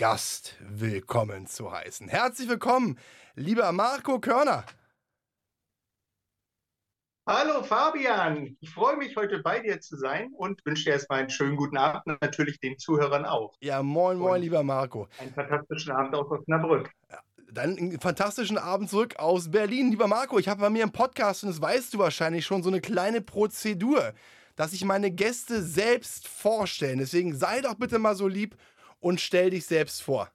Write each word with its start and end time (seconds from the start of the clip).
Gast 0.00 0.54
willkommen 0.60 1.46
zu 1.46 1.70
heißen. 1.70 2.08
Herzlich 2.08 2.48
willkommen, 2.48 2.98
lieber 3.34 3.70
Marco 3.70 4.18
Körner. 4.18 4.64
Hallo 7.28 7.62
Fabian, 7.62 8.56
ich 8.60 8.70
freue 8.70 8.96
mich 8.96 9.14
heute 9.14 9.40
bei 9.40 9.60
dir 9.60 9.78
zu 9.82 9.98
sein 9.98 10.32
und 10.38 10.64
wünsche 10.64 10.84
dir 10.84 10.92
erstmal 10.92 11.18
einen 11.18 11.28
schönen 11.28 11.54
guten 11.54 11.76
Abend 11.76 12.06
und 12.06 12.22
natürlich 12.22 12.58
den 12.60 12.78
Zuhörern 12.78 13.26
auch. 13.26 13.58
Ja, 13.60 13.82
moin, 13.82 14.16
moin, 14.16 14.36
und 14.36 14.40
lieber 14.40 14.62
Marco. 14.62 15.06
Einen 15.18 15.34
fantastischen 15.34 15.92
Abend 15.92 16.14
aus 16.14 16.30
Osnabrück. 16.30 16.90
Ja, 17.10 17.18
dann 17.52 17.76
einen 17.76 18.00
fantastischen 18.00 18.56
Abend 18.56 18.88
zurück 18.88 19.16
aus 19.18 19.50
Berlin. 19.50 19.90
Lieber 19.90 20.06
Marco, 20.06 20.38
ich 20.38 20.48
habe 20.48 20.62
bei 20.62 20.70
mir 20.70 20.84
im 20.84 20.92
Podcast, 20.92 21.44
und 21.44 21.50
das 21.50 21.60
weißt 21.60 21.92
du 21.92 21.98
wahrscheinlich 21.98 22.46
schon, 22.46 22.62
so 22.62 22.70
eine 22.70 22.80
kleine 22.80 23.20
Prozedur, 23.20 24.14
dass 24.56 24.72
ich 24.72 24.82
meine 24.82 25.10
Gäste 25.10 25.60
selbst 25.60 26.26
vorstellen. 26.26 27.00
Deswegen 27.00 27.36
sei 27.36 27.60
doch 27.60 27.74
bitte 27.74 27.98
mal 27.98 28.14
so 28.14 28.26
lieb 28.26 28.56
und 29.00 29.20
stell 29.20 29.50
dich 29.50 29.66
selbst 29.66 30.02
vor. 30.02 30.30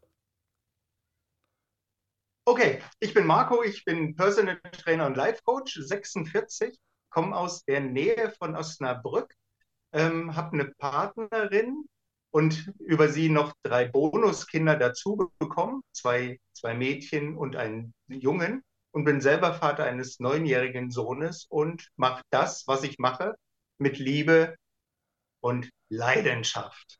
Okay, 2.48 2.82
ich 3.00 3.14
bin 3.14 3.26
Marco, 3.26 3.64
ich 3.64 3.86
bin 3.86 4.16
Personal 4.16 4.60
Trainer 4.72 5.08
und 5.08 5.18
Life 5.18 5.42
Coach, 5.44 5.80
46, 5.80 6.78
komme 7.10 7.36
aus 7.36 7.64
der 7.66 7.80
Nähe 7.80 8.32
von 8.38 8.56
Osnabrück, 8.56 9.34
ähm, 9.94 10.36
habe 10.36 10.54
eine 10.54 10.66
Partnerin 10.66 11.86
und 12.30 12.72
über 12.80 13.08
sie 13.08 13.30
noch 13.30 13.54
drei 13.64 13.86
Bonuskinder 13.86 14.76
dazu 14.76 15.32
bekommen, 15.40 15.82
zwei, 15.92 16.40
zwei 16.54 16.76
Mädchen 16.76 17.36
und 17.36 17.56
einen 17.56 17.94
Jungen 18.08 18.62
und 18.92 19.06
bin 19.06 19.22
selber 19.22 19.54
Vater 19.54 19.86
eines 19.86 20.20
neunjährigen 20.20 20.92
Sohnes 20.92 21.46
und 21.50 21.90
mache 21.96 22.22
das, 22.30 22.68
was 22.68 22.84
ich 22.84 23.00
mache, 23.00 23.36
mit 23.80 23.98
Liebe 23.98 24.56
und 25.40 25.70
Leidenschaft. 25.90 27.00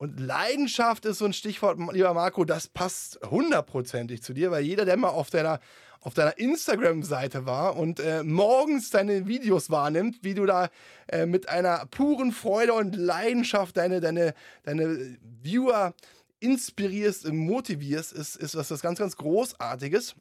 Und 0.00 0.18
Leidenschaft 0.18 1.04
ist 1.04 1.18
so 1.18 1.26
ein 1.26 1.34
Stichwort, 1.34 1.78
lieber 1.92 2.14
Marco, 2.14 2.46
das 2.46 2.68
passt 2.68 3.20
hundertprozentig 3.30 4.22
zu 4.22 4.32
dir, 4.32 4.50
weil 4.50 4.64
jeder, 4.64 4.86
der 4.86 4.96
mal 4.96 5.10
auf 5.10 5.28
deiner, 5.28 5.60
auf 6.00 6.14
deiner 6.14 6.38
Instagram-Seite 6.38 7.44
war 7.44 7.76
und 7.76 8.00
äh, 8.00 8.22
morgens 8.22 8.88
deine 8.88 9.26
Videos 9.26 9.68
wahrnimmt, 9.68 10.20
wie 10.22 10.32
du 10.32 10.46
da 10.46 10.70
äh, 11.08 11.26
mit 11.26 11.50
einer 11.50 11.84
puren 11.90 12.32
Freude 12.32 12.72
und 12.72 12.96
Leidenschaft 12.96 13.76
deine, 13.76 14.00
deine, 14.00 14.32
deine 14.62 15.18
Viewer 15.42 15.92
inspirierst 16.38 17.26
und 17.26 17.36
motivierst, 17.36 18.14
ist, 18.14 18.36
ist 18.36 18.56
was, 18.56 18.70
was 18.70 18.80
ganz, 18.80 18.98
ganz 18.98 19.18
Großartiges. 19.18 20.14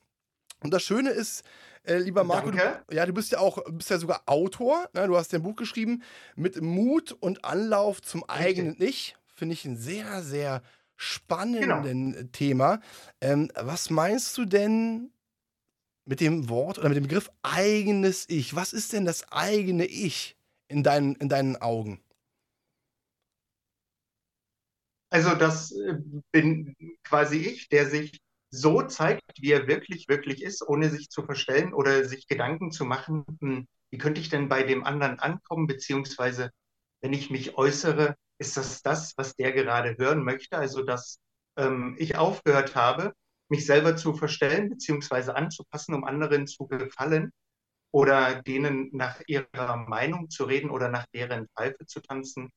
Und 0.62 0.74
das 0.74 0.84
Schöne 0.84 1.12
ist, 1.12 1.46
äh, 1.86 2.00
lieber 2.00 2.26
Marco, 2.26 2.52
du, 2.52 2.58
ja, 2.92 3.06
du 3.06 3.14
bist 3.14 3.32
ja 3.32 3.40
auch, 3.40 3.64
bist 3.72 3.90
ja 3.90 3.98
sogar 3.98 4.24
Autor. 4.26 4.90
Ne? 4.92 5.08
Du 5.08 5.16
hast 5.16 5.32
ja 5.32 5.40
ein 5.40 5.44
Buch 5.44 5.56
geschrieben 5.56 6.04
mit 6.36 6.62
Mut 6.62 7.14
und 7.14 7.46
Anlauf 7.46 8.02
zum 8.02 8.26
eigenen 8.28 8.76
Ich 8.82 9.16
finde 9.40 9.54
ich 9.54 9.66
ein 9.66 9.78
sehr, 9.78 10.22
sehr 10.22 10.62
spannenden 10.96 12.14
genau. 12.14 12.30
Thema. 12.32 12.82
Ähm, 13.22 13.50
was 13.56 13.90
meinst 13.90 14.38
du 14.38 14.46
denn 14.46 15.12
mit 16.06 16.20
dem 16.20 16.50
Wort 16.50 16.78
oder 16.78 16.90
mit 16.90 16.98
dem 16.98 17.04
Begriff 17.04 17.32
eigenes 17.42 18.28
Ich? 18.28 18.56
Was 18.56 18.74
ist 18.74 18.94
denn 18.94 19.06
das 19.06 19.32
eigene 19.32 19.86
Ich 19.86 20.38
in 20.68 20.84
deinen, 20.84 21.16
in 21.16 21.30
deinen 21.30 21.56
Augen? 21.56 22.04
Also 25.12 25.34
das 25.36 25.72
äh, 25.72 25.96
bin 26.32 26.76
quasi 27.04 27.38
ich, 27.38 27.70
der 27.70 27.90
sich 27.90 28.20
so 28.52 28.82
zeigt, 28.82 29.22
wie 29.40 29.52
er 29.52 29.68
wirklich, 29.68 30.08
wirklich 30.08 30.44
ist, 30.44 30.68
ohne 30.68 30.90
sich 30.90 31.10
zu 31.10 31.24
verstellen 31.24 31.74
oder 31.74 32.06
sich 32.06 32.28
Gedanken 32.28 32.72
zu 32.72 32.86
machen, 32.86 33.26
hm, 33.40 33.68
wie 33.92 33.98
könnte 33.98 34.22
ich 34.22 34.30
denn 34.30 34.50
bei 34.50 34.64
dem 34.64 34.84
anderen 34.84 35.20
ankommen, 35.20 35.68
beziehungsweise 35.68 36.52
wenn 37.02 37.14
ich 37.14 37.30
mich 37.30 37.58
äußere, 37.58 38.16
ist 38.40 38.58
das 38.58 38.82
das, 38.82 39.14
was 39.18 39.36
der 39.36 39.52
gerade 39.52 39.96
hören 39.98 40.24
möchte? 40.24 40.58
Also, 40.58 40.84
dass 40.84 41.20
ähm, 41.58 41.96
ich 42.00 42.18
aufgehört 42.18 42.76
habe, 42.76 43.14
mich 43.50 43.66
selber 43.66 43.96
zu 43.96 44.14
verstellen 44.14 44.70
bzw. 44.70 45.32
anzupassen, 45.32 45.94
um 45.94 46.04
anderen 46.04 46.48
zu 46.48 46.68
gefallen 46.68 47.32
oder 47.92 48.42
denen 48.42 48.90
nach 48.94 49.22
ihrer 49.28 49.78
Meinung 49.78 50.30
zu 50.30 50.46
reden 50.46 50.70
oder 50.70 50.90
nach 50.90 51.06
deren 51.14 51.48
Pfeife 51.50 51.86
zu 51.86 52.02
tanzen, 52.02 52.50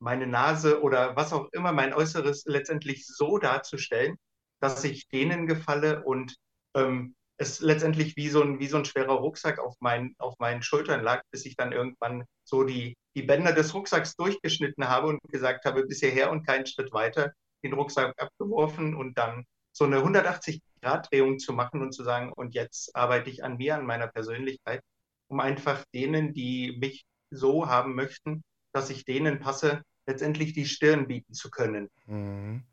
meine 0.00 0.26
Nase 0.26 0.80
oder 0.82 1.16
was 1.16 1.32
auch 1.32 1.48
immer, 1.52 1.72
mein 1.72 1.92
Äußeres 1.92 2.44
letztendlich 2.46 3.06
so 3.06 3.38
darzustellen, 3.38 4.16
dass 4.60 4.84
ich 4.84 5.08
denen 5.08 5.46
gefalle 5.46 6.04
und 6.04 6.36
ähm, 6.74 7.16
es 7.38 7.60
letztendlich 7.60 8.16
wie 8.16 8.28
so 8.28 8.42
ein, 8.42 8.58
wie 8.58 8.66
so 8.66 8.76
ein 8.76 8.84
schwerer 8.84 9.14
Rucksack 9.14 9.60
auf, 9.60 9.76
mein, 9.80 10.14
auf 10.18 10.34
meinen 10.38 10.62
Schultern 10.62 11.02
lag, 11.02 11.22
bis 11.30 11.46
ich 11.46 11.56
dann 11.56 11.72
irgendwann 11.72 12.24
so 12.44 12.64
die, 12.64 12.96
die 13.14 13.22
Bänder 13.22 13.52
des 13.52 13.72
Rucksacks 13.74 14.16
durchgeschnitten 14.16 14.88
habe 14.88 15.06
und 15.06 15.20
gesagt 15.28 15.64
habe, 15.64 15.86
bis 15.86 16.00
hierher 16.00 16.30
und 16.32 16.44
keinen 16.44 16.66
Schritt 16.66 16.92
weiter, 16.92 17.32
den 17.64 17.72
Rucksack 17.72 18.12
abgeworfen 18.20 18.94
und 18.94 19.16
dann 19.16 19.44
so 19.72 19.84
eine 19.84 19.98
180-Grad-Drehung 19.98 21.38
zu 21.38 21.52
machen 21.52 21.80
und 21.80 21.92
zu 21.92 22.02
sagen, 22.02 22.32
und 22.32 22.54
jetzt 22.54 22.94
arbeite 22.96 23.30
ich 23.30 23.44
an 23.44 23.56
mir, 23.56 23.76
an 23.76 23.86
meiner 23.86 24.08
Persönlichkeit, 24.08 24.82
um 25.28 25.38
einfach 25.38 25.84
denen, 25.94 26.34
die 26.34 26.76
mich 26.80 27.04
so 27.30 27.68
haben 27.68 27.94
möchten, 27.94 28.42
dass 28.72 28.90
ich 28.90 29.04
denen 29.04 29.38
passe, 29.38 29.82
letztendlich 30.06 30.54
die 30.54 30.66
Stirn 30.66 31.06
bieten 31.06 31.34
zu 31.34 31.50
können. 31.50 31.88
Mhm. 32.06 32.64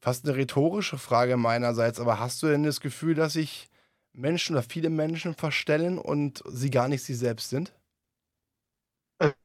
Fast 0.00 0.24
eine 0.24 0.36
rhetorische 0.36 0.98
Frage 0.98 1.36
meinerseits, 1.36 2.00
aber 2.00 2.18
hast 2.18 2.42
du 2.42 2.48
denn 2.48 2.64
das 2.64 2.80
Gefühl, 2.80 3.14
dass 3.14 3.36
ich 3.36 3.68
Menschen 4.12 4.54
oder 4.56 4.62
viele 4.62 4.90
Menschen 4.90 5.34
verstellen 5.34 5.98
und 5.98 6.42
sie 6.46 6.70
gar 6.70 6.88
nicht 6.88 7.02
sie 7.02 7.14
selbst 7.14 7.50
sind? 7.50 7.72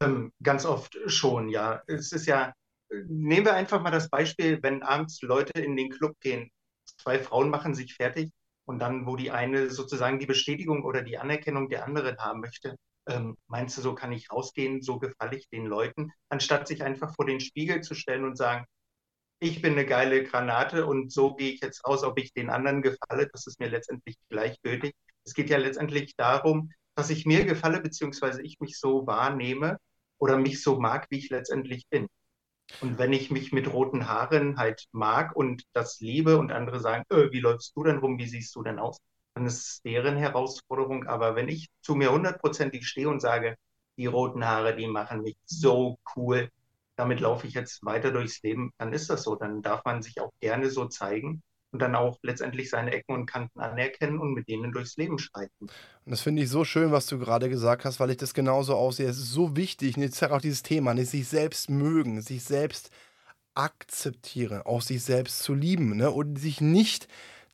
Ähm, 0.00 0.32
ganz 0.42 0.64
oft 0.66 0.98
schon, 1.06 1.48
ja. 1.48 1.82
Es 1.86 2.12
ist 2.12 2.26
ja, 2.26 2.52
nehmen 2.90 3.46
wir 3.46 3.54
einfach 3.54 3.80
mal 3.82 3.90
das 3.90 4.08
Beispiel, 4.08 4.62
wenn 4.62 4.82
abends 4.82 5.22
Leute 5.22 5.60
in 5.60 5.76
den 5.76 5.90
Club 5.90 6.16
gehen, 6.20 6.50
zwei 6.84 7.18
Frauen 7.18 7.50
machen 7.50 7.74
sich 7.74 7.94
fertig 7.94 8.30
und 8.66 8.80
dann, 8.80 9.06
wo 9.06 9.16
die 9.16 9.30
eine 9.30 9.70
sozusagen 9.70 10.18
die 10.18 10.26
Bestätigung 10.26 10.84
oder 10.84 11.02
die 11.02 11.18
Anerkennung 11.18 11.68
der 11.68 11.84
anderen 11.84 12.18
haben 12.18 12.40
möchte, 12.40 12.76
ähm, 13.08 13.36
meinst 13.46 13.78
du, 13.78 13.82
so 13.82 13.94
kann 13.94 14.12
ich 14.12 14.30
rausgehen, 14.30 14.82
so 14.82 14.98
gefalle 14.98 15.36
ich 15.36 15.48
den 15.48 15.66
Leuten, 15.66 16.10
anstatt 16.28 16.68
sich 16.68 16.82
einfach 16.82 17.14
vor 17.14 17.26
den 17.26 17.40
Spiegel 17.40 17.80
zu 17.80 17.94
stellen 17.94 18.24
und 18.24 18.36
sagen, 18.36 18.66
ich 19.40 19.62
bin 19.62 19.72
eine 19.72 19.86
geile 19.86 20.24
Granate 20.24 20.86
und 20.86 21.12
so 21.12 21.34
gehe 21.34 21.52
ich 21.52 21.60
jetzt 21.60 21.84
aus, 21.84 22.02
ob 22.04 22.18
ich 22.18 22.32
den 22.32 22.50
anderen 22.50 22.82
gefalle, 22.82 23.28
das 23.32 23.46
ist 23.46 23.60
mir 23.60 23.68
letztendlich 23.68 24.16
gleichgültig. 24.28 24.94
Es 25.24 25.34
geht 25.34 25.50
ja 25.50 25.58
letztendlich 25.58 26.16
darum, 26.16 26.72
dass 26.94 27.10
ich 27.10 27.26
mir 27.26 27.44
gefalle, 27.44 27.80
beziehungsweise 27.80 28.42
ich 28.42 28.58
mich 28.60 28.78
so 28.78 29.06
wahrnehme 29.06 29.78
oder 30.18 30.36
mich 30.38 30.62
so 30.62 30.80
mag, 30.80 31.06
wie 31.10 31.18
ich 31.18 31.30
letztendlich 31.30 31.86
bin. 31.88 32.08
Und 32.80 32.98
wenn 32.98 33.12
ich 33.12 33.30
mich 33.30 33.52
mit 33.52 33.72
roten 33.72 34.08
Haaren 34.08 34.58
halt 34.58 34.86
mag 34.92 35.34
und 35.36 35.64
das 35.72 36.00
liebe 36.00 36.38
und 36.38 36.52
andere 36.52 36.80
sagen, 36.80 37.04
äh, 37.10 37.30
wie 37.32 37.40
läufst 37.40 37.74
du 37.76 37.84
denn 37.84 37.98
rum, 37.98 38.18
wie 38.18 38.26
siehst 38.26 38.54
du 38.56 38.62
denn 38.62 38.78
aus, 38.78 38.98
dann 39.34 39.46
ist 39.46 39.58
es 39.66 39.82
deren 39.82 40.16
Herausforderung. 40.16 41.06
Aber 41.06 41.34
wenn 41.36 41.48
ich 41.48 41.68
zu 41.82 41.94
mir 41.94 42.12
hundertprozentig 42.12 42.86
stehe 42.86 43.08
und 43.08 43.20
sage, 43.20 43.56
die 43.96 44.06
roten 44.06 44.44
Haare, 44.46 44.76
die 44.76 44.86
machen 44.86 45.22
mich 45.22 45.36
so 45.46 45.98
cool, 46.16 46.50
damit 46.98 47.20
laufe 47.20 47.46
ich 47.46 47.54
jetzt 47.54 47.84
weiter 47.84 48.10
durchs 48.10 48.42
Leben, 48.42 48.72
dann 48.76 48.92
ist 48.92 49.08
das 49.08 49.22
so. 49.22 49.36
Dann 49.36 49.62
darf 49.62 49.84
man 49.84 50.02
sich 50.02 50.20
auch 50.20 50.32
gerne 50.40 50.68
so 50.68 50.86
zeigen 50.86 51.42
und 51.70 51.80
dann 51.80 51.94
auch 51.94 52.18
letztendlich 52.22 52.70
seine 52.70 52.90
Ecken 52.90 53.14
und 53.14 53.26
Kanten 53.26 53.60
anerkennen 53.60 54.18
und 54.18 54.34
mit 54.34 54.48
denen 54.48 54.72
durchs 54.72 54.96
Leben 54.96 55.18
schreiten. 55.18 55.52
Und 55.60 55.70
das 56.06 56.22
finde 56.22 56.42
ich 56.42 56.50
so 56.50 56.64
schön, 56.64 56.90
was 56.90 57.06
du 57.06 57.20
gerade 57.20 57.48
gesagt 57.48 57.84
hast, 57.84 58.00
weil 58.00 58.10
ich 58.10 58.16
das 58.16 58.34
genauso 58.34 58.74
aussehe. 58.74 59.08
Es 59.08 59.18
ist 59.18 59.30
so 59.30 59.56
wichtig, 59.56 59.96
und 59.96 60.02
jetzt 60.02 60.22
auch 60.24 60.40
dieses 60.40 60.64
Thema, 60.64 60.92
nicht 60.92 61.10
sich 61.10 61.28
selbst 61.28 61.70
mögen, 61.70 62.20
sich 62.20 62.42
selbst 62.42 62.90
akzeptieren, 63.54 64.62
auch 64.62 64.82
sich 64.82 65.04
selbst 65.04 65.40
zu 65.40 65.54
lieben 65.54 65.96
ne? 65.96 66.10
und 66.10 66.36
sich 66.36 66.60
nicht 66.60 67.06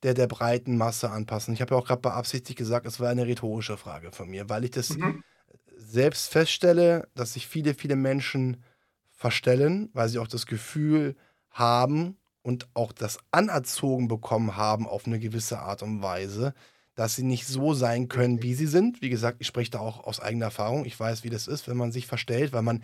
der, 0.04 0.14
der 0.14 0.26
breiten 0.26 0.78
Masse 0.78 1.10
anpassen. 1.10 1.52
Ich 1.52 1.60
habe 1.60 1.74
ja 1.74 1.80
auch 1.80 1.86
gerade 1.86 2.00
beabsichtigt 2.00 2.58
gesagt, 2.58 2.86
es 2.86 2.98
war 2.98 3.10
eine 3.10 3.26
rhetorische 3.26 3.76
Frage 3.76 4.10
von 4.12 4.30
mir, 4.30 4.48
weil 4.48 4.64
ich 4.64 4.70
das 4.70 4.96
mhm. 4.96 5.22
selbst 5.76 6.30
feststelle, 6.30 7.08
dass 7.14 7.34
sich 7.34 7.46
viele, 7.46 7.74
viele 7.74 7.96
Menschen 7.96 8.62
verstellen, 9.14 9.90
weil 9.92 10.08
sie 10.08 10.18
auch 10.18 10.28
das 10.28 10.46
Gefühl 10.46 11.16
haben 11.50 12.16
und 12.42 12.68
auch 12.74 12.92
das 12.92 13.18
anerzogen 13.30 14.08
bekommen 14.08 14.56
haben 14.56 14.86
auf 14.86 15.06
eine 15.06 15.18
gewisse 15.18 15.60
Art 15.60 15.82
und 15.82 16.02
Weise, 16.02 16.54
dass 16.94 17.16
sie 17.16 17.22
nicht 17.22 17.46
so 17.46 17.74
sein 17.74 18.08
können, 18.08 18.42
wie 18.42 18.54
sie 18.54 18.66
sind. 18.66 19.02
Wie 19.02 19.08
gesagt, 19.08 19.38
ich 19.40 19.46
spreche 19.46 19.70
da 19.70 19.80
auch 19.80 20.04
aus 20.04 20.20
eigener 20.20 20.46
Erfahrung. 20.46 20.84
Ich 20.84 20.98
weiß, 20.98 21.24
wie 21.24 21.30
das 21.30 21.48
ist, 21.48 21.66
wenn 21.66 21.76
man 21.76 21.90
sich 21.90 22.06
verstellt, 22.06 22.52
weil 22.52 22.62
man 22.62 22.82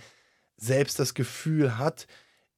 selbst 0.57 0.99
das 0.99 1.15
Gefühl 1.15 1.79
hat, 1.79 2.07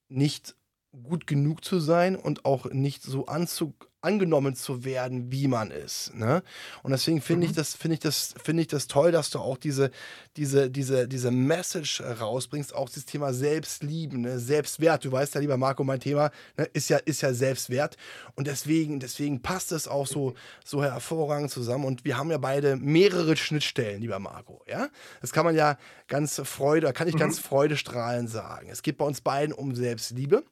nicht 0.09 0.55
gut 1.03 1.27
genug 1.27 1.65
zu 1.65 1.81
sein 1.81 2.17
und 2.17 2.45
auch 2.45 2.67
nicht 2.67 3.03
so 3.03 3.27
anzu 3.27 3.75
angenommen 4.03 4.55
zu 4.57 4.85
werden, 4.85 5.33
wie 5.33 5.49
man 5.49 5.71
ist. 5.71 6.15
Ne? 6.15 6.43
Und 6.83 6.91
deswegen 6.91 7.21
finde 7.21 7.47
ich 7.47 7.53
Mhm. 7.53 7.57
das, 7.57 7.75
finde 7.75 7.95
ich 7.95 8.01
das, 8.01 8.35
finde 8.43 8.63
ich 8.63 8.69
das 8.69 8.87
toll, 8.89 9.13
dass 9.13 9.31
du 9.31 9.39
auch 9.39 9.57
diese, 9.57 9.91
diese, 10.37 10.71
diese, 10.71 11.09
diese 11.09 11.31
Message 11.31 12.03
rausbringst, 12.03 12.75
auch 12.75 12.91
das 12.91 13.05
Thema 13.05 13.33
Selbstlieben, 13.33 14.23
ne? 14.23 14.39
Selbstwert. 14.39 15.05
Du 15.05 15.13
weißt 15.13 15.35
ja, 15.37 15.41
lieber 15.41 15.57
Marco, 15.57 15.85
mein 15.85 16.01
Thema 16.01 16.31
ne, 16.57 16.65
ist 16.73 16.91
ja, 16.91 16.99
ist 16.99 17.23
ja 17.23 17.33
Selbstwert. 17.33 17.97
Und 18.35 18.47
deswegen, 18.49 18.99
deswegen 19.01 19.41
passt 19.41 19.73
es 19.73 19.87
auch 19.89 20.07
so, 20.07 20.35
so 20.65 20.83
hervorragend 20.83 21.51
zusammen. 21.51 21.85
Und 21.85 22.05
wir 22.05 22.19
haben 22.19 22.31
ja 22.31 22.39
beide 22.39 22.77
mehrere 22.77 23.37
Schnittstellen, 23.37 24.01
lieber 24.01 24.19
Marco. 24.19 24.63
Ja? 24.69 24.89
Das 25.21 25.33
kann 25.33 25.45
man 25.45 25.55
ja 25.55 25.79
ganz 26.09 26.41
Freude, 26.45 26.93
kann 26.93 27.09
ich 27.09 27.15
Mhm. 27.15 27.19
ganz 27.21 27.39
freudestrahlend 27.39 28.29
sagen. 28.29 28.69
Es 28.71 28.83
geht 28.83 28.99
bei 28.99 29.05
uns 29.05 29.21
beiden 29.21 29.55
um 29.55 29.75
Selbstliebe. 29.75 30.43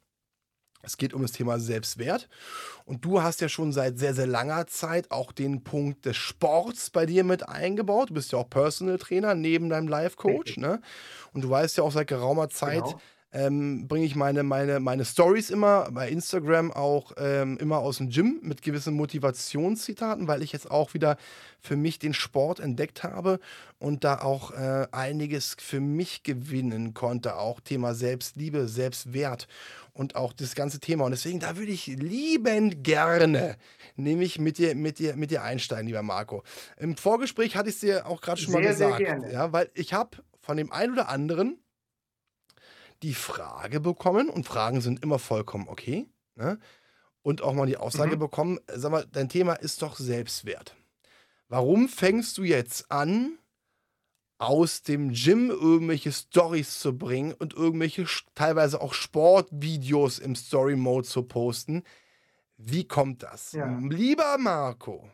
Es 0.82 0.96
geht 0.96 1.12
um 1.12 1.22
das 1.22 1.32
Thema 1.32 1.58
Selbstwert. 1.58 2.28
Und 2.84 3.04
du 3.04 3.22
hast 3.22 3.40
ja 3.40 3.48
schon 3.48 3.72
seit 3.72 3.98
sehr, 3.98 4.14
sehr 4.14 4.26
langer 4.26 4.66
Zeit 4.66 5.10
auch 5.10 5.32
den 5.32 5.62
Punkt 5.62 6.06
des 6.06 6.16
Sports 6.16 6.90
bei 6.90 7.06
dir 7.06 7.24
mit 7.24 7.48
eingebaut. 7.48 8.10
Du 8.10 8.14
bist 8.14 8.32
ja 8.32 8.38
auch 8.38 8.48
Personal 8.48 8.98
Trainer 8.98 9.34
neben 9.34 9.68
deinem 9.68 9.88
Life 9.88 10.16
Coach. 10.16 10.56
Ne? 10.56 10.80
Und 11.32 11.42
du 11.42 11.50
weißt 11.50 11.76
ja 11.76 11.84
auch 11.84 11.92
seit 11.92 12.08
geraumer 12.08 12.48
Zeit, 12.48 12.84
Genau. 12.84 13.00
Ähm, 13.32 13.86
bringe 13.86 14.06
ich 14.06 14.16
meine, 14.16 14.42
meine, 14.42 14.80
meine 14.80 15.04
Stories 15.04 15.50
immer 15.50 15.88
bei 15.92 16.08
Instagram 16.08 16.72
auch 16.72 17.12
ähm, 17.16 17.58
immer 17.58 17.78
aus 17.78 17.98
dem 17.98 18.10
Gym 18.10 18.40
mit 18.42 18.62
gewissen 18.62 18.94
Motivationszitaten, 18.94 20.26
weil 20.26 20.42
ich 20.42 20.52
jetzt 20.52 20.70
auch 20.70 20.94
wieder 20.94 21.16
für 21.60 21.76
mich 21.76 21.98
den 21.98 22.14
Sport 22.14 22.58
entdeckt 22.58 23.04
habe 23.04 23.38
und 23.78 24.02
da 24.02 24.20
auch 24.20 24.50
äh, 24.50 24.88
einiges 24.90 25.56
für 25.60 25.80
mich 25.80 26.24
gewinnen 26.24 26.92
konnte. 26.92 27.36
Auch 27.36 27.60
Thema 27.60 27.94
Selbstliebe, 27.94 28.66
Selbstwert 28.66 29.46
und 29.92 30.16
auch 30.16 30.32
das 30.32 30.54
ganze 30.56 30.80
Thema. 30.80 31.04
Und 31.04 31.12
deswegen, 31.12 31.38
da 31.38 31.56
würde 31.56 31.70
ich 31.70 31.86
liebend 31.86 32.82
gerne 32.82 33.56
nämlich 33.94 34.40
mit 34.40 34.58
dir, 34.58 34.74
mit 34.74 34.98
dir, 34.98 35.14
mit 35.14 35.30
dir 35.30 35.44
einsteigen, 35.44 35.86
lieber 35.86 36.02
Marco. 36.02 36.42
Im 36.78 36.96
Vorgespräch 36.96 37.54
hatte 37.54 37.68
ich 37.68 37.76
es 37.76 37.80
dir 37.80 38.06
auch 38.06 38.20
gerade 38.20 38.40
schon 38.40 38.54
mal 38.54 38.62
Sehr, 38.62 38.74
sehr 38.74 38.86
gesagt. 38.88 39.04
gerne. 39.04 39.32
Ja, 39.32 39.52
weil 39.52 39.70
ich 39.74 39.92
habe 39.92 40.18
von 40.40 40.56
dem 40.56 40.72
einen 40.72 40.94
oder 40.94 41.08
anderen 41.08 41.58
die 43.02 43.14
Frage 43.14 43.80
bekommen, 43.80 44.28
und 44.28 44.46
Fragen 44.46 44.80
sind 44.80 45.02
immer 45.02 45.18
vollkommen 45.18 45.68
okay, 45.68 46.08
ne? 46.36 46.58
und 47.22 47.42
auch 47.42 47.54
mal 47.54 47.66
die 47.66 47.76
Aussage 47.76 48.16
Mhm. 48.16 48.20
bekommen, 48.20 48.58
sag 48.72 48.92
mal, 48.92 49.06
dein 49.10 49.28
Thema 49.28 49.54
ist 49.54 49.82
doch 49.82 49.96
Selbstwert. 49.96 50.76
Warum 51.48 51.88
fängst 51.88 52.38
du 52.38 52.44
jetzt 52.44 52.90
an, 52.90 53.38
aus 54.38 54.82
dem 54.82 55.12
Gym 55.12 55.50
irgendwelche 55.50 56.12
Stories 56.12 56.78
zu 56.80 56.96
bringen 56.96 57.34
und 57.34 57.52
irgendwelche 57.52 58.06
teilweise 58.34 58.80
auch 58.80 58.94
Sportvideos 58.94 60.18
im 60.18 60.34
Story-Mode 60.34 61.06
zu 61.06 61.24
posten? 61.24 61.82
Wie 62.56 62.86
kommt 62.86 63.22
das? 63.22 63.52
Ja. 63.52 63.78
Lieber 63.80 64.38
Marco, 64.38 65.10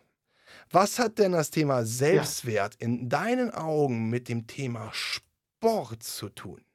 was 0.71 0.99
hat 0.99 1.19
denn 1.19 1.33
das 1.33 1.51
Thema 1.51 1.85
Selbstwert 1.85 2.77
in 2.77 3.09
deinen 3.09 3.51
Augen 3.51 4.11
mit 4.11 4.29
dem 4.29 4.47
Thema 4.47 4.91
Sport 4.93 6.03
zu 6.03 6.29
tun? 6.29 6.66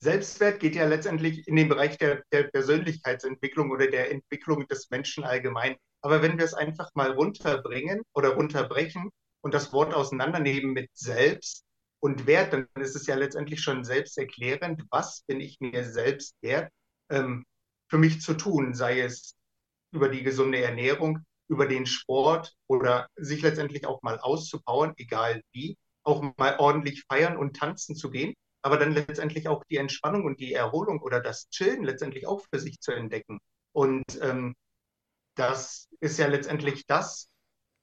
Selbstwert 0.00 0.60
geht 0.60 0.76
ja 0.76 0.86
letztendlich 0.86 1.48
in 1.48 1.56
den 1.56 1.68
Bereich 1.68 1.98
der, 1.98 2.22
der 2.30 2.44
Persönlichkeitsentwicklung 2.44 3.70
oder 3.70 3.88
der 3.88 4.12
Entwicklung 4.12 4.66
des 4.68 4.90
Menschen 4.90 5.24
allgemein. 5.24 5.76
Aber 6.02 6.22
wenn 6.22 6.38
wir 6.38 6.44
es 6.44 6.54
einfach 6.54 6.90
mal 6.94 7.12
runterbringen 7.12 8.02
oder 8.14 8.30
runterbrechen 8.30 9.10
und 9.40 9.54
das 9.54 9.72
Wort 9.72 9.94
auseinandernehmen 9.94 10.72
mit 10.72 10.88
Selbst 10.94 11.64
und 12.00 12.28
Wert, 12.28 12.52
dann 12.52 12.68
ist 12.76 12.94
es 12.94 13.06
ja 13.08 13.16
letztendlich 13.16 13.60
schon 13.60 13.84
selbsterklärend, 13.84 14.84
was 14.90 15.22
bin 15.26 15.40
ich 15.40 15.58
mir 15.58 15.84
selbst 15.84 16.36
wert, 16.42 16.70
ähm, 17.10 17.44
für 17.88 17.98
mich 17.98 18.20
zu 18.20 18.34
tun, 18.34 18.74
sei 18.74 19.00
es 19.00 19.34
über 19.90 20.08
die 20.08 20.22
gesunde 20.22 20.62
Ernährung, 20.62 21.24
über 21.48 21.66
den 21.66 21.86
Sport 21.86 22.54
oder 22.68 23.08
sich 23.16 23.42
letztendlich 23.42 23.84
auch 23.86 24.02
mal 24.02 24.20
auszupowern, 24.20 24.92
egal 24.96 25.42
wie, 25.52 25.76
auch 26.04 26.22
mal 26.36 26.56
ordentlich 26.58 27.04
feiern 27.08 27.36
und 27.36 27.56
tanzen 27.56 27.96
zu 27.96 28.10
gehen 28.10 28.34
aber 28.62 28.78
dann 28.78 28.92
letztendlich 28.92 29.48
auch 29.48 29.64
die 29.64 29.76
Entspannung 29.76 30.24
und 30.24 30.40
die 30.40 30.52
Erholung 30.52 31.00
oder 31.00 31.20
das 31.20 31.48
Chillen 31.50 31.84
letztendlich 31.84 32.26
auch 32.26 32.44
für 32.50 32.58
sich 32.58 32.80
zu 32.80 32.92
entdecken. 32.92 33.40
Und 33.72 34.18
ähm, 34.20 34.54
das 35.36 35.88
ist 36.00 36.18
ja 36.18 36.26
letztendlich 36.26 36.86
das, 36.86 37.28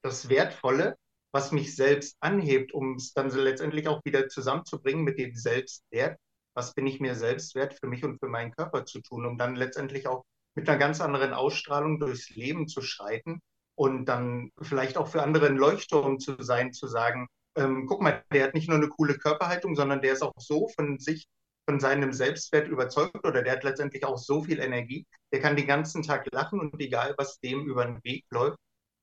das 0.02 0.28
Wertvolle, 0.28 0.96
was 1.32 1.52
mich 1.52 1.74
selbst 1.74 2.16
anhebt, 2.20 2.72
um 2.72 2.96
es 2.96 3.12
dann 3.12 3.30
so 3.30 3.40
letztendlich 3.40 3.88
auch 3.88 4.00
wieder 4.04 4.28
zusammenzubringen 4.28 5.04
mit 5.04 5.18
dem 5.18 5.34
Selbstwert. 5.34 6.18
Was 6.54 6.74
bin 6.74 6.86
ich 6.86 7.00
mir 7.00 7.14
selbst 7.14 7.54
wert 7.54 7.74
für 7.74 7.86
mich 7.86 8.04
und 8.04 8.18
für 8.18 8.28
meinen 8.28 8.52
Körper 8.52 8.86
zu 8.86 9.00
tun, 9.00 9.26
um 9.26 9.36
dann 9.36 9.56
letztendlich 9.56 10.06
auch 10.06 10.24
mit 10.54 10.68
einer 10.68 10.78
ganz 10.78 11.00
anderen 11.00 11.34
Ausstrahlung 11.34 12.00
durchs 12.00 12.30
Leben 12.30 12.66
zu 12.66 12.80
schreiten 12.80 13.40
und 13.74 14.06
dann 14.06 14.50
vielleicht 14.62 14.96
auch 14.96 15.08
für 15.08 15.22
andere 15.22 15.46
ein 15.46 15.56
Leuchtturm 15.56 16.18
zu 16.18 16.36
sein, 16.42 16.72
zu 16.72 16.86
sagen, 16.86 17.28
ähm, 17.56 17.86
guck 17.86 18.02
mal, 18.02 18.22
der 18.32 18.44
hat 18.44 18.54
nicht 18.54 18.68
nur 18.68 18.78
eine 18.78 18.88
coole 18.88 19.18
Körperhaltung, 19.18 19.74
sondern 19.76 20.02
der 20.02 20.12
ist 20.12 20.22
auch 20.22 20.34
so 20.38 20.68
von 20.68 20.98
sich, 20.98 21.26
von 21.68 21.80
seinem 21.80 22.12
Selbstwert 22.12 22.68
überzeugt 22.68 23.24
oder 23.26 23.42
der 23.42 23.54
hat 23.54 23.64
letztendlich 23.64 24.04
auch 24.04 24.18
so 24.18 24.42
viel 24.42 24.60
Energie, 24.60 25.06
der 25.32 25.40
kann 25.40 25.56
den 25.56 25.66
ganzen 25.66 26.02
Tag 26.02 26.26
lachen 26.32 26.60
und 26.60 26.80
egal, 26.80 27.14
was 27.18 27.40
dem 27.40 27.66
über 27.66 27.84
den 27.84 28.02
Weg 28.04 28.24
läuft, 28.30 28.58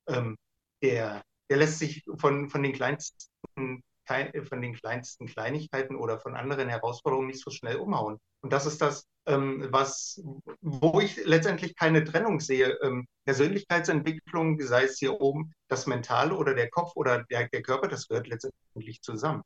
ähm, 0.08 0.38
der, 0.82 1.24
der 1.50 1.58
lässt 1.58 1.80
sich 1.80 2.04
von, 2.18 2.50
von 2.50 2.64
den 2.64 2.74
kleinsten 2.74 3.84
kein, 4.06 4.32
von 4.46 4.62
den 4.62 4.74
kleinsten 4.74 5.28
Kleinigkeiten 5.28 5.96
oder 5.96 6.20
von 6.20 6.36
anderen 6.36 6.70
Herausforderungen 6.70 7.28
nicht 7.28 7.44
so 7.44 7.52
schnell 7.52 7.78
umhauen. 7.78 8.20
Und 8.42 8.52
das 8.52 8.66
ist 8.66 8.82
das, 8.82 9.06
ähm, 9.26 9.68
was, 9.70 10.22
wo 10.62 11.00
ich 11.00 11.24
letztendlich 11.26 11.76
keine 11.76 12.04
Trennung 12.04 12.40
sehe. 12.40 12.78
Ähm, 12.82 13.08
Persönlichkeitsentwicklung, 13.26 14.60
sei 14.62 14.84
es 14.84 14.98
hier 14.98 15.20
oben 15.22 15.54
das 15.70 15.88
Mentale 15.88 16.36
oder 16.36 16.54
der 16.54 16.70
Kopf 16.70 16.92
oder 16.96 17.24
der, 17.24 17.48
der 17.50 17.62
Körper, 17.62 17.88
das 17.88 18.08
gehört 18.08 18.28
letztendlich 18.28 19.02
zusammen. 19.02 19.44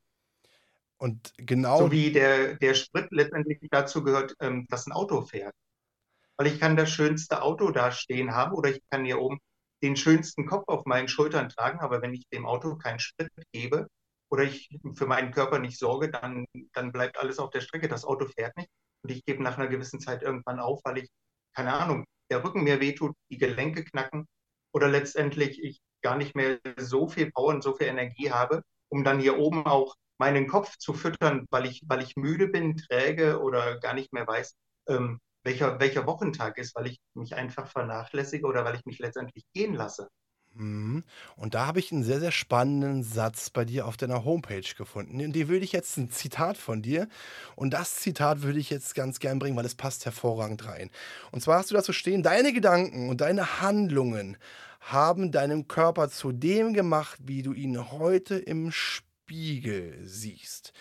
Und 0.98 1.32
genau. 1.38 1.78
So 1.78 1.92
wie 1.92 2.12
der, 2.12 2.56
der 2.56 2.74
Sprit 2.74 3.08
letztendlich 3.12 3.60
dazu 3.70 4.04
gehört, 4.04 4.34
ähm, 4.40 4.66
dass 4.70 4.88
ein 4.88 4.94
Auto 4.94 5.22
fährt. 5.22 5.54
Weil 6.38 6.48
ich 6.48 6.60
kann 6.60 6.76
das 6.76 6.90
schönste 6.90 7.42
Auto 7.42 7.72
da 7.72 7.92
stehen 7.92 8.34
haben 8.34 8.54
oder 8.54 8.70
ich 8.70 8.82
kann 8.90 9.06
hier 9.06 9.20
oben 9.20 9.40
den 9.84 9.96
schönsten 9.96 10.48
Kopf 10.48 10.64
auf 10.68 10.86
meinen 10.86 11.08
Schultern 11.08 11.50
tragen, 11.50 11.80
aber 11.80 12.02
wenn 12.02 12.14
ich 12.14 12.28
dem 12.30 12.48
Auto 12.48 12.78
keinen 12.78 13.00
Sprit 13.00 13.30
gebe 13.52 13.88
oder 14.30 14.44
ich 14.44 14.70
für 14.96 15.06
meinen 15.06 15.32
Körper 15.32 15.60
nicht 15.60 15.80
sorge, 15.80 16.12
dann, 16.12 16.46
dann 16.74 16.92
bleibt 16.92 17.18
alles 17.18 17.40
auf 17.40 17.50
der 17.50 17.62
Strecke. 17.62 17.88
Das 17.88 18.06
Auto 18.06 18.26
fährt 18.28 18.56
nicht 18.58 18.70
und 19.04 19.12
ich 19.12 19.24
gebe 19.26 19.44
nach 19.44 19.58
einer 19.58 19.68
gewissen 19.68 20.00
Zeit 20.00 20.22
irgendwann 20.24 20.60
auf, 20.60 20.82
weil 20.84 21.00
ich, 21.00 21.10
keine 21.56 21.74
Ahnung, 21.74 22.06
der 22.30 22.44
Rücken 22.44 22.64
mir 22.64 22.80
wehtut, 22.80 23.16
die 23.32 23.38
Gelenke 23.38 23.84
knacken 23.84 24.28
oder 24.74 24.88
letztendlich 24.88 25.64
ich 25.64 25.80
gar 26.02 26.18
nicht 26.18 26.36
mehr 26.36 26.60
so 26.78 27.08
viel 27.08 27.32
Power 27.32 27.50
und 27.50 27.64
so 27.64 27.74
viel 27.74 27.88
Energie 27.88 28.32
habe, 28.32 28.62
um 28.90 29.04
dann 29.04 29.20
hier 29.20 29.38
oben 29.38 29.66
auch 29.66 29.96
meinen 30.20 30.48
Kopf 30.48 30.78
zu 30.78 30.94
füttern, 30.94 31.46
weil 31.52 31.66
ich, 31.66 31.84
weil 31.88 32.02
ich 32.02 32.16
müde 32.16 32.48
bin, 32.48 32.78
träge 32.78 33.40
oder 33.42 33.80
gar 33.80 33.94
nicht 33.94 34.14
mehr 34.14 34.28
weiß, 34.28 34.56
ähm, 34.90 35.20
welcher, 35.44 35.80
welcher 35.80 36.06
Wochentag 36.06 36.58
ist, 36.58 36.76
weil 36.76 36.88
ich 36.88 37.00
mich 37.14 37.36
einfach 37.36 37.68
vernachlässige 37.68 38.46
oder 38.46 38.66
weil 38.66 38.76
ich 38.76 38.86
mich 38.86 39.00
letztendlich 39.00 39.46
gehen 39.54 39.76
lasse. 39.76 40.10
Mhm. 40.58 41.04
Und 41.36 41.54
da 41.54 41.66
habe 41.68 41.80
ich 41.80 41.92
einen 41.92 42.04
sehr, 42.04 42.20
sehr 42.20 42.32
spannenden 42.32 43.04
Satz 43.04 43.50
bei 43.50 43.66
dir 43.66 43.86
auf 43.88 43.98
deiner 43.98 44.26
Homepage 44.26 44.62
gefunden. 44.78 45.22
Und 45.22 45.34
die 45.34 45.48
würde 45.48 45.64
ich 45.66 45.72
jetzt 45.72 45.98
ein 45.98 46.10
Zitat 46.10 46.58
von 46.58 46.82
dir. 46.82 47.08
Und 47.56 47.72
das 47.74 47.96
Zitat 47.98 48.42
würde 48.42 48.60
ich 48.60 48.70
jetzt 48.70 48.96
ganz 48.96 49.20
gern 49.20 49.40
bringen, 49.40 49.56
weil 49.58 49.66
es 49.66 49.76
passt 49.76 50.06
hervorragend 50.06 50.66
rein. 50.66 50.90
Und 51.32 51.42
zwar 51.42 51.60
hast 51.60 51.72
du 51.72 51.76
dazu 51.76 51.94
stehen, 51.94 52.24
deine 52.24 52.54
Gedanken 52.54 53.10
und 53.10 53.22
deine 53.22 53.62
Handlungen 53.62 54.38
haben 54.80 55.32
deinen 55.32 55.68
Körper 55.68 56.10
zu 56.10 56.32
dem 56.32 56.74
gemacht, 56.74 57.20
wie 57.24 57.42
du 57.42 57.54
ihn 57.54 57.92
heute 57.92 58.36
im 58.38 58.72
Spiegel 58.72 59.98
siehst. 60.04 60.72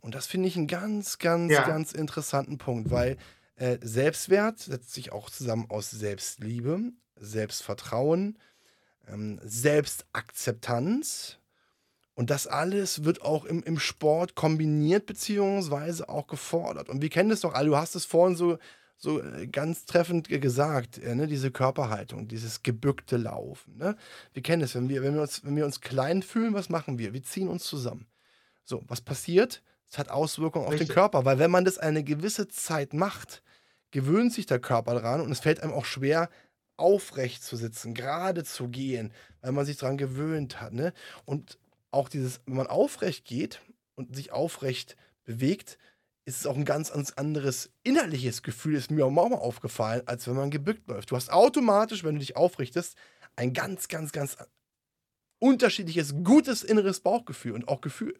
Und 0.00 0.14
das 0.14 0.26
finde 0.26 0.48
ich 0.48 0.56
einen 0.56 0.66
ganz, 0.66 1.18
ganz, 1.18 1.50
Ja. 1.52 1.66
ganz 1.66 1.92
interessanten 1.92 2.58
Punkt, 2.58 2.90
weil 2.90 3.16
äh, 3.56 3.78
Selbstwert 3.80 4.58
setzt 4.58 4.92
sich 4.92 5.12
auch 5.12 5.30
zusammen 5.30 5.66
aus 5.70 5.90
Selbstliebe, 5.90 6.92
Selbstvertrauen, 7.16 8.36
ähm, 9.08 9.40
Selbstakzeptanz. 9.42 11.38
Und 12.14 12.30
das 12.30 12.46
alles 12.46 13.04
wird 13.04 13.22
auch 13.22 13.44
im, 13.44 13.62
im 13.64 13.78
Sport 13.78 14.36
kombiniert 14.36 15.06
beziehungsweise 15.06 16.08
auch 16.08 16.28
gefordert. 16.28 16.88
Und 16.88 17.02
wir 17.02 17.08
kennen 17.10 17.30
das 17.30 17.40
doch 17.40 17.54
alle, 17.54 17.68
du 17.68 17.76
hast 17.76 17.96
es 17.96 18.04
vorhin 18.04 18.36
so, 18.36 18.58
so 18.96 19.20
äh, 19.20 19.48
ganz 19.48 19.84
treffend 19.84 20.28
ge- 20.28 20.38
gesagt, 20.38 20.98
äh, 20.98 21.14
ne? 21.16 21.26
diese 21.26 21.50
Körperhaltung, 21.50 22.28
dieses 22.28 22.62
gebückte 22.62 23.16
Laufen. 23.16 23.76
Ne? 23.78 23.96
Wir 24.32 24.42
kennen 24.42 24.62
es, 24.62 24.76
wenn 24.76 24.88
wir, 24.88 25.02
wenn, 25.02 25.14
wir 25.14 25.22
uns, 25.22 25.44
wenn 25.44 25.56
wir 25.56 25.64
uns 25.64 25.80
klein 25.80 26.22
fühlen, 26.22 26.54
was 26.54 26.68
machen 26.68 26.98
wir? 26.98 27.12
Wir 27.12 27.22
ziehen 27.24 27.48
uns 27.48 27.64
zusammen. 27.64 28.06
So, 28.64 28.84
was 28.86 29.00
passiert? 29.00 29.62
Es 29.90 29.98
hat 29.98 30.08
Auswirkungen 30.08 30.66
auf 30.66 30.70
den 30.70 30.78
Richtig. 30.78 30.94
Körper, 30.94 31.24
weil 31.24 31.40
wenn 31.40 31.50
man 31.50 31.64
das 31.64 31.78
eine 31.78 32.04
gewisse 32.04 32.46
Zeit 32.46 32.94
macht, 32.94 33.42
gewöhnt 33.90 34.32
sich 34.32 34.46
der 34.46 34.60
Körper 34.60 34.98
dran 34.98 35.20
und 35.20 35.32
es 35.32 35.40
fällt 35.40 35.60
einem 35.60 35.72
auch 35.72 35.84
schwer, 35.84 36.30
aufrecht 36.76 37.42
zu 37.42 37.56
sitzen, 37.56 37.94
gerade 37.94 38.44
zu 38.44 38.68
gehen, 38.68 39.12
weil 39.40 39.52
man 39.52 39.66
sich 39.66 39.76
daran 39.76 39.96
gewöhnt 39.96 40.60
hat. 40.60 40.72
Ne? 40.72 40.92
Und 41.24 41.58
auch 41.90 42.08
dieses, 42.08 42.40
wenn 42.46 42.56
man 42.56 42.66
aufrecht 42.66 43.24
geht 43.24 43.60
und 43.94 44.14
sich 44.14 44.32
aufrecht 44.32 44.96
bewegt, 45.24 45.78
ist 46.26 46.38
es 46.38 46.46
auch 46.46 46.56
ein 46.56 46.64
ganz 46.64 46.90
anderes 46.90 47.70
innerliches 47.82 48.42
Gefühl, 48.42 48.76
ist 48.76 48.90
mir 48.90 49.04
auch 49.04 49.10
mal 49.10 49.32
aufgefallen, 49.34 50.02
als 50.06 50.26
wenn 50.26 50.36
man 50.36 50.50
gebückt 50.50 50.88
läuft. 50.88 51.10
Du 51.10 51.16
hast 51.16 51.30
automatisch, 51.30 52.02
wenn 52.02 52.14
du 52.14 52.20
dich 52.20 52.36
aufrichtest, 52.36 52.96
ein 53.36 53.52
ganz, 53.52 53.88
ganz, 53.88 54.12
ganz 54.12 54.36
unterschiedliches, 55.38 56.14
gutes 56.24 56.62
inneres 56.62 57.00
Bauchgefühl 57.00 57.52
und 57.52 57.68
auch 57.68 57.80
Gefühl. 57.80 58.18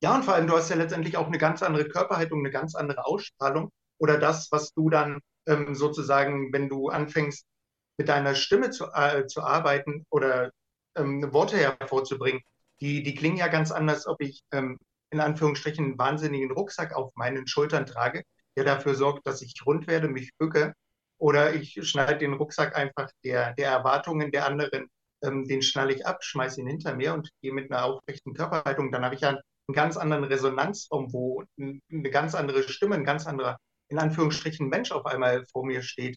Ja, 0.00 0.14
und 0.14 0.24
vor 0.24 0.34
allem, 0.34 0.46
du 0.46 0.56
hast 0.56 0.70
ja 0.70 0.76
letztendlich 0.76 1.16
auch 1.16 1.26
eine 1.26 1.38
ganz 1.38 1.62
andere 1.62 1.88
Körperhaltung, 1.88 2.40
eine 2.40 2.50
ganz 2.50 2.74
andere 2.74 3.04
Ausstrahlung. 3.04 3.70
Oder 3.98 4.18
das, 4.18 4.50
was 4.52 4.72
du 4.72 4.90
dann 4.90 5.20
ähm, 5.46 5.74
sozusagen, 5.74 6.52
wenn 6.52 6.68
du 6.68 6.88
anfängst, 6.88 7.46
mit 7.98 8.08
deiner 8.08 8.34
Stimme 8.34 8.70
zu, 8.70 8.86
äh, 8.92 9.26
zu 9.26 9.42
arbeiten 9.42 10.06
oder 10.10 10.50
ähm, 10.96 11.32
Worte 11.32 11.56
hervorzubringen, 11.58 12.42
die, 12.80 13.02
die 13.02 13.14
klingen 13.14 13.36
ja 13.36 13.48
ganz 13.48 13.72
anders, 13.72 14.06
ob 14.06 14.20
ich 14.20 14.42
ähm, 14.52 14.78
in 15.10 15.20
Anführungsstrichen 15.20 15.84
einen 15.84 15.98
wahnsinnigen 15.98 16.52
Rucksack 16.52 16.94
auf 16.94 17.12
meinen 17.16 17.46
Schultern 17.46 17.86
trage, 17.86 18.22
der 18.56 18.64
dafür 18.64 18.94
sorgt, 18.94 19.26
dass 19.26 19.42
ich 19.42 19.54
rund 19.66 19.86
werde, 19.86 20.08
mich 20.08 20.30
bücke, 20.38 20.74
oder 21.18 21.54
ich 21.54 21.78
schneide 21.82 22.18
den 22.18 22.34
Rucksack 22.34 22.76
einfach 22.76 23.10
der, 23.24 23.54
der 23.54 23.70
Erwartungen 23.70 24.30
der 24.30 24.46
anderen, 24.46 24.88
ähm, 25.22 25.46
den 25.46 25.62
schnalle 25.62 25.92
ich 25.92 26.06
ab, 26.06 26.22
schmeiße 26.22 26.60
ihn 26.60 26.68
hinter 26.68 26.94
mir 26.94 27.14
und 27.14 27.30
gehe 27.42 27.52
mit 27.52 27.70
einer 27.70 27.84
aufrechten 27.84 28.34
Körperhaltung. 28.34 28.92
Dann 28.92 29.04
habe 29.04 29.16
ich 29.16 29.22
ja 29.22 29.30
einen, 29.30 29.38
einen 29.66 29.74
ganz 29.74 29.96
anderen 29.96 30.24
Resonanzraum, 30.24 31.12
wo 31.12 31.42
eine 31.58 32.10
ganz 32.10 32.34
andere 32.34 32.62
Stimme, 32.62 32.94
ein 32.94 33.04
ganz 33.04 33.26
anderer, 33.26 33.58
in 33.88 33.98
Anführungsstrichen, 33.98 34.68
Mensch 34.68 34.92
auf 34.92 35.06
einmal 35.06 35.46
vor 35.46 35.64
mir 35.64 35.82
steht, 35.82 36.16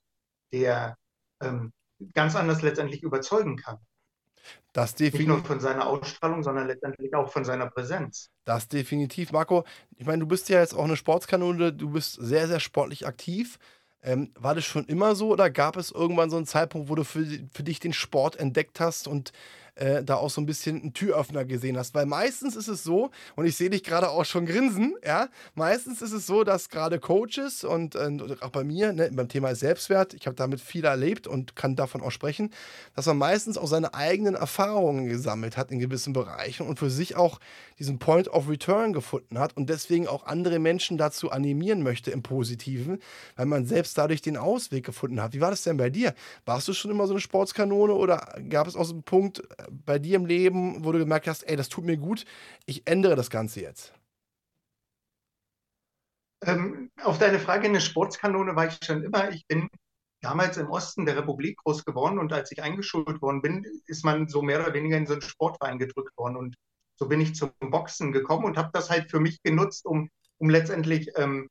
der 0.51 0.98
ähm, 1.42 1.72
ganz 2.13 2.36
anders 2.36 2.62
letztendlich 2.62 3.04
überzeugen 3.04 3.58
kann. 3.58 3.78
Das 4.74 4.98
Nicht 4.98 5.28
nur 5.28 5.44
von 5.44 5.60
seiner 5.60 5.86
Ausstrahlung, 5.86 6.44
sondern 6.44 6.68
letztendlich 6.68 7.13
auch 7.13 7.32
von 7.32 7.44
seiner 7.44 7.70
Präsenz. 7.70 8.30
Das 8.46 8.68
definitiv. 8.68 9.32
Marco, 9.32 9.66
ich 9.98 10.06
meine, 10.06 10.20
du 10.20 10.28
bist 10.28 10.50
ja 10.50 10.60
jetzt 10.60 10.74
auch 10.74 10.86
eine 10.86 10.96
Sportskanone, 10.96 11.74
du 11.74 11.92
bist 11.92 12.13
sehr, 12.20 12.48
sehr 12.48 12.60
sportlich 12.60 13.06
aktiv. 13.06 13.60
Ähm, 14.01 14.32
war 14.36 14.56
das 14.56 14.66
schon 14.66 14.86
immer 14.86 15.13
so 15.13 15.30
oder 15.30 15.51
gab 15.51 15.78
es 15.78 15.92
irgendwann 15.92 16.32
so 16.32 16.38
einen 16.38 16.48
Zeitpunkt, 16.48 16.90
wo 16.90 16.96
du 16.96 17.04
für, 17.04 17.25
für 17.54 17.63
dich 17.63 17.80
den 17.80 17.94
Sport 17.94 18.36
entdeckt 18.38 18.80
hast 18.80 19.08
und 19.08 19.32
äh, 19.75 20.04
da 20.04 20.16
auch 20.16 20.30
so 20.30 20.42
ein 20.42 20.46
bisschen 20.46 20.82
einen 20.82 20.94
Türöffner 20.94 21.46
gesehen 21.46 21.78
hast. 21.78 21.94
Weil 21.94 22.06
meistens 22.06 22.56
ist 22.56 22.68
es 22.68 22.84
so, 22.84 23.12
und 23.36 23.46
ich 23.46 23.56
sehe 23.56 23.70
dich 23.70 23.84
gerade 23.84 24.10
auch 24.10 24.25
schon 24.25 24.46
grinsen, 24.46 24.96
ja, 25.06 25.30
meistens 25.56 26.01
ist 26.01 26.12
es 26.12 26.25
so, 26.25 26.44
dass 26.44 26.70
gerade 26.70 27.00
Coaches 27.00 27.63
und, 27.63 27.96
und 27.96 28.42
auch 28.44 28.50
bei 28.50 28.63
mir, 28.63 28.94
ne, 28.94 29.10
beim 29.13 29.30
Thema 29.30 29.56
Selbstwert, 29.56 30.13
ich 30.13 30.28
habe 30.28 30.36
damit 30.36 30.62
viel 30.62 30.86
erlebt 30.86 31.28
und 31.28 31.56
kann 31.56 31.75
davon 31.75 32.01
auch 32.01 32.12
sprechen, 32.12 32.51
dass 32.96 33.06
man 33.06 33.18
meistens 33.18 33.58
auch 33.58 33.68
seine 33.68 33.94
eigenen 33.94 34.36
Erfahrungen 34.36 35.08
gesammelt 35.08 35.58
hat 35.58 35.72
in 35.72 35.80
gewissen 35.80 36.13
Bereichen 36.13 36.68
und 36.68 36.80
für 36.80 36.90
sich 36.90 37.16
auch 37.16 37.40
diesen 37.80 38.00
Point 38.00 38.28
of 38.28 38.50
Return 38.50 38.94
gefunden 38.94 39.40
hat 39.40 39.58
und 39.58 39.70
deswegen 39.70 40.08
auch 40.08 40.25
andere 40.25 40.60
Menschen 40.60 40.98
dazu 40.98 41.32
animieren 41.32 41.82
möchte 41.82 42.12
im 42.12 42.22
Positiven, 42.22 43.00
weil 43.36 43.46
man 43.46 43.66
selbst 43.66 43.98
dadurch 43.98 44.22
den 44.22 44.38
Ausweg 44.38 44.86
gefunden 44.86 45.22
hat. 45.22 45.34
Wie 45.34 45.42
war 45.42 45.50
das 45.50 45.63
denn 45.63 45.78
bei 45.78 45.90
dir? 45.90 46.13
Warst 46.46 46.68
du 46.68 46.74
schon 46.74 46.92
immer 46.92 47.08
so 47.08 47.13
eine 47.13 47.22
Sportskanone 47.22 47.94
oder 47.94 48.40
gab 48.50 48.68
es 48.68 48.75
auch 48.75 48.86
so 48.86 48.94
einen 48.94 49.04
Punkt, 49.04 49.42
bei 49.70 50.00
dir 50.00 50.15
im 50.15 50.25
Leben, 50.25 50.84
wo 50.84 50.91
du 50.91 51.00
gemerkt 51.00 51.27
hast, 51.27 51.44
ey, 51.44 51.56
das 51.56 51.70
tut 51.70 51.86
mir 51.86 51.98
gut, 51.98 52.25
ich 52.65 52.88
ändere 52.88 53.15
das 53.15 53.30
Ganze 53.30 53.62
jetzt? 53.62 53.94
Ähm, 56.44 56.89
auf 57.03 57.20
deine 57.20 57.39
Frage, 57.39 57.68
eine 57.68 57.82
Sportskanone 57.82 58.56
war 58.56 58.68
ich 58.68 58.77
schon 58.84 59.03
immer. 59.03 59.32
Ich 59.32 59.46
bin 59.48 59.70
damals 60.22 60.58
im 60.58 60.70
Osten 60.70 61.06
der 61.06 61.18
Republik 61.18 61.58
groß 61.58 61.86
geworden 61.86 62.20
und 62.20 62.34
als 62.34 62.51
ich 62.51 62.63
eingeschult 62.63 63.22
worden 63.22 63.41
bin, 63.41 63.65
ist 63.86 64.03
man 64.03 64.27
so 64.27 64.41
mehr 64.41 64.62
oder 64.62 64.74
weniger 64.74 64.98
in 64.98 65.06
so 65.06 65.13
einen 65.13 65.22
Sportverein 65.22 65.80
gedrückt 65.80 66.15
worden. 66.18 66.36
Und 66.36 66.56
so 66.96 67.08
bin 67.08 67.22
ich 67.22 67.36
zum 67.36 67.51
Boxen 67.60 68.12
gekommen 68.12 68.46
und 68.46 68.58
habe 68.58 68.70
das 68.74 68.89
halt 68.89 69.10
für 69.10 69.20
mich 69.20 69.41
genutzt, 69.44 69.86
um, 69.86 70.10
um 70.38 70.50
letztendlich 70.50 71.12
ähm, 71.15 71.48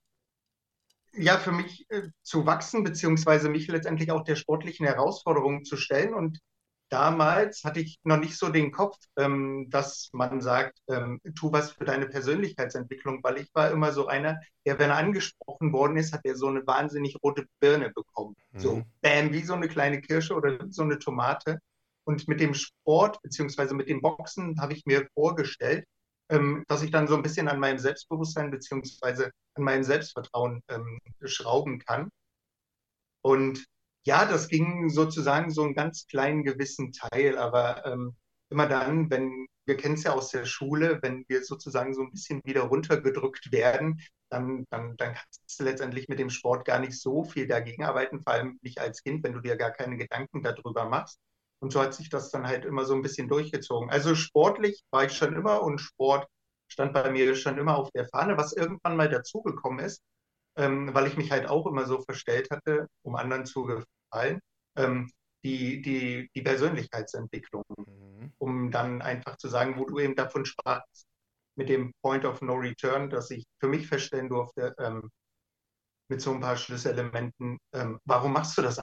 ja, 1.12 1.38
für 1.38 1.52
mich 1.52 1.86
äh, 1.90 2.08
zu 2.22 2.46
wachsen, 2.46 2.84
beziehungsweise 2.84 3.48
mich 3.48 3.66
letztendlich 3.68 4.12
auch 4.12 4.22
der 4.22 4.36
sportlichen 4.36 4.86
Herausforderung 4.86 5.64
zu 5.64 5.76
stellen. 5.76 6.14
Und 6.14 6.38
damals 6.90 7.64
hatte 7.64 7.80
ich 7.80 7.98
noch 8.04 8.18
nicht 8.18 8.36
so 8.36 8.48
den 8.48 8.72
Kopf, 8.72 8.96
ähm, 9.16 9.68
dass 9.70 10.10
man 10.12 10.40
sagt, 10.40 10.78
ähm, 10.88 11.20
tu 11.34 11.52
was 11.52 11.72
für 11.72 11.84
deine 11.84 12.06
Persönlichkeitsentwicklung, 12.06 13.22
weil 13.22 13.38
ich 13.38 13.48
war 13.54 13.70
immer 13.70 13.92
so 13.92 14.06
einer, 14.06 14.40
der, 14.66 14.78
wenn 14.78 14.90
er 14.90 14.96
angesprochen 14.96 15.72
worden 15.72 15.96
ist, 15.96 16.12
hat 16.12 16.22
er 16.24 16.36
so 16.36 16.48
eine 16.48 16.66
wahnsinnig 16.66 17.16
rote 17.22 17.46
Birne 17.60 17.90
bekommen. 17.90 18.34
Mhm. 18.52 18.58
So, 18.58 18.82
bam, 19.00 19.32
wie 19.32 19.42
so 19.42 19.54
eine 19.54 19.68
kleine 19.68 20.00
Kirsche 20.00 20.34
oder 20.34 20.58
so 20.68 20.82
eine 20.82 20.98
Tomate. 20.98 21.58
Und 22.04 22.26
mit 22.28 22.40
dem 22.40 22.54
Sport 22.54 23.22
beziehungsweise 23.22 23.74
mit 23.74 23.88
dem 23.88 24.02
Boxen 24.02 24.60
habe 24.60 24.72
ich 24.72 24.84
mir 24.84 25.06
vorgestellt, 25.14 25.84
ähm, 26.28 26.64
dass 26.68 26.82
ich 26.82 26.90
dann 26.90 27.06
so 27.06 27.14
ein 27.14 27.22
bisschen 27.22 27.48
an 27.48 27.60
meinem 27.60 27.78
Selbstbewusstsein 27.78 28.50
beziehungsweise 28.50 29.30
an 29.54 29.64
meinem 29.64 29.84
Selbstvertrauen 29.84 30.62
ähm, 30.68 30.98
schrauben 31.24 31.78
kann. 31.78 32.10
Und 33.22 33.64
ja, 34.04 34.24
das 34.24 34.48
ging 34.48 34.88
sozusagen 34.90 35.50
so 35.50 35.62
einen 35.62 35.74
ganz 35.74 36.06
kleinen 36.06 36.44
gewissen 36.44 36.92
Teil, 36.92 37.38
aber 37.38 37.84
ähm, 37.86 38.16
immer 38.50 38.66
dann, 38.66 39.10
wenn, 39.10 39.46
wir 39.66 39.76
kennen 39.76 39.94
es 39.94 40.04
ja 40.04 40.12
aus 40.12 40.30
der 40.30 40.44
Schule, 40.44 40.98
wenn 41.02 41.24
wir 41.28 41.44
sozusagen 41.44 41.94
so 41.94 42.02
ein 42.02 42.10
bisschen 42.10 42.40
wieder 42.44 42.62
runtergedrückt 42.62 43.52
werden, 43.52 44.00
dann, 44.30 44.64
dann, 44.70 44.96
dann 44.96 45.14
kannst 45.14 45.60
du 45.60 45.64
letztendlich 45.64 46.08
mit 46.08 46.18
dem 46.18 46.30
Sport 46.30 46.64
gar 46.64 46.78
nicht 46.78 46.98
so 47.00 47.24
viel 47.24 47.46
dagegen 47.46 47.84
arbeiten, 47.84 48.22
vor 48.22 48.32
allem 48.32 48.58
nicht 48.62 48.80
als 48.80 49.02
Kind, 49.02 49.22
wenn 49.24 49.34
du 49.34 49.40
dir 49.40 49.56
gar 49.56 49.70
keine 49.72 49.96
Gedanken 49.96 50.42
darüber 50.42 50.88
machst. 50.88 51.18
Und 51.60 51.72
so 51.72 51.80
hat 51.80 51.94
sich 51.94 52.08
das 52.08 52.30
dann 52.30 52.46
halt 52.46 52.64
immer 52.64 52.84
so 52.86 52.94
ein 52.94 53.02
bisschen 53.02 53.28
durchgezogen. 53.28 53.90
Also 53.90 54.14
sportlich 54.14 54.82
war 54.90 55.04
ich 55.04 55.12
schon 55.12 55.34
immer 55.34 55.62
und 55.62 55.78
Sport 55.78 56.26
stand 56.68 56.94
bei 56.94 57.10
mir 57.10 57.34
schon 57.34 57.58
immer 57.58 57.76
auf 57.76 57.90
der 57.90 58.08
Fahne, 58.08 58.36
was 58.36 58.52
irgendwann 58.54 58.96
mal 58.96 59.08
dazugekommen 59.10 59.84
ist, 59.84 60.00
ähm, 60.56 60.92
weil 60.94 61.06
ich 61.06 61.16
mich 61.16 61.30
halt 61.30 61.48
auch 61.48 61.66
immer 61.66 61.86
so 61.86 62.00
verstellt 62.02 62.50
hatte, 62.50 62.88
um 63.02 63.16
anderen 63.16 63.46
zu 63.46 63.64
gefallen, 63.64 64.40
ähm, 64.76 65.10
die, 65.44 65.80
die, 65.82 66.30
die 66.34 66.42
Persönlichkeitsentwicklung, 66.42 67.64
mhm. 67.76 68.32
um 68.38 68.70
dann 68.70 69.02
einfach 69.02 69.36
zu 69.36 69.48
sagen, 69.48 69.78
wo 69.78 69.84
du 69.84 69.98
eben 69.98 70.16
davon 70.16 70.44
sprachst, 70.44 71.06
mit 71.56 71.68
dem 71.68 71.92
Point 72.02 72.24
of 72.24 72.40
No 72.42 72.54
Return, 72.54 73.10
dass 73.10 73.30
ich 73.30 73.44
für 73.58 73.68
mich 73.68 73.86
feststellen 73.88 74.28
durfte, 74.28 74.74
ähm, 74.78 75.10
mit 76.08 76.20
so 76.20 76.32
ein 76.32 76.40
paar 76.40 76.56
Schlüsselelementen, 76.56 77.58
ähm, 77.72 78.00
warum 78.04 78.32
machst 78.32 78.58
du 78.58 78.62
das 78.62 78.80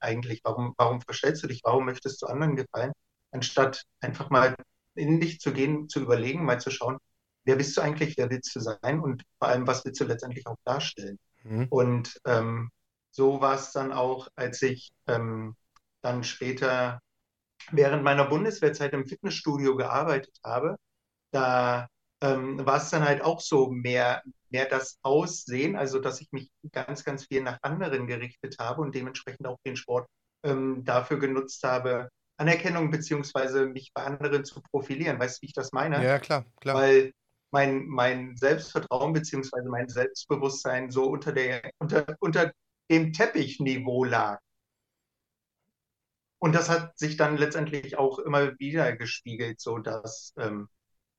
eigentlich? 0.00 0.40
Warum, 0.44 0.74
warum 0.76 1.00
verstellst 1.00 1.42
du 1.42 1.46
dich? 1.48 1.62
Warum 1.64 1.86
möchtest 1.86 2.22
du 2.22 2.26
anderen 2.26 2.56
gefallen? 2.56 2.92
Anstatt 3.32 3.84
einfach 4.00 4.30
mal 4.30 4.54
in 4.94 5.20
dich 5.20 5.40
zu 5.40 5.52
gehen, 5.52 5.88
zu 5.88 6.00
überlegen, 6.00 6.44
mal 6.44 6.60
zu 6.60 6.70
schauen, 6.70 6.98
wer 7.46 7.56
bist 7.56 7.76
du 7.76 7.80
eigentlich, 7.80 8.18
wer 8.18 8.28
willst 8.28 8.54
du 8.54 8.60
sein 8.60 9.00
und 9.00 9.24
vor 9.38 9.48
allem, 9.48 9.66
was 9.66 9.84
willst 9.84 10.00
du 10.00 10.04
letztendlich 10.04 10.46
auch 10.46 10.58
darstellen. 10.64 11.18
Mhm. 11.44 11.66
Und 11.70 12.20
ähm, 12.26 12.70
so 13.10 13.40
war 13.40 13.54
es 13.54 13.72
dann 13.72 13.92
auch, 13.92 14.28
als 14.34 14.60
ich 14.62 14.92
ähm, 15.06 15.56
dann 16.02 16.24
später 16.24 17.00
während 17.70 18.02
meiner 18.02 18.26
Bundeswehrzeit 18.26 18.92
im 18.92 19.06
Fitnessstudio 19.06 19.76
gearbeitet 19.76 20.36
habe. 20.44 20.76
Da 21.30 21.88
ähm, 22.20 22.64
war 22.66 22.78
es 22.78 22.90
dann 22.90 23.04
halt 23.04 23.22
auch 23.22 23.40
so 23.40 23.70
mehr, 23.70 24.22
mehr 24.50 24.66
das 24.66 24.98
Aussehen, 25.02 25.76
also 25.76 25.98
dass 25.98 26.20
ich 26.20 26.30
mich 26.32 26.50
ganz, 26.72 27.04
ganz 27.04 27.26
viel 27.26 27.42
nach 27.42 27.58
anderen 27.62 28.06
gerichtet 28.06 28.56
habe 28.58 28.82
und 28.82 28.94
dementsprechend 28.94 29.46
auch 29.46 29.58
den 29.64 29.76
Sport 29.76 30.08
ähm, 30.42 30.84
dafür 30.84 31.18
genutzt 31.18 31.62
habe, 31.62 32.08
Anerkennung 32.38 32.90
beziehungsweise 32.90 33.66
mich 33.66 33.92
bei 33.94 34.04
anderen 34.04 34.44
zu 34.44 34.60
profilieren. 34.62 35.18
Weißt 35.18 35.38
du, 35.38 35.42
wie 35.42 35.46
ich 35.46 35.54
das 35.54 35.72
meine? 35.72 36.04
Ja, 36.04 36.18
klar, 36.18 36.44
klar. 36.60 36.76
Weil 36.76 37.12
mein, 37.56 37.86
mein 37.86 38.36
Selbstvertrauen 38.36 39.14
beziehungsweise 39.14 39.70
mein 39.70 39.88
Selbstbewusstsein 39.88 40.90
so 40.90 41.04
unter, 41.04 41.32
der, 41.32 41.62
unter, 41.78 42.04
unter 42.20 42.52
dem 42.90 43.14
Teppichniveau 43.14 44.04
lag. 44.04 44.40
Und 46.38 46.54
das 46.54 46.68
hat 46.68 46.98
sich 46.98 47.16
dann 47.16 47.38
letztendlich 47.38 47.96
auch 47.96 48.18
immer 48.18 48.58
wieder 48.58 48.94
gespiegelt, 48.94 49.58
so 49.58 49.78
dass 49.78 50.34
ähm, 50.36 50.68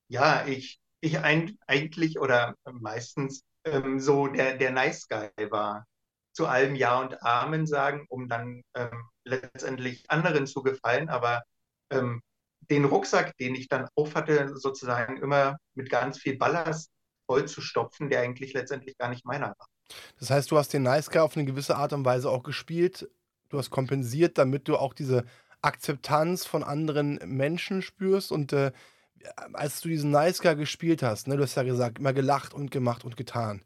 ja 0.10 0.46
ich, 0.46 0.79
ich 1.01 1.17
ein, 1.20 1.58
eigentlich 1.65 2.20
oder 2.20 2.53
meistens 2.72 3.41
ähm, 3.63 4.00
so 4.00 4.27
der, 4.27 4.58
der 4.58 4.72
Nice 4.72 5.08
Guy 5.08 5.32
war. 5.50 5.88
Zu 6.34 6.46
allem 6.46 6.75
Ja 6.75 7.00
und 7.00 7.24
Amen 7.24 7.65
sagen, 7.65 8.06
um 8.10 8.29
dann 8.29 8.62
ähm, 8.75 9.10
letztendlich 9.24 10.06
anderen 10.12 10.46
zu 10.46 10.62
gefallen, 10.62 11.10
aber 11.10 11.41
ähm, 11.89 12.22
den 12.70 12.86
Rucksack, 12.86 13.38
den 13.38 13.56
ich 13.56 13.68
dann 13.68 13.88
aufhatte, 13.96 14.58
sozusagen 14.58 15.18
immer 15.18 15.58
mit 15.74 15.90
ganz 15.90 16.18
viel 16.18 16.38
Ballast 16.38 16.92
voll 17.26 17.46
zu 17.46 17.62
stopfen, 17.62 18.10
der 18.10 18.22
eigentlich 18.22 18.54
letztendlich 18.54 18.98
gar 18.98 19.10
nicht 19.10 19.26
meiner 19.26 19.48
war. 19.48 19.68
Das 20.20 20.30
heißt, 20.30 20.52
du 20.52 20.58
hast 20.58 20.74
den 20.74 20.84
Nice 20.84 21.10
Guy 21.10 21.20
auf 21.20 21.38
eine 21.38 21.46
gewisse 21.46 21.76
Art 21.76 21.94
und 21.94 22.06
Weise 22.06 22.30
auch 22.30 22.44
gespielt. 22.44 23.10
Du 23.50 23.58
hast 23.58 23.70
kompensiert, 23.70 24.38
damit 24.38 24.68
du 24.68 24.78
auch 24.78 24.94
diese 24.94 25.24
Akzeptanz 25.62 26.46
von 26.46 26.64
anderen 26.64 27.20
Menschen 27.26 27.82
spürst. 27.82 28.32
Und 28.32 28.54
äh, 28.54 28.72
als 29.54 29.82
du 29.82 29.90
diesen 29.90 30.12
Nice 30.12 30.42
Guy 30.42 30.56
gespielt 30.56 31.04
hast, 31.04 31.28
ne, 31.28 31.38
du 31.38 31.44
hast 31.44 31.56
ja 31.56 31.64
gesagt, 31.64 32.00
immer 32.00 32.14
gelacht 32.14 32.54
und 32.54 32.72
gemacht 32.72 33.06
und 33.06 33.18
getan. 33.18 33.62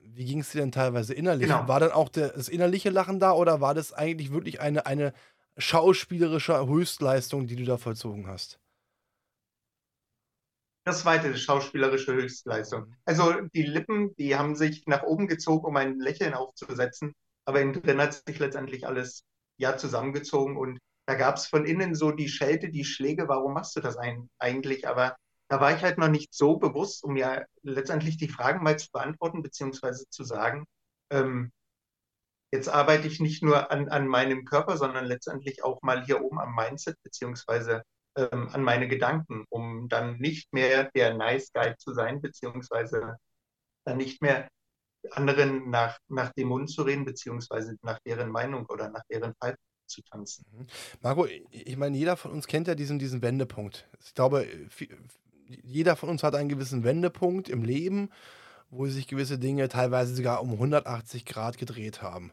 Wie 0.00 0.24
ging 0.24 0.40
es 0.40 0.50
dir 0.50 0.60
denn 0.60 0.72
teilweise 0.72 1.14
innerlich? 1.14 1.48
Genau. 1.48 1.66
War 1.66 1.80
dann 1.80 1.92
auch 1.92 2.08
der, 2.08 2.28
das 2.28 2.48
innerliche 2.48 2.90
Lachen 2.90 3.18
da 3.18 3.32
oder 3.32 3.60
war 3.60 3.74
das 3.74 3.92
eigentlich 3.92 4.32
wirklich 4.32 4.60
eine, 4.60 4.86
eine 4.86 5.12
schauspielerische 5.56 6.66
Höchstleistung, 6.66 7.46
die 7.46 7.56
du 7.56 7.64
da 7.64 7.78
vollzogen 7.78 8.26
hast? 8.26 8.58
Das 10.84 11.00
zweite, 11.00 11.36
schauspielerische 11.36 12.12
Höchstleistung. 12.12 12.94
Also 13.06 13.40
die 13.54 13.62
Lippen, 13.62 14.14
die 14.16 14.36
haben 14.36 14.54
sich 14.54 14.86
nach 14.86 15.02
oben 15.02 15.26
gezogen, 15.28 15.66
um 15.66 15.76
ein 15.76 15.98
Lächeln 15.98 16.34
aufzusetzen, 16.34 17.14
aber 17.46 17.62
innen 17.62 17.72
drin 17.72 18.00
hat 18.00 18.22
sich 18.26 18.38
letztendlich 18.38 18.86
alles 18.86 19.24
ja 19.56 19.78
zusammengezogen 19.78 20.56
und 20.56 20.78
da 21.06 21.14
gab 21.14 21.36
es 21.36 21.46
von 21.46 21.64
innen 21.66 21.94
so 21.94 22.12
die 22.12 22.28
Schelte, 22.28 22.70
die 22.70 22.84
Schläge, 22.84 23.28
warum 23.28 23.54
machst 23.54 23.76
du 23.76 23.80
das 23.80 23.96
eigentlich? 24.38 24.88
Aber 24.88 25.16
da 25.48 25.60
war 25.60 25.74
ich 25.76 25.82
halt 25.82 25.98
noch 25.98 26.08
nicht 26.08 26.34
so 26.34 26.56
bewusst, 26.56 27.04
um 27.04 27.16
ja 27.16 27.42
letztendlich 27.62 28.16
die 28.16 28.28
Fragen 28.28 28.62
mal 28.62 28.78
zu 28.78 28.90
beantworten, 28.90 29.42
beziehungsweise 29.42 30.08
zu 30.08 30.24
sagen, 30.24 30.64
ähm, 31.10 31.52
jetzt 32.54 32.68
arbeite 32.68 33.08
ich 33.08 33.18
nicht 33.18 33.42
nur 33.42 33.70
an, 33.72 33.88
an 33.88 34.06
meinem 34.06 34.44
Körper, 34.44 34.76
sondern 34.76 35.04
letztendlich 35.06 35.64
auch 35.64 35.82
mal 35.82 36.04
hier 36.04 36.22
oben 36.22 36.38
am 36.38 36.54
Mindset, 36.54 36.96
beziehungsweise 37.02 37.82
ähm, 38.16 38.48
an 38.52 38.62
meine 38.62 38.86
Gedanken, 38.86 39.44
um 39.50 39.88
dann 39.88 40.18
nicht 40.18 40.52
mehr 40.52 40.90
der 40.94 41.14
Nice 41.14 41.50
Guy 41.52 41.74
zu 41.76 41.92
sein, 41.92 42.22
beziehungsweise 42.22 43.16
dann 43.84 43.96
nicht 43.96 44.22
mehr 44.22 44.48
anderen 45.10 45.68
nach, 45.68 45.98
nach 46.08 46.32
dem 46.32 46.48
Mund 46.48 46.70
zu 46.70 46.82
reden, 46.82 47.04
beziehungsweise 47.04 47.76
nach 47.82 47.98
deren 48.06 48.30
Meinung 48.30 48.66
oder 48.66 48.88
nach 48.88 49.02
deren 49.10 49.34
Fall 49.34 49.56
zu 49.86 50.00
tanzen. 50.02 50.46
Mhm. 50.52 50.66
Marco, 51.02 51.26
ich 51.50 51.76
meine, 51.76 51.96
jeder 51.96 52.16
von 52.16 52.30
uns 52.30 52.46
kennt 52.46 52.68
ja 52.68 52.76
diesen, 52.76 53.00
diesen 53.00 53.20
Wendepunkt. 53.20 53.86
Ich 54.00 54.14
glaube, 54.14 54.46
jeder 55.46 55.96
von 55.96 56.08
uns 56.08 56.22
hat 56.22 56.36
einen 56.36 56.48
gewissen 56.48 56.84
Wendepunkt 56.84 57.48
im 57.48 57.64
Leben, 57.64 58.10
wo 58.74 58.86
sich 58.86 59.06
gewisse 59.06 59.38
Dinge 59.38 59.68
teilweise 59.68 60.14
sogar 60.14 60.42
um 60.42 60.52
180 60.52 61.24
Grad 61.24 61.58
gedreht 61.58 62.02
haben. 62.02 62.32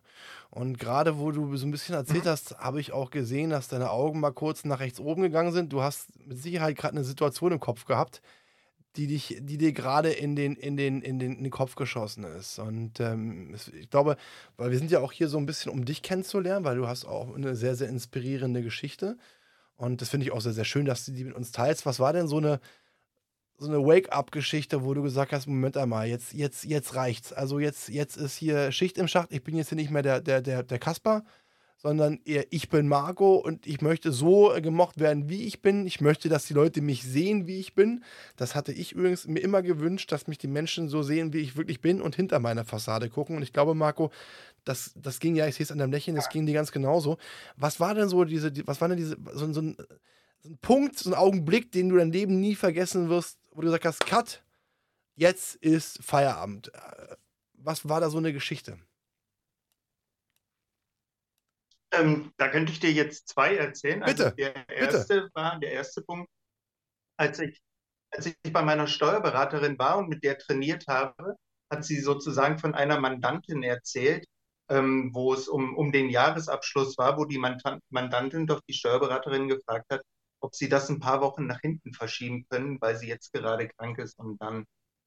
Und 0.50 0.80
gerade 0.80 1.18
wo 1.18 1.32
du 1.32 1.56
so 1.56 1.66
ein 1.66 1.72
bisschen 1.72 1.96
erzählt 1.96 2.26
mhm. 2.26 2.30
hast, 2.30 2.58
habe 2.58 2.82
ich 2.82 2.92
auch 2.92 3.12
gesehen, 3.12 3.52
dass 3.52 3.68
deine 3.68 3.92
Augen 3.92 4.20
mal 4.20 4.32
kurz 4.32 4.66
nach 4.66 4.80
rechts 4.80 5.00
oben 5.00 5.22
gegangen 5.22 5.54
sind. 5.54 5.72
Du 5.72 5.82
hast 5.82 6.10
mit 6.26 6.42
Sicherheit 6.42 6.78
gerade 6.78 6.96
eine 6.96 7.04
Situation 7.04 7.52
im 7.52 7.60
Kopf 7.60 7.86
gehabt, 7.86 8.22
die 8.98 9.08
dich, 9.08 9.38
die 9.40 9.58
dir 9.58 9.72
gerade 9.72 10.12
in 10.12 10.36
den, 10.36 10.56
in 10.56 10.76
den, 10.76 11.02
in 11.02 11.20
den, 11.20 11.38
in 11.38 11.44
den 11.44 11.52
Kopf 11.52 11.76
geschossen 11.76 12.24
ist. 12.24 12.60
Und 12.60 13.00
ähm, 13.00 13.56
ich 13.80 13.90
glaube, 13.90 14.18
weil 14.58 14.72
wir 14.72 14.78
sind 14.78 14.92
ja 14.92 15.00
auch 15.00 15.14
hier 15.14 15.30
so 15.30 15.38
ein 15.38 15.46
bisschen, 15.46 15.72
um 15.72 15.86
dich 15.86 16.02
kennenzulernen, 16.02 16.66
weil 16.66 16.76
du 16.76 16.88
hast 16.88 17.06
auch 17.06 17.34
eine 17.34 17.56
sehr, 17.56 17.76
sehr 17.76 17.88
inspirierende 17.88 18.64
Geschichte. 18.64 19.18
Und 19.78 20.02
das 20.02 20.10
finde 20.10 20.26
ich 20.26 20.32
auch 20.32 20.42
sehr, 20.42 20.54
sehr 20.54 20.66
schön, 20.66 20.86
dass 20.86 21.06
du 21.06 21.12
die 21.12 21.24
mit 21.24 21.34
uns 21.34 21.52
teilst. 21.52 21.86
Was 21.86 22.00
war 22.00 22.14
denn 22.14 22.28
so 22.28 22.38
eine, 22.38 22.60
so 23.62 23.70
eine 23.70 23.86
Wake-up-Geschichte, 23.86 24.84
wo 24.84 24.96
du 24.96 25.04
gesagt 25.04 25.32
hast, 25.32 25.46
Moment 25.46 25.78
einmal, 25.78 26.08
jetzt, 26.08 26.34
jetzt, 26.34 26.66
jetzt 26.66 26.96
reicht's. 26.96 27.32
Also 27.32 27.60
jetzt, 27.60 27.90
jetzt 27.90 28.18
ist 28.18 28.36
hier 28.36 28.72
Schicht 28.72 28.98
im 28.98 29.08
Schacht. 29.08 29.32
Ich 29.32 29.44
bin 29.44 29.56
jetzt 29.56 29.70
hier 29.70 29.76
nicht 29.76 29.92
mehr 29.92 30.02
der, 30.02 30.20
der, 30.20 30.42
der, 30.42 30.64
der 30.64 30.80
Kasper, 30.80 31.24
sondern 31.78 32.20
eher 32.26 32.46
ich 32.50 32.70
bin 32.70 32.88
Marco 32.88 33.36
und 33.36 33.68
ich 33.68 33.82
möchte 33.82 34.12
so 34.12 34.52
gemocht 34.64 35.00
werden, 35.00 35.30
wie 35.30 35.44
ich 35.44 35.62
bin. 35.62 35.86
Ich 35.86 36.02
möchte, 36.02 36.28
dass 36.28 36.46
die 36.46 36.56
Leute 36.56 36.82
mich 36.82 37.04
sehen, 37.04 37.46
wie 37.46 37.60
ich 37.60 37.76
bin. 37.76 38.04
Das 38.36 38.56
hatte 38.56 38.72
ich 38.72 38.94
übrigens 38.94 39.28
mir 39.28 39.42
immer 39.42 39.62
gewünscht, 39.62 40.12
dass 40.12 40.26
mich 40.26 40.40
die 40.40 40.48
Menschen 40.48 40.90
so 40.90 41.04
sehen, 41.04 41.32
wie 41.32 41.40
ich 41.40 41.56
wirklich 41.56 41.82
bin 41.82 42.02
und 42.02 42.16
hinter 42.16 42.40
meiner 42.40 42.66
Fassade 42.66 43.10
gucken. 43.10 43.36
Und 43.36 43.44
ich 43.44 43.54
glaube, 43.54 43.76
Marco, 43.76 44.10
das, 44.64 44.94
das 44.96 45.20
ging 45.20 45.36
ja, 45.36 45.46
ich 45.46 45.54
sehe 45.54 45.66
es 45.66 45.72
an 45.72 45.78
deinem 45.78 45.92
Lächeln, 45.92 46.16
das 46.16 46.30
ging 46.30 46.48
dir 46.48 46.54
ganz 46.56 46.72
genauso. 46.72 47.18
Was 47.58 47.80
war 47.80 47.94
denn 47.94 48.10
so 48.10 48.24
diese, 48.24 48.52
was 48.66 48.82
war 48.82 48.88
denn 48.88 48.98
diese, 48.98 49.18
so, 49.34 49.54
so, 49.54 49.62
ein, 49.62 49.78
so 50.42 50.50
ein 50.50 50.58
Punkt, 50.62 50.98
so 50.98 51.12
ein 51.12 51.16
Augenblick, 51.16 51.72
den 51.72 51.90
du 51.90 51.98
dein 51.98 52.12
Leben 52.12 52.40
nie 52.40 52.56
vergessen 52.56 53.10
wirst, 53.10 53.38
wo 53.52 53.62
du 53.62 53.68
gesagt 53.68 53.86
hast, 53.86 54.06
Cut, 54.06 54.44
jetzt 55.16 55.56
ist 55.56 56.04
Feierabend. 56.04 56.74
Äh, 56.74 57.16
was 57.54 57.88
war 57.88 58.02
da 58.02 58.10
so 58.10 58.18
eine 58.18 58.34
Geschichte? 58.34 58.80
Ähm, 61.94 62.34
da 62.38 62.48
könnte 62.48 62.72
ich 62.72 62.80
dir 62.80 62.92
jetzt 62.92 63.28
zwei 63.28 63.56
erzählen. 63.56 64.02
Also 64.02 64.32
bitte. 64.32 64.56
Also 64.56 64.66
der 64.68 64.70
erste 64.70 65.16
bitte. 65.16 65.30
war 65.34 65.60
der 65.60 65.72
erste 65.72 66.02
Punkt, 66.02 66.30
als 67.18 67.40
ich, 67.40 67.62
als 68.12 68.26
ich 68.26 68.36
bei 68.52 68.62
meiner 68.62 68.88
Steuerberaterin 68.88 69.78
war 69.78 69.98
und 69.98 70.10
mit 70.10 70.24
der 70.24 70.38
trainiert 70.38 70.88
habe, 70.88 71.36
hat 71.70 71.84
sie 71.84 72.00
sozusagen 72.00 72.60
von 72.60 72.74
einer 72.76 73.00
Mandantin 73.00 73.64
erzählt, 73.64 74.26
ähm, 74.70 75.12
wo 75.14 75.34
es 75.34 75.48
um, 75.48 75.76
um 75.76 75.92
den 75.92 76.10
Jahresabschluss 76.10 76.98
war, 76.98 77.18
wo 77.18 77.26
die 77.26 77.38
Mandantin 77.90 78.48
doch 78.48 78.62
die 78.68 78.74
Steuerberaterin 78.74 79.50
gefragt 79.50 79.86
hat, 79.92 80.02
ob 80.42 80.56
sie 80.56 80.70
das 80.70 80.90
ein 80.90 81.00
paar 81.00 81.22
Wochen 81.22 81.48
nach 81.48 81.62
hinten 81.62 81.94
verschieben 81.94 82.46
können, 82.50 82.80
weil 82.82 82.98
sie 82.98 83.08
jetzt 83.08 83.32
gerade 83.34 83.70
krank 83.70 83.98
ist 84.00 84.20
und 84.20 84.42
dann 84.42 84.66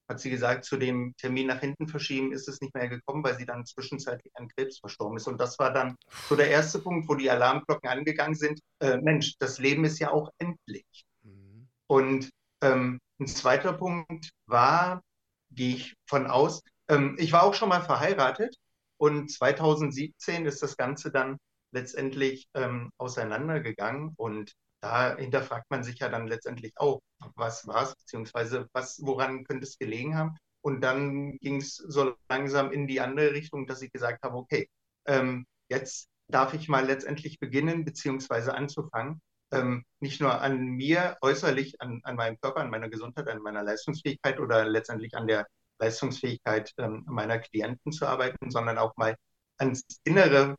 hat 0.09 0.21
sie 0.21 0.31
gesagt, 0.31 0.65
zu 0.65 0.77
dem 0.77 1.15
Termin 1.17 1.47
nach 1.47 1.61
hinten 1.61 1.89
verschieben 1.89 2.33
ist 2.33 2.49
es 2.49 2.61
nicht 2.61 2.75
mehr 2.75 2.89
gekommen, 2.89 3.25
weil 3.25 3.39
sie 3.39 3.47
dann 3.47 3.65
zwischenzeitlich 3.65 4.33
an 4.37 4.49
Krebs 4.49 4.79
verstorben 4.79 5.17
ist. 5.17 5.27
Und 5.27 5.41
das 5.41 5.59
war 5.59 5.73
dann 5.73 5.97
so 6.29 6.37
der 6.37 6.51
erste 6.51 6.79
Punkt, 6.79 7.09
wo 7.09 7.15
die 7.15 7.31
Alarmglocken 7.31 7.89
angegangen 7.89 8.35
sind. 8.35 8.61
Äh, 8.81 8.99
Mensch, 8.99 9.37
das 9.39 9.59
Leben 9.59 9.85
ist 9.85 9.99
ja 9.99 10.11
auch 10.11 10.31
endlich. 10.39 10.85
Mhm. 11.23 11.69
Und 11.87 12.31
ähm, 12.61 13.01
ein 13.19 13.27
zweiter 13.27 13.73
Punkt 13.73 14.31
war, 14.47 15.03
gehe 15.51 15.77
ich 15.77 15.95
von 16.07 16.27
aus, 16.27 16.63
ähm, 16.89 17.17
ich 17.19 17.33
war 17.33 17.45
auch 17.45 17.55
schon 17.55 17.69
mal 17.69 17.83
verheiratet 17.83 18.57
und 18.99 19.31
2017 19.31 20.47
ist 20.47 20.63
das 20.63 20.77
Ganze 20.77 21.11
dann 21.11 21.39
letztendlich 21.73 22.47
ähm, 22.55 22.91
auseinandergegangen 22.99 24.13
und 24.17 24.53
da 24.85 25.17
hinterfragt 25.17 25.71
man 25.71 25.83
sich 25.83 25.99
ja 25.99 26.11
dann 26.11 26.29
letztendlich 26.29 26.75
auch, 26.77 27.01
was 27.37 27.67
war 27.67 27.85
es, 27.85 27.97
beziehungsweise 27.97 28.69
was, 28.75 29.01
woran 29.03 29.45
könnte 29.45 29.65
es 29.65 29.79
gelegen 29.79 30.15
haben. 30.17 30.37
Und 30.61 30.83
dann 30.83 31.39
ging 31.39 31.57
es 31.57 31.77
so 31.77 32.15
langsam 32.29 32.71
in 32.71 32.87
die 32.87 33.01
andere 33.01 33.33
Richtung, 33.33 33.67
dass 33.67 33.81
ich 33.81 33.93
gesagt 33.93 34.23
habe, 34.23 34.37
okay, 34.37 34.69
ähm, 35.07 35.47
jetzt 35.71 36.09
darf 36.29 36.53
ich 36.53 36.69
mal 36.69 36.85
letztendlich 36.85 37.39
beginnen, 37.39 37.87
beziehungsweise 37.87 38.55
anzufangen, 38.55 39.23
ähm, 39.53 39.85
nicht 40.01 40.21
nur 40.21 40.41
an 40.43 40.61
mir 40.61 41.17
äußerlich, 41.23 41.81
an, 41.81 42.01
an 42.05 42.17
meinem 42.17 42.39
Körper, 42.41 42.61
an 42.61 42.71
meiner 42.71 42.91
Gesundheit, 42.91 43.29
an 43.29 43.41
meiner 43.41 43.63
Leistungsfähigkeit 43.63 44.39
oder 44.39 44.67
letztendlich 44.67 45.15
an 45.17 45.27
der 45.27 45.47
Leistungsfähigkeit 45.79 46.73
ähm, 46.77 47.05
meiner 47.07 47.39
Klienten 47.39 47.91
zu 47.93 48.07
arbeiten, 48.07 48.51
sondern 48.51 48.77
auch 48.77 48.95
mal 48.97 49.17
ans 49.59 49.83
Innere 50.05 50.57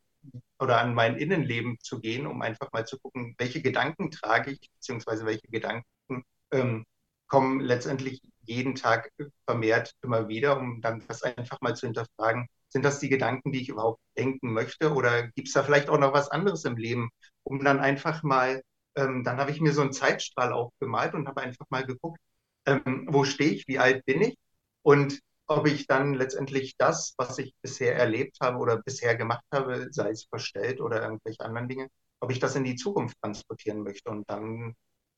oder 0.59 0.79
an 0.79 0.93
mein 0.93 1.17
Innenleben 1.17 1.77
zu 1.79 1.99
gehen, 1.99 2.27
um 2.27 2.41
einfach 2.41 2.71
mal 2.71 2.85
zu 2.85 2.97
gucken, 2.99 3.35
welche 3.37 3.61
Gedanken 3.61 4.11
trage 4.11 4.51
ich, 4.51 4.69
beziehungsweise 4.73 5.25
welche 5.25 5.47
Gedanken 5.47 6.23
ähm, 6.51 6.85
kommen 7.27 7.59
letztendlich 7.59 8.21
jeden 8.43 8.75
Tag 8.75 9.11
vermehrt 9.45 9.93
immer 10.03 10.27
wieder, 10.27 10.57
um 10.59 10.81
dann 10.81 11.03
das 11.07 11.23
einfach 11.23 11.59
mal 11.61 11.75
zu 11.75 11.87
hinterfragen, 11.87 12.47
sind 12.69 12.83
das 12.85 12.99
die 12.99 13.09
Gedanken, 13.09 13.51
die 13.51 13.61
ich 13.61 13.69
überhaupt 13.69 14.01
denken 14.17 14.53
möchte 14.53 14.93
oder 14.93 15.27
gibt 15.29 15.47
es 15.47 15.53
da 15.53 15.63
vielleicht 15.63 15.89
auch 15.89 15.97
noch 15.99 16.13
was 16.13 16.29
anderes 16.29 16.65
im 16.65 16.77
Leben, 16.77 17.09
um 17.43 17.63
dann 17.63 17.79
einfach 17.79 18.23
mal, 18.23 18.61
ähm, 18.95 19.23
dann 19.23 19.37
habe 19.37 19.51
ich 19.51 19.61
mir 19.61 19.73
so 19.73 19.81
einen 19.81 19.93
Zeitstrahl 19.93 20.53
aufgemalt 20.53 21.13
und 21.13 21.27
habe 21.27 21.41
einfach 21.41 21.65
mal 21.69 21.85
geguckt, 21.85 22.19
ähm, 22.65 23.07
wo 23.09 23.23
stehe 23.23 23.51
ich, 23.51 23.67
wie 23.67 23.79
alt 23.79 24.05
bin 24.05 24.21
ich? 24.21 24.37
Und 24.83 25.19
ob 25.47 25.67
ich 25.67 25.87
dann 25.87 26.13
letztendlich 26.13 26.75
das, 26.77 27.13
was 27.17 27.37
ich 27.37 27.53
bisher 27.61 27.95
erlebt 27.95 28.37
habe 28.41 28.57
oder 28.57 28.77
bisher 28.81 29.15
gemacht 29.15 29.45
habe, 29.53 29.87
sei 29.91 30.09
es 30.11 30.25
verstellt 30.25 30.81
oder 30.81 31.03
irgendwelche 31.03 31.41
anderen 31.41 31.67
Dinge, 31.67 31.89
ob 32.19 32.31
ich 32.31 32.39
das 32.39 32.55
in 32.55 32.63
die 32.63 32.75
Zukunft 32.75 33.17
transportieren 33.21 33.83
möchte. 33.83 34.09
Und 34.09 34.29
dann 34.29 34.73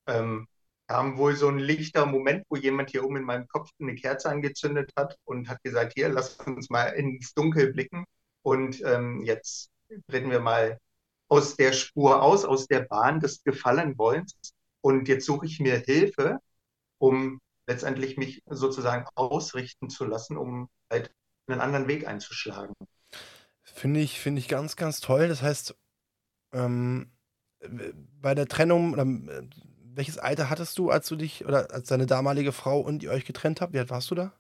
ähm, 0.07 0.47
kam 0.87 1.17
wohl 1.17 1.35
so 1.35 1.47
ein 1.49 1.59
lichter 1.59 2.05
Moment, 2.05 2.45
wo 2.49 2.55
jemand 2.57 2.91
hier 2.91 3.03
oben 3.05 3.17
in 3.17 3.23
meinem 3.23 3.47
Kopf 3.47 3.69
eine 3.79 3.95
Kerze 3.95 4.29
angezündet 4.29 4.91
hat 4.97 5.17
und 5.25 5.49
hat 5.49 5.63
gesagt, 5.63 5.93
hier, 5.95 6.09
lass 6.09 6.35
uns 6.45 6.69
mal 6.69 6.87
ins 6.87 7.33
Dunkel 7.33 7.73
blicken. 7.73 8.05
Und 8.41 8.81
ähm, 8.85 9.23
jetzt 9.23 9.69
treten 10.09 10.31
wir 10.31 10.39
mal 10.39 10.79
aus 11.29 11.55
der 11.57 11.73
Spur 11.73 12.21
aus, 12.21 12.45
aus 12.45 12.67
der 12.67 12.81
Bahn 12.81 13.19
des 13.19 13.43
Gefallenwollens. 13.43 14.53
Und 14.81 15.07
jetzt 15.07 15.25
suche 15.25 15.45
ich 15.45 15.59
mir 15.59 15.77
Hilfe, 15.79 16.39
um 16.99 17.39
letztendlich 17.67 18.17
mich 18.17 18.41
sozusagen 18.45 19.06
ausrichten 19.15 19.89
zu 19.89 20.06
lassen, 20.06 20.38
um 20.38 20.69
halt 20.89 21.13
einen 21.47 21.62
anderen 21.62 21.88
Weg 21.88 22.08
einzuschlagen. 22.08 22.73
Finde 23.62 23.99
ich, 23.99 24.19
finde 24.19 24.39
ich 24.39 24.47
ganz, 24.47 24.75
ganz 24.75 25.01
toll. 25.01 25.27
Das 25.27 25.41
heißt, 25.41 25.75
ähm, 26.53 27.12
bei 28.21 28.34
der 28.34 28.47
Trennung, 28.47 29.30
äh, 29.30 29.47
welches 29.93 30.17
Alter 30.17 30.49
hattest 30.49 30.77
du, 30.77 30.89
als 30.89 31.08
du 31.08 31.15
dich, 31.15 31.45
oder 31.45 31.71
als 31.71 31.89
deine 31.89 32.06
damalige 32.06 32.51
Frau 32.51 32.80
und 32.80 33.03
ihr 33.03 33.12
euch 33.12 33.25
getrennt 33.25 33.62
habt? 33.62 33.73
Wie 33.73 33.80
alt 33.80 33.89
warst 33.89 34.10
du 34.12 34.15
da? 34.15 34.34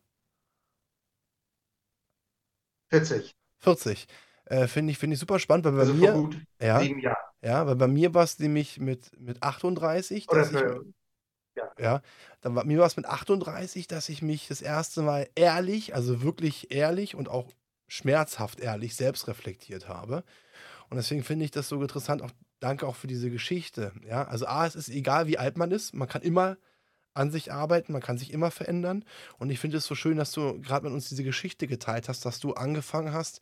40. 2.89 3.35
40. 3.59 4.07
Äh, 4.45 4.67
Finde 4.67 4.91
ich, 4.91 4.97
find 4.97 5.13
ich 5.13 5.19
super 5.19 5.39
spannend, 5.39 5.65
weil 5.65 5.73
bei 5.73 5.79
also 5.79 5.93
mir. 5.93 6.13
Vor 6.13 6.23
gut 6.23 6.37
ja, 6.61 6.79
sieben 6.79 6.99
Jahren. 6.99 7.17
Ja, 7.41 7.67
weil 7.67 7.75
bei 7.75 7.87
mir 7.87 8.13
war 8.13 8.23
es 8.23 8.39
nämlich 8.39 8.79
mit, 8.79 9.11
mit 9.19 9.43
38. 9.43 10.29
Oder 10.29 10.45
für, 10.45 10.85
ich, 10.87 10.93
ja. 11.57 11.71
ja. 11.79 12.01
Dann 12.41 12.55
war, 12.55 12.63
mir 12.65 12.79
war 12.79 12.87
es 12.87 12.97
mit 12.97 13.05
38, 13.05 13.87
dass 13.87 14.09
ich 14.09 14.21
mich 14.21 14.47
das 14.47 14.61
erste 14.61 15.01
Mal 15.01 15.27
ehrlich, 15.35 15.95
also 15.95 16.21
wirklich 16.21 16.71
ehrlich 16.71 17.15
und 17.15 17.29
auch 17.29 17.51
schmerzhaft 17.87 18.59
ehrlich 18.59 18.95
selbst 18.95 19.27
reflektiert 19.27 19.87
habe. 19.87 20.23
Und 20.89 20.97
deswegen 20.97 21.23
finde 21.23 21.45
ich 21.45 21.51
das 21.51 21.67
so 21.67 21.81
interessant. 21.81 22.21
Auch 22.21 22.31
danke 22.59 22.87
auch 22.87 22.95
für 22.95 23.07
diese 23.07 23.29
Geschichte. 23.29 23.91
Ja, 24.07 24.23
also 24.23 24.45
A, 24.45 24.65
es 24.65 24.75
ist 24.75 24.89
egal, 24.89 25.27
wie 25.27 25.37
alt 25.37 25.57
man 25.57 25.71
ist, 25.71 25.93
man 25.93 26.07
kann 26.07 26.21
immer 26.21 26.57
an 27.13 27.31
sich 27.31 27.51
arbeiten, 27.51 27.93
man 27.93 28.01
kann 28.01 28.17
sich 28.17 28.31
immer 28.31 28.51
verändern. 28.51 29.03
Und 29.39 29.49
ich 29.49 29.59
finde 29.59 29.77
es 29.77 29.85
so 29.85 29.95
schön, 29.95 30.17
dass 30.17 30.31
du 30.31 30.61
gerade 30.61 30.85
mit 30.85 30.93
uns 30.93 31.09
diese 31.09 31.23
Geschichte 31.23 31.67
geteilt 31.67 32.09
hast, 32.09 32.25
dass 32.25 32.39
du 32.39 32.53
angefangen 32.53 33.11
hast, 33.11 33.41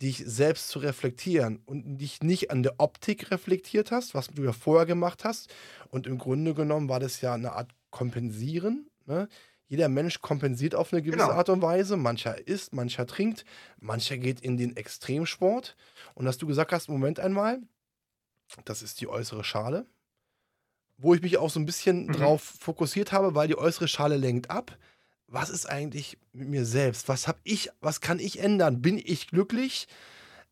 dich 0.00 0.22
selbst 0.26 0.68
zu 0.68 0.78
reflektieren 0.80 1.62
und 1.66 1.98
dich 1.98 2.22
nicht 2.22 2.50
an 2.50 2.62
der 2.62 2.74
Optik 2.78 3.30
reflektiert 3.30 3.90
hast, 3.92 4.14
was 4.14 4.28
du 4.28 4.42
ja 4.42 4.52
vorher 4.52 4.86
gemacht 4.86 5.24
hast. 5.24 5.52
Und 5.90 6.06
im 6.06 6.18
Grunde 6.18 6.54
genommen 6.54 6.88
war 6.88 6.98
das 7.00 7.20
ja 7.20 7.34
eine 7.34 7.52
Art 7.52 7.70
Kompensieren, 7.90 8.88
Ne? 9.04 9.28
Jeder 9.66 9.88
Mensch 9.88 10.20
kompensiert 10.20 10.74
auf 10.74 10.92
eine 10.92 11.02
gewisse 11.02 11.24
Genau. 11.26 11.36
Art 11.36 11.48
und 11.48 11.62
Weise. 11.62 11.96
Mancher 11.96 12.46
isst, 12.46 12.72
mancher 12.72 13.06
trinkt, 13.06 13.44
mancher 13.80 14.18
geht 14.18 14.40
in 14.40 14.56
den 14.56 14.76
Extremsport. 14.76 15.76
Und 16.14 16.24
dass 16.26 16.38
du 16.38 16.46
gesagt 16.46 16.72
hast, 16.72 16.88
Moment 16.88 17.18
einmal, 17.18 17.60
das 18.64 18.82
ist 18.82 19.00
die 19.00 19.08
äußere 19.08 19.44
Schale, 19.44 19.86
wo 20.98 21.14
ich 21.14 21.22
mich 21.22 21.38
auch 21.38 21.50
so 21.50 21.58
ein 21.58 21.66
bisschen 21.66 22.06
Mhm. 22.06 22.12
drauf 22.12 22.42
fokussiert 22.42 23.12
habe, 23.12 23.34
weil 23.34 23.48
die 23.48 23.56
äußere 23.58 23.88
Schale 23.88 24.16
lenkt 24.16 24.50
ab. 24.50 24.76
Was 25.32 25.48
ist 25.48 25.64
eigentlich 25.64 26.18
mit 26.34 26.48
mir 26.48 26.66
selbst? 26.66 27.08
Was 27.08 27.26
habe 27.26 27.38
ich, 27.42 27.70
was 27.80 28.02
kann 28.02 28.18
ich 28.18 28.38
ändern? 28.38 28.82
Bin 28.82 28.98
ich 29.02 29.28
glücklich? 29.28 29.88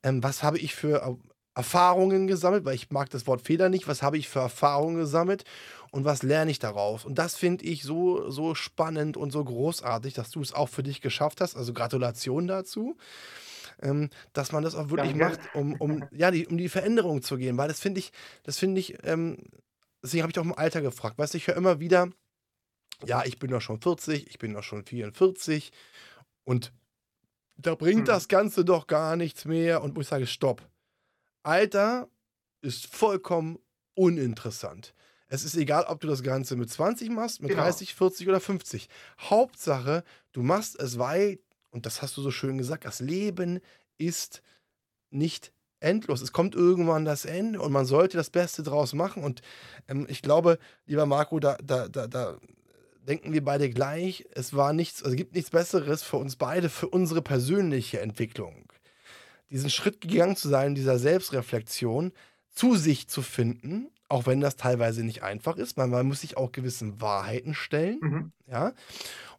Ähm, 0.03 0.23
was 0.23 0.43
habe 0.43 0.59
ich 0.59 0.75
für 0.75 1.03
Er- 1.03 1.19
Erfahrungen 1.55 2.27
gesammelt? 2.27 2.65
Weil 2.65 2.77
ich 2.77 2.91
mag 2.91 3.11
das 3.11 3.27
Wort 3.27 3.43
Fehler 3.43 3.69
nicht. 3.69 3.89
Was 3.89 4.01
habe 4.03 4.17
ich 4.17 4.31
für 4.31 4.39
Erfahrungen 4.39 4.97
gesammelt? 4.97 5.45
Und 5.91 6.07
was 6.07 6.23
lerne 6.23 6.51
ich 6.51 6.61
daraus? 6.61 7.05
Und 7.05 7.17
das 7.19 7.37
finde 7.37 7.67
ich 7.67 7.83
so, 7.83 8.31
so 8.31 8.55
spannend 8.55 9.19
und 9.19 9.33
so 9.33 9.45
großartig, 9.45 10.15
dass 10.15 10.31
du 10.31 10.41
es 10.41 10.55
auch 10.55 10.71
für 10.71 10.83
dich 10.83 11.03
geschafft 11.03 11.43
hast. 11.43 11.57
Also 11.57 11.75
Gratulation 11.75 12.47
dazu. 12.47 12.97
Ähm, 13.83 14.09
dass 14.33 14.53
man 14.53 14.63
das 14.63 14.75
auch 14.75 14.89
wirklich 14.89 15.13
Danke. 15.13 15.25
macht, 15.27 15.55
um, 15.55 15.75
um, 15.75 16.05
ja, 16.11 16.31
die, 16.31 16.47
um 16.47 16.57
die 16.57 16.69
Veränderung 16.71 17.21
zu 17.21 17.37
gehen. 17.37 17.59
Weil 17.59 17.69
das 17.69 17.81
finde 17.81 18.01
ich, 18.01 18.13
das 18.45 18.59
finde 18.59 18.81
ich, 18.81 18.97
ähm, 19.05 19.37
deswegen 20.03 20.23
habe 20.23 20.33
ich 20.33 20.39
auch 20.39 20.45
im 20.45 20.57
Alter 20.57 20.81
gefragt. 20.81 21.19
Weißt 21.19 21.35
du, 21.35 21.39
ich 21.39 21.49
höre 21.49 21.57
immer 21.57 21.81
wieder, 21.81 22.09
ja, 23.07 23.25
ich 23.25 23.39
bin 23.39 23.51
doch 23.51 23.61
schon 23.61 23.81
40, 23.81 24.27
ich 24.29 24.39
bin 24.39 24.55
doch 24.55 24.63
schon 24.63 24.85
44 24.85 25.71
und 26.45 26.73
da 27.57 27.75
bringt 27.75 28.01
Hm. 28.01 28.05
das 28.07 28.29
Ganze 28.29 28.65
doch 28.65 28.87
gar 28.87 29.17
nichts 29.17 29.45
mehr. 29.45 29.83
Und 29.83 29.95
wo 29.97 30.01
ich 30.01 30.09
sage, 30.09 30.27
stopp. 30.27 30.67
Alter 31.43 32.09
ist 32.63 32.87
vollkommen 32.87 33.59
uninteressant. 33.95 34.95
Es 35.29 35.45
ist 35.45 35.57
egal, 35.57 35.85
ob 35.85 36.01
du 36.01 36.09
das 36.09 36.23
Ganze 36.23 36.57
mit 36.57 36.71
20 36.71 37.11
machst, 37.11 37.41
mit 37.41 37.51
Genau. 37.51 37.63
30, 37.63 37.95
40 37.95 38.29
oder 38.29 38.41
50. 38.41 38.89
Hauptsache, 39.21 40.05
du 40.33 40.43
machst 40.43 40.79
es, 40.81 40.99
weil, 40.99 41.39
und 41.71 41.87
das 41.87 42.03
hast 42.03 42.17
du 42.17 42.23
so 42.23 42.31
schön 42.31 42.59
gesagt, 42.59 42.85
das 42.85 43.01
Leben 43.01 43.61
ist 43.99 44.43
nicht 45.11 45.53
endlos. 45.81 46.21
Es 46.21 46.33
kommt 46.33 46.55
irgendwann 46.55 47.05
das 47.05 47.25
Ende 47.25 47.61
und 47.61 47.73
man 47.73 47.87
sollte 47.87 48.17
das 48.17 48.31
Beste 48.31 48.63
draus 48.63 48.93
machen. 48.93 49.23
Und 49.23 49.41
ähm, 49.89 50.07
ich 50.09 50.21
glaube, 50.23 50.59
lieber 50.87 51.07
Marco, 51.07 51.39
da, 51.41 51.57
da, 51.63 51.89
da, 51.89 52.07
da 52.07 52.39
denken 53.07 53.33
wir 53.33 53.45
beide 53.45 53.71
gleich. 53.71 54.27
Es 54.33 54.55
war 54.55 54.73
nichts, 54.73 55.03
also 55.03 55.17
gibt 55.17 55.35
nichts 55.35 55.51
Besseres 55.51 56.03
für 56.03 56.17
uns 56.17 56.37
beide, 56.37 56.69
für 56.69 56.89
unsere 56.89 57.23
persönliche 57.23 58.01
Entwicklung. 58.01 58.73
Diesen 59.51 59.71
Schritt 59.71 60.01
gegangen 60.01 60.37
zu 60.37 60.49
sein, 60.49 60.75
dieser 60.75 60.99
Selbstreflexion, 60.99 62.13
zu 62.51 62.77
sich 62.77 63.09
zu 63.09 63.23
finden, 63.23 63.89
auch 64.09 64.27
wenn 64.27 64.41
das 64.41 64.57
teilweise 64.57 65.05
nicht 65.05 65.23
einfach 65.23 65.57
ist, 65.57 65.77
weil 65.77 65.89
man 65.89 66.07
muss 66.07 66.21
sich 66.21 66.37
auch 66.37 66.53
gewissen 66.53 67.01
Wahrheiten 67.01 67.55
stellen 67.55 67.99
Mhm. 68.01 68.33
ja, 68.47 68.73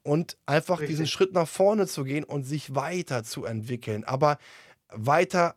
und 0.04 0.38
einfach 0.46 0.80
Richtig. 0.80 0.90
diesen 0.96 1.08
Schritt 1.08 1.34
nach 1.34 1.48
vorne 1.48 1.88
zu 1.88 2.04
gehen 2.04 2.24
und 2.24 2.44
sich 2.44 2.74
weiterzuentwickeln, 2.74 4.04
aber 4.04 4.38
weiter 4.90 5.56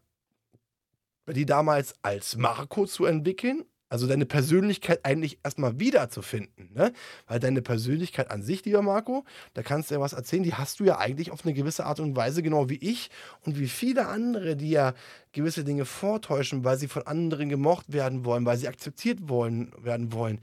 die 1.26 1.46
damals 1.46 1.94
als 2.02 2.36
Marco 2.36 2.86
zu 2.86 3.06
entwickeln, 3.06 3.64
also 3.94 4.08
deine 4.08 4.26
Persönlichkeit 4.26 5.04
eigentlich 5.04 5.38
erstmal 5.44 5.78
wiederzufinden, 5.78 6.72
ne? 6.74 6.92
Weil 7.28 7.38
deine 7.38 7.62
Persönlichkeit 7.62 8.28
an 8.28 8.42
sich, 8.42 8.64
lieber 8.64 8.82
Marco, 8.82 9.24
da 9.52 9.62
kannst 9.62 9.88
du 9.88 9.94
ja 9.94 10.00
was 10.00 10.14
erzählen, 10.14 10.42
die 10.42 10.54
hast 10.54 10.80
du 10.80 10.84
ja 10.84 10.98
eigentlich 10.98 11.30
auf 11.30 11.44
eine 11.44 11.54
gewisse 11.54 11.86
Art 11.86 12.00
und 12.00 12.16
Weise, 12.16 12.42
genau 12.42 12.68
wie 12.68 12.78
ich 12.78 13.08
und 13.42 13.56
wie 13.56 13.68
viele 13.68 14.08
andere, 14.08 14.56
die 14.56 14.70
ja 14.70 14.94
gewisse 15.30 15.62
Dinge 15.62 15.84
vortäuschen, 15.84 16.64
weil 16.64 16.76
sie 16.76 16.88
von 16.88 17.06
anderen 17.06 17.48
gemocht 17.48 17.92
werden 17.92 18.24
wollen, 18.24 18.44
weil 18.44 18.56
sie 18.56 18.66
akzeptiert 18.66 19.28
wollen, 19.28 19.70
werden 19.78 20.12
wollen, 20.12 20.40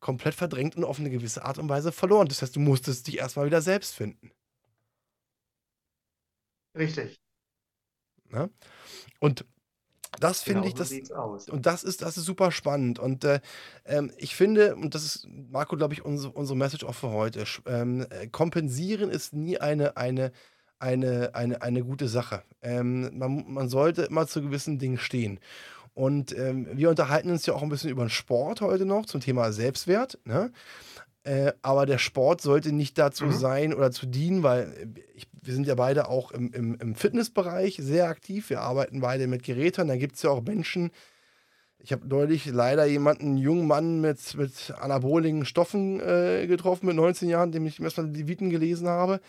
komplett 0.00 0.34
verdrängt 0.34 0.74
und 0.74 0.84
auf 0.84 0.98
eine 0.98 1.10
gewisse 1.10 1.44
Art 1.44 1.58
und 1.58 1.68
Weise 1.68 1.92
verloren. 1.92 2.28
Das 2.28 2.40
heißt, 2.40 2.56
du 2.56 2.60
musstest 2.60 3.06
dich 3.06 3.18
erstmal 3.18 3.44
wieder 3.44 3.60
selbst 3.60 3.94
finden. 3.94 4.30
Richtig. 6.74 7.20
Ne? 8.30 8.48
Und 9.20 9.44
das 10.20 10.42
finde 10.42 10.62
Genau 10.62 10.80
ich, 10.80 10.88
so 10.88 10.98
das, 10.98 11.10
aus. 11.12 11.48
und 11.48 11.66
das 11.66 11.84
ist, 11.84 12.02
das 12.02 12.16
ist 12.16 12.24
super 12.24 12.50
spannend. 12.52 12.98
Und 12.98 13.24
äh, 13.24 13.40
ähm, 13.84 14.10
ich 14.16 14.34
finde, 14.36 14.76
und 14.76 14.94
das 14.94 15.04
ist, 15.04 15.28
Marco, 15.50 15.76
glaube 15.76 15.94
ich, 15.94 16.04
unsere, 16.04 16.32
unsere 16.32 16.56
Message 16.56 16.84
auch 16.84 16.94
für 16.94 17.10
heute, 17.10 17.44
ähm, 17.66 18.06
äh, 18.10 18.26
kompensieren 18.28 19.10
ist 19.10 19.32
nie 19.32 19.58
eine, 19.58 19.96
eine, 19.96 20.32
eine, 20.78 21.34
eine, 21.34 21.62
eine 21.62 21.82
gute 21.84 22.08
Sache. 22.08 22.42
Ähm, 22.62 23.16
man, 23.18 23.44
man 23.52 23.68
sollte 23.68 24.02
immer 24.02 24.26
zu 24.26 24.42
gewissen 24.42 24.78
Dingen 24.78 24.98
stehen. 24.98 25.40
Und 25.94 26.36
ähm, 26.36 26.66
wir 26.72 26.90
unterhalten 26.90 27.30
uns 27.30 27.46
ja 27.46 27.54
auch 27.54 27.62
ein 27.62 27.68
bisschen 27.68 27.90
über 27.90 28.04
den 28.04 28.10
Sport 28.10 28.60
heute 28.60 28.84
noch 28.84 29.06
zum 29.06 29.20
Thema 29.20 29.52
Selbstwert. 29.52 30.18
Ne? 30.24 30.50
Äh, 31.22 31.52
aber 31.62 31.86
der 31.86 31.98
Sport 31.98 32.40
sollte 32.42 32.72
nicht 32.72 32.98
dazu 32.98 33.26
Mhm. 33.26 33.32
sein 33.32 33.74
oder 33.74 33.90
zu 33.92 34.06
dienen, 34.06 34.42
weil 34.42 34.62
äh, 34.96 35.00
ich, 35.14 35.28
wir 35.44 35.54
sind 35.54 35.66
ja 35.66 35.74
beide 35.74 36.08
auch 36.08 36.30
im, 36.30 36.52
im, 36.52 36.74
im 36.76 36.94
Fitnessbereich 36.94 37.76
sehr 37.80 38.08
aktiv. 38.08 38.50
Wir 38.50 38.60
arbeiten 38.60 39.00
beide 39.00 39.26
mit 39.26 39.42
Geräten. 39.42 39.88
Da 39.88 39.96
gibt 39.96 40.16
es 40.16 40.22
ja 40.22 40.30
auch 40.30 40.42
Menschen. 40.42 40.90
Ich 41.78 41.92
habe 41.92 42.06
neulich 42.08 42.46
leider 42.46 42.86
jemanden, 42.86 43.26
einen 43.26 43.36
jungen 43.36 43.66
Mann 43.66 44.00
mit, 44.00 44.34
mit 44.36 44.72
anabolischen 44.80 45.44
Stoffen 45.44 46.00
äh, 46.00 46.46
getroffen, 46.46 46.86
mit 46.86 46.96
19 46.96 47.28
Jahren, 47.28 47.52
dem 47.52 47.66
ich 47.66 47.78
erstmal 47.78 48.08
die 48.08 48.26
Viten 48.26 48.48
gelesen 48.48 48.88
habe. 48.88 49.20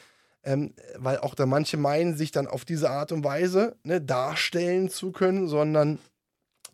Ähm, 0.44 0.74
weil 0.98 1.18
auch 1.18 1.36
da 1.36 1.46
manche 1.46 1.76
meinen, 1.76 2.16
sich 2.16 2.32
dann 2.32 2.48
auf 2.48 2.66
diese 2.66 2.92
Art 2.92 3.12
und 3.12 3.24
Weise 3.24 3.76
ne, 3.84 4.00
darstellen 4.00 4.90
zu 4.90 5.12
können, 5.12 5.48
sondern 5.48 6.00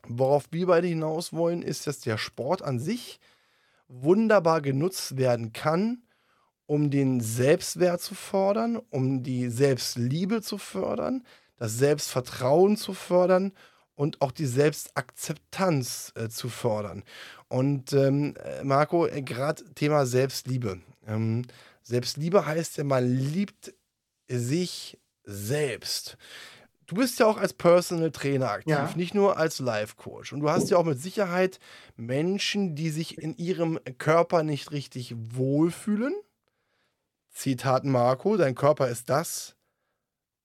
worauf 0.07 0.45
wir 0.51 0.67
beide 0.67 0.87
hinaus 0.87 1.33
wollen, 1.33 1.61
ist, 1.61 1.87
dass 1.87 1.99
der 1.99 2.17
Sport 2.17 2.61
an 2.61 2.79
sich 2.79 3.19
wunderbar 3.87 4.61
genutzt 4.61 5.17
werden 5.17 5.53
kann, 5.53 6.03
um 6.71 6.89
den 6.89 7.19
Selbstwert 7.19 7.99
zu 7.99 8.15
fördern, 8.15 8.79
um 8.91 9.23
die 9.23 9.49
Selbstliebe 9.49 10.41
zu 10.41 10.57
fördern, 10.57 11.25
das 11.57 11.77
Selbstvertrauen 11.77 12.77
zu 12.77 12.93
fördern 12.93 13.51
und 13.93 14.21
auch 14.21 14.31
die 14.31 14.45
Selbstakzeptanz 14.45 16.13
äh, 16.15 16.29
zu 16.29 16.47
fördern. 16.47 17.03
Und 17.49 17.91
ähm, 17.91 18.35
äh, 18.37 18.63
Marco, 18.63 19.05
äh, 19.05 19.21
gerade 19.21 19.65
Thema 19.75 20.05
Selbstliebe. 20.05 20.79
Ähm, 21.05 21.41
Selbstliebe 21.83 22.45
heißt 22.45 22.77
ja, 22.77 22.85
man 22.85 23.05
liebt 23.05 23.73
sich 24.29 24.97
selbst. 25.25 26.17
Du 26.87 26.95
bist 26.95 27.19
ja 27.19 27.25
auch 27.25 27.37
als 27.37 27.51
Personal 27.51 28.11
Trainer 28.11 28.49
aktiv, 28.49 28.71
Ja. 28.71 28.93
nicht 28.95 29.13
nur 29.13 29.35
als 29.35 29.59
Life 29.59 29.95
Coach. 29.97 30.31
Und 30.31 30.39
du 30.39 30.49
hast 30.49 30.69
ja 30.69 30.77
auch 30.77 30.85
mit 30.85 31.01
Sicherheit 31.01 31.59
Menschen, 31.97 32.75
die 32.75 32.91
sich 32.91 33.17
in 33.17 33.35
ihrem 33.35 33.77
Körper 33.97 34.43
nicht 34.43 34.71
richtig 34.71 35.13
wohlfühlen. 35.17 36.13
Zitat 37.31 37.85
Marco, 37.85 38.37
dein 38.37 38.55
Körper 38.55 38.89
ist 38.89 39.09
das, 39.09 39.55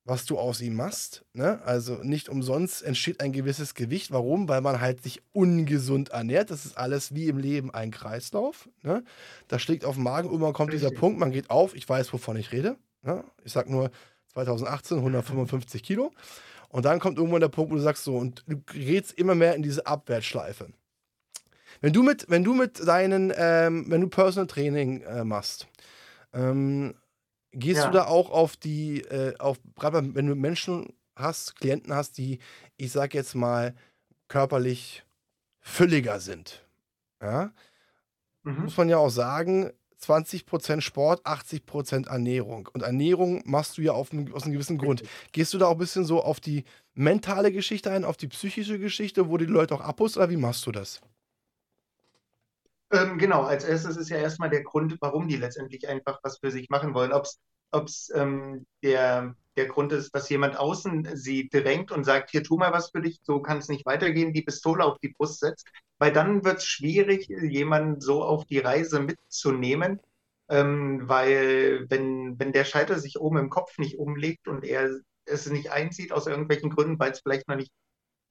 was 0.05 0.25
du 0.25 0.39
aus 0.39 0.61
ihm 0.61 0.77
machst. 0.77 1.25
Ne? 1.33 1.61
Also 1.65 1.97
nicht 2.03 2.29
umsonst 2.29 2.83
entsteht 2.83 3.21
ein 3.21 3.33
gewisses 3.33 3.75
Gewicht. 3.75 4.13
Warum? 4.13 4.49
Weil 4.49 4.61
man 4.61 4.81
halt 4.81 5.03
sich 5.03 5.21
ungesund 5.33 6.11
ernährt. 6.11 6.51
Das 6.51 6.65
ist 6.65 6.79
alles 6.79 7.15
wie 7.15 7.27
im 7.27 7.39
Leben 7.39 7.75
ein 7.75 7.91
Kreislauf. 7.91 8.69
Ne? 8.83 9.05
Das 9.49 9.63
schlägt 9.63 9.85
auf 9.85 9.97
den 9.97 10.05
Magen. 10.05 10.29
Irgendwann 10.29 10.53
kommt 10.53 10.73
dieser 10.73 10.87
Richtig. 10.87 11.01
Punkt, 11.01 11.19
man 11.19 11.33
geht 11.33 11.51
auf. 11.51 11.75
Ich 11.75 11.89
weiß, 11.89 12.13
wovon 12.13 12.37
ich 12.37 12.53
rede. 12.53 12.77
Ne? 13.03 13.25
Ich 13.45 13.53
sag 13.53 13.69
nur 13.69 13.91
2018 14.33 14.99
155 14.99 15.83
Kilo. 15.83 16.13
Und 16.69 16.85
dann 16.85 17.01
kommt 17.01 17.19
irgendwann 17.19 17.41
der 17.41 17.49
Punkt, 17.49 17.73
wo 17.73 17.77
du 17.77 17.83
sagst 17.83 18.05
so, 18.05 18.17
und 18.17 18.45
du 18.47 18.61
gerätst 18.67 19.13
immer 19.13 19.35
mehr 19.35 19.55
in 19.55 19.63
diese 19.63 19.87
Abwärtsschleife. 19.87 20.69
Wenn 21.81 21.93
du 21.93 22.03
mit, 22.03 22.27
wenn 22.29 22.45
du 22.45 22.55
mit 22.55 22.87
deinen, 22.87 23.33
ähm, 23.37 23.87
wenn 23.89 24.01
du 24.01 24.09
Personal 24.09 24.47
Training 24.47 25.03
äh, 25.03 25.25
machst, 25.25 25.67
ähm, 26.37 26.95
gehst 27.53 27.81
Ja. 27.81 27.87
du 27.87 27.93
da 27.93 28.07
auch 28.07 28.31
auf 28.31 28.57
die, 28.57 29.01
äh, 29.03 29.37
auf, 29.39 29.59
gerade 29.77 30.15
wenn 30.15 30.27
du 30.27 30.35
Menschen 30.35 30.93
hast, 31.17 31.57
Klienten 31.57 31.95
hast, 31.95 32.19
die, 32.19 32.39
ich 32.77 32.93
sag 32.93 33.15
jetzt 33.15 33.35
mal, 33.35 33.75
körperlich 34.29 35.05
fülliger 35.61 36.21
sind. 36.21 36.65
Ja? 37.23 37.53
Mhm. 38.43 38.65
muss 38.65 38.77
man 38.77 38.89
ja 38.89 38.99
auch 38.99 39.09
sagen, 39.11 39.73
20% 40.01 40.83
Sport, 40.83 41.25
80% 41.27 42.09
Ernährung. 42.09 42.69
Und 42.73 42.83
Ernährung 42.83 43.43
machst 43.47 43.79
du 43.79 43.83
ja 43.83 43.93
auf 43.93 44.11
aus 44.33 44.43
einem 44.45 44.53
gewissen 44.53 44.77
Grund. 44.79 45.03
Gehst 45.33 45.55
du 45.55 45.59
da 45.59 45.67
auch 45.67 45.73
ein 45.73 45.79
bisschen 45.79 46.05
so 46.05 46.23
auf 46.23 46.39
die 46.39 46.65
mentale 46.95 47.51
Geschichte 47.51 47.91
ein, 47.91 48.05
auf 48.05 48.17
die 48.19 48.29
psychische 48.29 48.79
Geschichte, 48.79 49.29
wo 49.31 49.39
die 49.39 49.47
Leute 49.47 49.75
auch 49.75 49.81
abholst, 49.81 50.17
oder 50.19 50.29
wie 50.31 50.37
machst 50.37 50.67
du 50.67 50.73
das? 50.73 51.01
Ähm, 52.93 53.19
genau, 53.19 53.43
als 53.43 53.65
erstes 53.65 53.97
ist 53.97 54.11
ja 54.11 54.19
erstmal 54.19 54.51
der 54.51 54.63
Grund, 54.63 54.97
warum 55.01 55.27
die 55.29 55.37
letztendlich 55.37 55.89
einfach 55.89 56.21
was 56.23 56.39
für 56.39 56.51
sich 56.51 56.69
machen 56.71 56.95
wollen. 56.95 57.13
Ob 57.13 57.27
es 57.87 58.11
ähm, 58.15 58.67
der, 58.83 59.35
der 59.57 59.67
Grund 59.67 59.93
ist, 59.93 60.15
dass 60.15 60.29
jemand 60.29 60.57
außen 60.57 61.17
sie 61.17 61.49
drängt 61.49 61.91
und 61.91 62.05
sagt, 62.05 62.31
hier 62.31 62.43
tu 62.45 62.57
mal 62.57 62.73
was 62.73 62.91
für 62.91 63.01
dich, 63.03 63.19
so 63.23 63.41
kann 63.43 63.59
es 63.59 63.69
nicht 63.69 63.87
weitergehen, 63.87 64.33
die 64.33 64.43
Pistole 64.43 64.85
auf 64.85 64.99
die 65.01 65.09
Brust 65.09 65.41
setzt, 65.41 65.69
weil 65.99 66.13
dann 66.13 66.45
wird 66.45 66.59
es 66.59 66.65
schwierig, 66.67 67.29
jemanden 67.29 68.01
so 68.01 68.23
auf 68.23 68.45
die 68.47 68.59
Reise 68.61 69.01
mitzunehmen, 69.01 70.01
ähm, 70.49 71.09
weil 71.09 71.87
wenn, 71.91 72.39
wenn 72.39 72.53
der 72.53 72.65
Schalter 72.65 72.99
sich 73.01 73.19
oben 73.19 73.39
im 73.39 73.51
Kopf 73.51 73.79
nicht 73.79 73.99
umlegt 73.99 74.47
und 74.49 74.65
er 74.65 74.91
es 75.25 75.51
nicht 75.51 75.73
einzieht 75.73 76.13
aus 76.13 76.29
irgendwelchen 76.29 76.71
Gründen, 76.71 77.01
weil 77.01 77.11
es 77.13 77.21
vielleicht 77.21 77.49
noch 77.49 77.57
nicht 77.57 77.73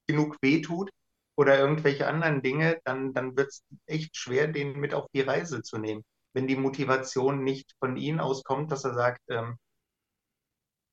genug 0.06 0.36
wehtut, 0.42 0.90
oder 1.36 1.58
irgendwelche 1.58 2.06
anderen 2.06 2.42
Dinge, 2.42 2.80
dann, 2.84 3.12
dann 3.14 3.36
wird 3.36 3.48
es 3.50 3.64
echt 3.86 4.16
schwer, 4.16 4.48
den 4.48 4.78
mit 4.80 4.94
auf 4.94 5.06
die 5.14 5.20
Reise 5.22 5.62
zu 5.62 5.78
nehmen. 5.78 6.04
wenn 6.34 6.46
die 6.46 6.56
Motivation 6.56 7.44
nicht 7.44 7.74
von 7.80 7.96
ihm 7.96 8.20
auskommt, 8.20 8.70
dass 8.72 8.84
er 8.84 8.94
sagt, 8.94 9.22
ähm, 9.30 9.56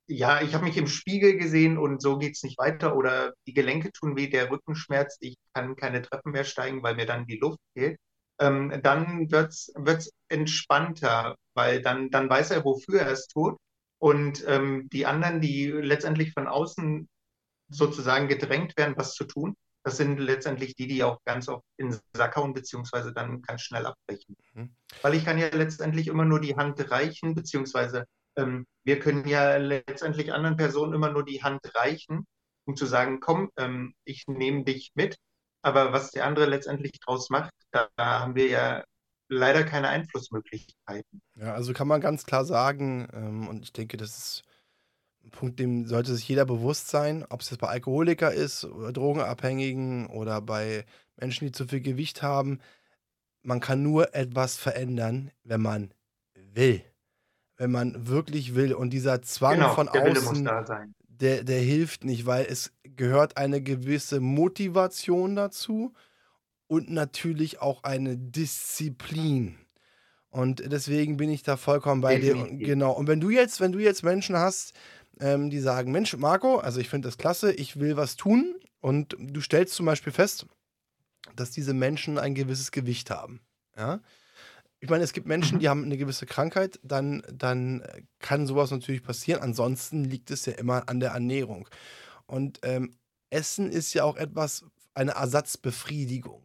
ja, 0.07 0.41
ich 0.41 0.53
habe 0.53 0.65
mich 0.65 0.77
im 0.77 0.87
Spiegel 0.87 1.37
gesehen 1.37 1.77
und 1.77 2.01
so 2.01 2.17
geht 2.17 2.35
es 2.35 2.43
nicht 2.43 2.57
weiter 2.57 2.95
oder 2.95 3.33
die 3.47 3.53
Gelenke 3.53 3.91
tun 3.91 4.15
weh, 4.17 4.29
der 4.29 4.51
Rücken 4.51 4.75
schmerzt, 4.75 5.17
ich 5.21 5.37
kann 5.53 5.75
keine 5.75 6.01
Treppen 6.01 6.31
mehr 6.33 6.43
steigen, 6.43 6.83
weil 6.83 6.95
mir 6.95 7.05
dann 7.05 7.25
die 7.25 7.37
Luft 7.37 7.59
fehlt, 7.73 7.97
ähm, 8.39 8.79
dann 8.83 9.31
wird 9.31 9.51
es 9.53 10.11
entspannter, 10.29 11.35
weil 11.53 11.81
dann, 11.81 12.09
dann 12.09 12.29
weiß 12.29 12.51
er, 12.51 12.65
wofür 12.65 13.01
er 13.01 13.11
es 13.11 13.27
tut. 13.27 13.57
Und 13.99 14.43
ähm, 14.47 14.89
die 14.91 15.05
anderen, 15.05 15.39
die 15.41 15.67
letztendlich 15.67 16.33
von 16.33 16.47
außen 16.47 17.07
sozusagen 17.69 18.27
gedrängt 18.27 18.77
werden, 18.77 18.95
was 18.97 19.13
zu 19.15 19.25
tun, 19.25 19.55
das 19.83 19.97
sind 19.97 20.17
letztendlich 20.19 20.75
die, 20.75 20.87
die 20.87 21.03
auch 21.03 21.19
ganz 21.25 21.49
oft 21.49 21.65
in 21.77 21.91
den 21.91 21.99
Sack 22.13 22.35
hauen, 22.35 22.53
beziehungsweise 22.53 23.13
dann 23.13 23.41
ganz 23.41 23.61
schnell 23.61 23.85
abbrechen. 23.85 24.35
Mhm. 24.53 24.75
Weil 25.01 25.15
ich 25.15 25.25
kann 25.25 25.37
ja 25.37 25.49
letztendlich 25.49 26.07
immer 26.07 26.25
nur 26.25 26.39
die 26.39 26.55
Hand 26.55 26.89
reichen, 26.89 27.35
beziehungsweise 27.35 28.05
ähm, 28.37 28.65
wir 28.85 28.99
können 28.99 29.27
ja 29.27 29.57
letztendlich 29.57 30.33
anderen 30.33 30.57
Personen 30.57 30.93
immer 30.93 31.11
nur 31.11 31.25
die 31.25 31.43
Hand 31.43 31.59
reichen, 31.75 32.25
um 32.65 32.75
zu 32.75 32.85
sagen, 32.85 33.19
komm, 33.19 33.49
ähm, 33.57 33.93
ich 34.05 34.25
nehme 34.27 34.63
dich 34.63 34.91
mit. 34.95 35.17
Aber 35.61 35.93
was 35.93 36.11
der 36.11 36.25
andere 36.25 36.45
letztendlich 36.45 36.99
draus 36.99 37.29
macht, 37.29 37.53
da, 37.71 37.87
da 37.95 38.19
haben 38.21 38.35
wir 38.35 38.47
ja 38.47 38.83
leider 39.29 39.63
keine 39.63 39.89
Einflussmöglichkeiten. 39.89 41.21
Ja, 41.35 41.53
also 41.53 41.73
kann 41.73 41.87
man 41.87 42.01
ganz 42.01 42.25
klar 42.25 42.45
sagen, 42.45 43.07
ähm, 43.13 43.47
und 43.47 43.63
ich 43.63 43.73
denke, 43.73 43.97
das 43.97 44.17
ist 44.17 44.43
ein 45.23 45.31
Punkt, 45.31 45.59
dem 45.59 45.87
sollte 45.87 46.13
sich 46.15 46.27
jeder 46.27 46.45
bewusst 46.45 46.89
sein, 46.89 47.25
ob 47.29 47.41
es 47.41 47.49
jetzt 47.49 47.59
bei 47.59 47.69
Alkoholiker 47.69 48.33
ist, 48.33 48.65
oder 48.65 48.91
Drogenabhängigen 48.91 50.07
oder 50.07 50.41
bei 50.41 50.85
Menschen, 51.17 51.45
die 51.45 51.51
zu 51.51 51.65
viel 51.67 51.81
Gewicht 51.81 52.21
haben. 52.21 52.59
Man 53.41 53.59
kann 53.59 53.83
nur 53.83 54.15
etwas 54.15 54.57
verändern, 54.57 55.31
wenn 55.43 55.61
man 55.61 55.93
will 56.53 56.83
wenn 57.57 57.71
man 57.71 58.07
wirklich 58.07 58.55
will. 58.55 58.73
Und 58.73 58.91
dieser 58.91 59.21
Zwang 59.21 59.55
genau, 59.55 59.73
von 59.73 59.89
der 59.93 60.11
außen, 60.11 60.49
Der, 61.07 61.43
der 61.43 61.59
hilft 61.59 62.03
nicht, 62.03 62.25
weil 62.25 62.45
es 62.45 62.73
gehört 62.83 63.37
eine 63.37 63.61
gewisse 63.61 64.19
Motivation 64.19 65.35
dazu 65.35 65.93
und 66.67 66.91
natürlich 66.91 67.61
auch 67.61 67.83
eine 67.83 68.17
Disziplin. 68.17 69.55
Und 70.29 70.63
deswegen 70.71 71.17
bin 71.17 71.29
ich 71.29 71.43
da 71.43 71.57
vollkommen 71.57 72.01
bei 72.01 72.17
Definitiv. 72.17 72.57
dir. 72.57 72.65
Genau. 72.65 72.91
Und 72.93 73.07
wenn 73.07 73.21
du 73.21 73.29
jetzt, 73.29 73.61
wenn 73.61 73.71
du 73.71 73.79
jetzt 73.79 74.03
Menschen 74.03 74.35
hast, 74.35 74.73
ähm, 75.19 75.49
die 75.49 75.59
sagen, 75.59 75.91
Mensch, 75.91 76.15
Marco, 76.17 76.57
also 76.57 76.79
ich 76.79 76.89
finde 76.89 77.07
das 77.07 77.17
klasse, 77.17 77.51
ich 77.53 77.79
will 77.79 77.97
was 77.97 78.15
tun. 78.15 78.55
Und 78.79 79.15
du 79.19 79.39
stellst 79.41 79.75
zum 79.75 79.85
Beispiel 79.85 80.11
fest, 80.11 80.45
dass 81.35 81.51
diese 81.51 81.73
Menschen 81.73 82.17
ein 82.17 82.35
gewisses 82.35 82.71
Gewicht 82.71 83.09
haben. 83.09 83.41
Ja 83.77 84.01
ich 84.83 84.89
meine, 84.89 85.05
es 85.05 85.13
gibt 85.13 85.27
Menschen, 85.27 85.59
die 85.59 85.67
mhm. 85.67 85.69
haben 85.69 85.83
eine 85.85 85.95
gewisse 85.95 86.25
Krankheit, 86.25 86.77
dann, 86.83 87.23
dann 87.31 87.83
kann 88.19 88.45
sowas 88.45 88.69
natürlich 88.69 89.01
passieren. 89.01 89.41
Ansonsten 89.41 90.03
liegt 90.03 90.29
es 90.29 90.45
ja 90.45 90.53
immer 90.53 90.89
an 90.89 90.99
der 90.99 91.11
Ernährung. 91.11 91.69
Und 92.25 92.59
ähm, 92.63 92.93
Essen 93.29 93.71
ist 93.71 93.93
ja 93.93 94.03
auch 94.03 94.17
etwas, 94.17 94.65
eine 94.93 95.11
Ersatzbefriedigung. 95.11 96.43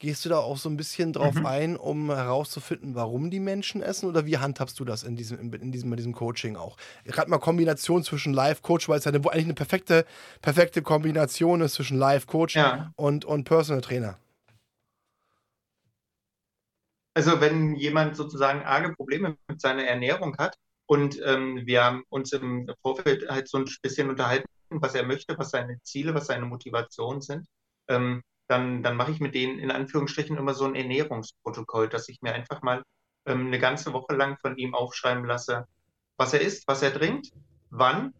Gehst 0.00 0.24
du 0.24 0.28
da 0.28 0.38
auch 0.38 0.56
so 0.56 0.68
ein 0.68 0.76
bisschen 0.76 1.12
drauf 1.12 1.34
mhm. 1.34 1.46
ein, 1.46 1.76
um 1.76 2.14
herauszufinden, 2.14 2.94
warum 2.94 3.30
die 3.30 3.40
Menschen 3.40 3.82
essen? 3.82 4.08
Oder 4.08 4.26
wie 4.26 4.38
handhabst 4.38 4.78
du 4.78 4.84
das 4.84 5.02
in 5.02 5.16
diesem, 5.16 5.52
in 5.52 5.72
diesem, 5.72 5.92
in 5.92 5.96
diesem 5.96 6.12
Coaching 6.12 6.56
auch? 6.56 6.76
Gerade 7.04 7.28
mal 7.28 7.38
Kombination 7.38 8.04
zwischen 8.04 8.32
Live-Coach, 8.32 8.88
weil 8.88 8.98
es 8.98 9.04
ja 9.04 9.12
eine, 9.12 9.18
eigentlich 9.18 9.46
eine 9.46 9.54
perfekte, 9.54 10.06
perfekte 10.40 10.82
Kombination 10.82 11.60
ist 11.62 11.74
zwischen 11.74 11.98
Live-Coach 11.98 12.54
ja. 12.54 12.92
und, 12.94 13.24
und 13.24 13.42
Personal 13.42 13.80
Trainer. 13.80 14.18
Also 17.14 17.40
wenn 17.40 17.74
jemand 17.74 18.14
sozusagen 18.14 18.62
arge 18.62 18.94
Probleme 18.94 19.36
mit 19.48 19.60
seiner 19.60 19.82
Ernährung 19.82 20.36
hat 20.38 20.56
und 20.86 21.20
ähm, 21.24 21.62
wir 21.64 21.82
haben 21.82 22.04
uns 22.08 22.32
im 22.32 22.70
Vorfeld 22.82 23.28
halt 23.28 23.48
so 23.48 23.58
ein 23.58 23.68
bisschen 23.82 24.08
unterhalten, 24.08 24.46
was 24.70 24.94
er 24.94 25.04
möchte, 25.04 25.36
was 25.36 25.50
seine 25.50 25.82
Ziele, 25.82 26.14
was 26.14 26.26
seine 26.26 26.46
Motivationen 26.46 27.20
sind, 27.20 27.48
ähm, 27.88 28.22
dann, 28.48 28.82
dann 28.82 28.96
mache 28.96 29.10
ich 29.10 29.20
mit 29.20 29.34
denen 29.34 29.58
in 29.58 29.70
Anführungsstrichen 29.70 30.36
immer 30.36 30.54
so 30.54 30.64
ein 30.64 30.74
Ernährungsprotokoll, 30.74 31.88
dass 31.88 32.08
ich 32.08 32.22
mir 32.22 32.32
einfach 32.32 32.62
mal 32.62 32.82
ähm, 33.26 33.46
eine 33.46 33.58
ganze 33.58 33.92
Woche 33.92 34.14
lang 34.14 34.38
von 34.40 34.56
ihm 34.56 34.74
aufschreiben 34.74 35.24
lasse, 35.24 35.66
was 36.16 36.32
er 36.32 36.40
isst, 36.40 36.66
was 36.66 36.82
er 36.82 36.92
trinkt, 36.92 37.30
wann 37.70 38.14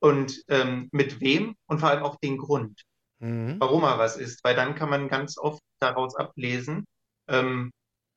und 0.00 0.44
ähm, 0.48 0.88
mit 0.92 1.20
wem 1.20 1.56
und 1.66 1.78
vor 1.80 1.88
allem 1.88 2.02
auch 2.02 2.16
den 2.16 2.36
Grund, 2.36 2.82
mhm. 3.20 3.56
warum 3.58 3.84
er 3.84 3.98
was 3.98 4.16
isst, 4.16 4.44
weil 4.44 4.54
dann 4.54 4.74
kann 4.74 4.90
man 4.90 5.08
ganz 5.08 5.38
oft 5.38 5.62
daraus 5.80 6.14
ablesen, 6.14 6.84
ähm, 7.28 7.72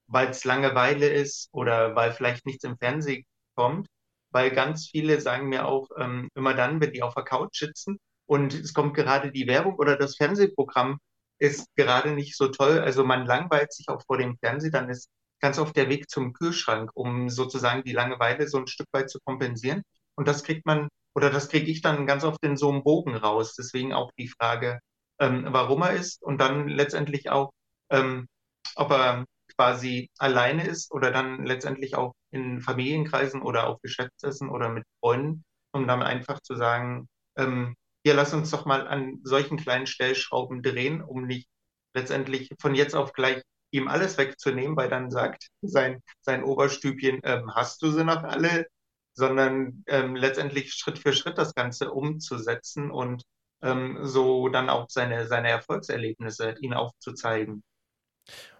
weil 0.08 0.30
es 0.30 0.44
Langeweile 0.44 1.08
ist 1.08 1.48
oder 1.54 1.96
weil 1.96 2.12
vielleicht 2.12 2.46
nichts 2.46 2.64
im 2.66 2.78
Fernsehen 2.78 3.26
kommt. 3.56 3.88
Weil 4.32 4.52
ganz 4.52 4.90
viele 4.90 5.22
sagen 5.22 5.48
mir 5.48 5.66
auch 5.66 5.88
ähm, 5.98 6.30
immer 6.36 6.54
dann, 6.54 6.82
wenn 6.82 6.92
die 6.92 7.02
auf 7.02 7.14
der 7.14 7.24
Couch 7.24 7.58
sitzen 7.58 7.98
und 8.28 8.54
es 8.54 8.74
kommt 8.74 8.94
gerade 8.96 9.32
die 9.32 9.48
Werbung 9.48 9.76
oder 9.76 9.98
das 9.98 10.18
Fernsehprogramm 10.18 11.00
ist 11.40 11.68
gerade 11.76 12.12
nicht 12.12 12.36
so 12.36 12.50
toll. 12.50 12.80
Also 12.80 13.04
man 13.04 13.26
langweilt 13.26 13.74
sich 13.74 13.90
auch 13.90 14.04
vor 14.06 14.18
dem 14.18 14.38
Fernsehen, 14.38 14.72
dann 14.72 14.90
ist 14.90 15.10
ganz 15.40 15.60
oft 15.60 15.76
der 15.76 15.90
Weg 15.90 16.10
zum 16.10 16.34
Kühlschrank, 16.34 16.92
um 16.94 17.30
sozusagen 17.30 17.84
die 17.84 17.94
Langeweile 17.94 18.48
so 18.48 18.58
ein 18.58 18.68
Stück 18.68 18.88
weit 18.92 19.10
zu 19.10 19.20
kompensieren. 19.24 19.84
Und 20.16 20.28
das 20.28 20.44
kriegt 20.44 20.66
man 20.66 20.90
oder 21.16 21.30
das 21.30 21.50
kriege 21.50 21.72
ich 21.72 21.82
dann 21.82 22.06
ganz 22.06 22.24
oft 22.24 22.44
in 22.44 22.58
so 22.58 22.70
einem 22.70 22.84
Bogen 22.84 23.16
raus. 23.16 23.56
Deswegen 23.56 23.94
auch 23.94 24.12
die 24.18 24.28
Frage, 24.28 24.80
ähm, 25.20 25.48
warum 25.50 25.82
er 25.84 25.94
ist 25.94 26.22
und 26.22 26.40
dann 26.40 26.68
letztendlich 26.68 27.30
auch, 27.30 27.52
ähm, 27.90 28.28
ob 28.76 28.92
er 28.92 29.26
quasi 29.56 30.10
alleine 30.18 30.68
ist 30.68 30.92
oder 30.92 31.12
dann 31.12 31.46
letztendlich 31.46 31.96
auch 31.96 32.14
in 32.32 32.62
Familienkreisen 32.62 33.42
oder 33.42 33.68
auf 33.68 33.82
Geschäftsessen 33.82 34.50
oder 34.50 34.70
mit 34.70 34.84
Freunden, 35.00 35.44
um 35.72 35.88
dann 35.88 36.04
einfach 36.04 36.42
zu 36.42 36.56
sagen, 36.56 37.08
ähm, 37.38 37.76
hier 38.08 38.14
lass 38.14 38.34
uns 38.34 38.52
doch 38.52 38.66
mal 38.66 38.88
an 38.88 39.20
solchen 39.26 39.58
kleinen 39.58 39.86
Stellschrauben 39.86 40.64
drehen, 40.64 41.02
um 41.02 41.28
nicht 41.28 41.50
letztendlich 41.94 42.50
von 42.58 42.74
jetzt 42.74 42.96
auf 42.96 43.12
gleich 43.12 43.44
ihm 43.72 43.90
alles 43.90 44.18
wegzunehmen, 44.18 44.78
weil 44.78 44.88
dann 44.88 45.12
sagt 45.12 45.50
sein, 45.62 46.02
sein 46.22 46.46
Oberstübchen, 46.46 47.20
ähm, 47.24 47.54
hast 47.54 47.82
du 47.82 47.92
sie 47.92 48.06
noch 48.06 48.24
alle, 48.24 48.66
sondern 49.14 49.84
ähm, 49.88 50.16
letztendlich 50.16 50.74
Schritt 50.74 51.00
für 51.00 51.12
Schritt 51.12 51.38
das 51.38 51.54
Ganze 51.54 51.92
umzusetzen 51.92 52.92
und 52.92 53.24
ähm, 53.62 53.98
so 54.04 54.48
dann 54.48 54.70
auch 54.70 54.86
seine, 54.90 55.28
seine 55.28 55.50
Erfolgserlebnisse 55.50 56.56
ihn 56.62 56.74
aufzuzeigen. 56.74 57.62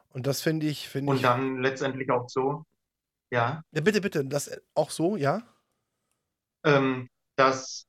Und 0.10 0.28
das 0.28 0.42
finde 0.42 0.66
ich, 0.66 0.90
finde 0.90 1.14
Und 1.14 1.24
dann 1.24 1.62
letztendlich 1.62 2.12
auch 2.12 2.28
so, 2.28 2.66
ja. 3.32 3.62
Ja, 3.72 3.80
bitte, 3.80 4.02
bitte, 4.02 4.26
das 4.26 4.60
auch 4.74 4.90
so, 4.90 5.16
ja? 5.16 5.42
Ähm, 6.66 7.08
dass 7.38 7.87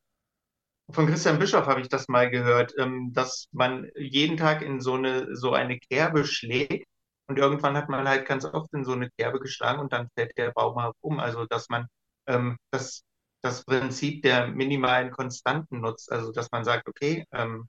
von 0.90 1.06
Christian 1.06 1.38
Bischoff 1.38 1.66
habe 1.66 1.80
ich 1.80 1.88
das 1.88 2.08
mal 2.08 2.30
gehört, 2.30 2.72
ähm, 2.78 3.12
dass 3.12 3.48
man 3.52 3.90
jeden 3.96 4.36
Tag 4.36 4.62
in 4.62 4.80
so 4.80 4.94
eine, 4.94 5.36
so 5.36 5.52
eine 5.52 5.78
Kerbe 5.78 6.24
schlägt 6.24 6.86
und 7.26 7.38
irgendwann 7.38 7.76
hat 7.76 7.88
man 7.88 8.08
halt 8.08 8.26
ganz 8.26 8.44
oft 8.44 8.72
in 8.72 8.84
so 8.84 8.92
eine 8.92 9.10
Kerbe 9.18 9.40
geschlagen 9.40 9.80
und 9.80 9.92
dann 9.92 10.08
fällt 10.16 10.36
der 10.38 10.50
Baum 10.52 10.82
halt 10.82 10.94
um. 11.00 11.20
Also, 11.20 11.44
dass 11.46 11.68
man 11.68 11.86
ähm, 12.26 12.56
das, 12.70 13.02
das 13.42 13.64
Prinzip 13.64 14.22
der 14.22 14.48
minimalen 14.48 15.10
Konstanten 15.10 15.80
nutzt. 15.80 16.10
Also, 16.10 16.32
dass 16.32 16.50
man 16.50 16.64
sagt, 16.64 16.88
okay, 16.88 17.24
ähm, 17.32 17.68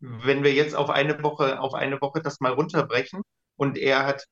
wenn 0.00 0.44
wir 0.44 0.52
jetzt 0.52 0.74
auf 0.74 0.90
eine 0.90 1.22
Woche, 1.22 1.60
auf 1.60 1.74
eine 1.74 2.00
Woche 2.00 2.22
das 2.22 2.40
mal 2.40 2.52
runterbrechen, 2.52 3.22
und 3.56 3.78
er 3.78 4.06
hat 4.06 4.24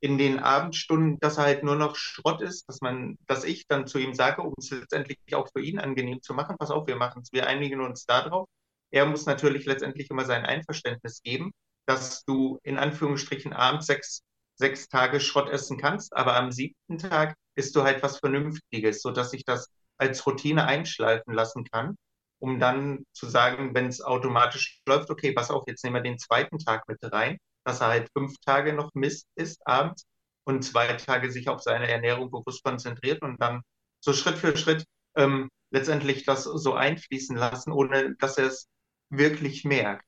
in 0.00 0.18
den 0.18 0.38
Abendstunden, 0.38 1.18
dass 1.20 1.38
er 1.38 1.44
halt 1.44 1.64
nur 1.64 1.76
noch 1.76 1.96
Schrott 1.96 2.42
ist, 2.42 2.68
dass 2.68 2.80
man, 2.80 3.18
dass 3.26 3.44
ich 3.44 3.66
dann 3.66 3.86
zu 3.86 3.98
ihm 3.98 4.14
sage, 4.14 4.42
um 4.42 4.54
es 4.58 4.70
letztendlich 4.70 5.18
auch 5.34 5.48
für 5.52 5.62
ihn 5.62 5.78
angenehm 5.78 6.20
zu 6.22 6.34
machen, 6.34 6.56
pass 6.58 6.70
auf, 6.70 6.86
wir 6.86 6.96
machen 6.96 7.22
es, 7.22 7.32
wir 7.32 7.46
einigen 7.46 7.80
uns 7.80 8.04
darauf. 8.04 8.48
Er 8.90 9.06
muss 9.06 9.26
natürlich 9.26 9.64
letztendlich 9.66 10.10
immer 10.10 10.24
sein 10.24 10.44
Einverständnis 10.44 11.22
geben, 11.22 11.52
dass 11.86 12.24
du 12.24 12.58
in 12.62 12.78
Anführungsstrichen 12.78 13.52
abends 13.52 13.86
sechs, 13.86 14.22
sechs 14.56 14.88
Tage 14.88 15.20
Schrott 15.20 15.48
essen 15.48 15.78
kannst, 15.78 16.14
aber 16.14 16.36
am 16.36 16.52
siebten 16.52 16.98
Tag 16.98 17.34
isst 17.56 17.74
du 17.74 17.82
halt 17.82 18.02
was 18.02 18.18
Vernünftiges, 18.18 19.02
sodass 19.02 19.32
ich 19.32 19.44
das 19.44 19.68
als 19.98 20.26
Routine 20.26 20.66
einschleifen 20.66 21.32
lassen 21.32 21.64
kann, 21.64 21.96
um 22.38 22.60
dann 22.60 23.04
zu 23.12 23.26
sagen, 23.26 23.74
wenn 23.74 23.86
es 23.86 24.02
automatisch 24.02 24.80
läuft, 24.86 25.10
okay, 25.10 25.32
pass 25.32 25.50
auf, 25.50 25.64
jetzt 25.66 25.82
nehmen 25.84 25.96
wir 25.96 26.02
den 26.02 26.18
zweiten 26.18 26.58
Tag 26.58 26.86
mit 26.86 26.98
rein 27.02 27.38
dass 27.66 27.80
er 27.80 27.88
halt 27.88 28.08
fünf 28.16 28.34
Tage 28.44 28.72
noch 28.72 28.94
Mist 28.94 29.26
isst 29.34 29.60
abends 29.66 30.06
und 30.44 30.62
zwei 30.62 30.86
Tage 30.94 31.32
sich 31.32 31.48
auf 31.48 31.60
seine 31.60 31.88
Ernährung 31.88 32.30
bewusst 32.30 32.62
konzentriert 32.62 33.22
und 33.22 33.42
dann 33.42 33.62
so 34.00 34.12
Schritt 34.12 34.38
für 34.38 34.56
Schritt 34.56 34.84
ähm, 35.16 35.48
letztendlich 35.72 36.24
das 36.24 36.44
so 36.44 36.74
einfließen 36.74 37.36
lassen, 37.36 37.72
ohne 37.72 38.14
dass 38.20 38.38
er 38.38 38.46
es 38.46 38.68
wirklich 39.10 39.64
merkt, 39.64 40.06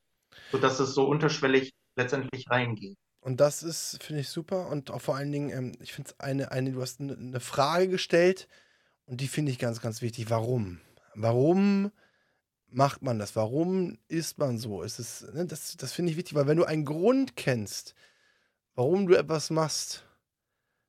sodass 0.53 0.79
es 0.79 0.95
so 0.95 1.09
unterschwellig 1.09 1.73
letztendlich 1.97 2.49
reingeht. 2.49 2.97
Und 3.21 3.41
das 3.41 3.65
ist, 3.65 4.03
finde 4.05 4.21
ich, 4.21 4.29
super. 4.29 4.69
Und 4.69 4.93
auch 4.93 5.03
vor 5.03 5.17
allen 5.17 5.33
Dingen, 5.33 5.51
ähm, 5.51 5.73
ich 5.81 5.93
finde 5.93 6.11
es 6.11 6.21
eine, 6.21 6.53
eine, 6.53 6.71
du 6.71 6.81
hast 6.81 7.01
eine, 7.01 7.15
eine 7.15 7.41
Frage 7.41 7.89
gestellt 7.89 8.49
und 9.07 9.21
die 9.21 9.27
finde 9.27 9.51
ich 9.51 9.59
ganz, 9.59 9.81
ganz 9.81 10.01
wichtig. 10.01 10.31
Warum? 10.31 10.81
Warum 11.17 11.91
macht 12.71 13.03
man 13.03 13.19
das? 13.19 13.37
Warum 13.37 13.99
ist 14.09 14.39
man 14.39 14.59
so? 14.59 14.83
Ist 14.83 14.99
es, 14.99 15.27
ne, 15.35 15.47
das 15.47 15.77
das 15.77 15.93
finde 15.93 16.13
ich 16.13 16.19
wichtig, 16.19 16.35
weil 16.35 16.47
wenn 16.47 16.57
du 16.57 16.65
einen 16.65 16.85
Grund 16.85 17.37
kennst, 17.37 17.95
warum 18.75 19.07
du 19.07 19.15
etwas 19.15 19.51
machst, 19.51 20.05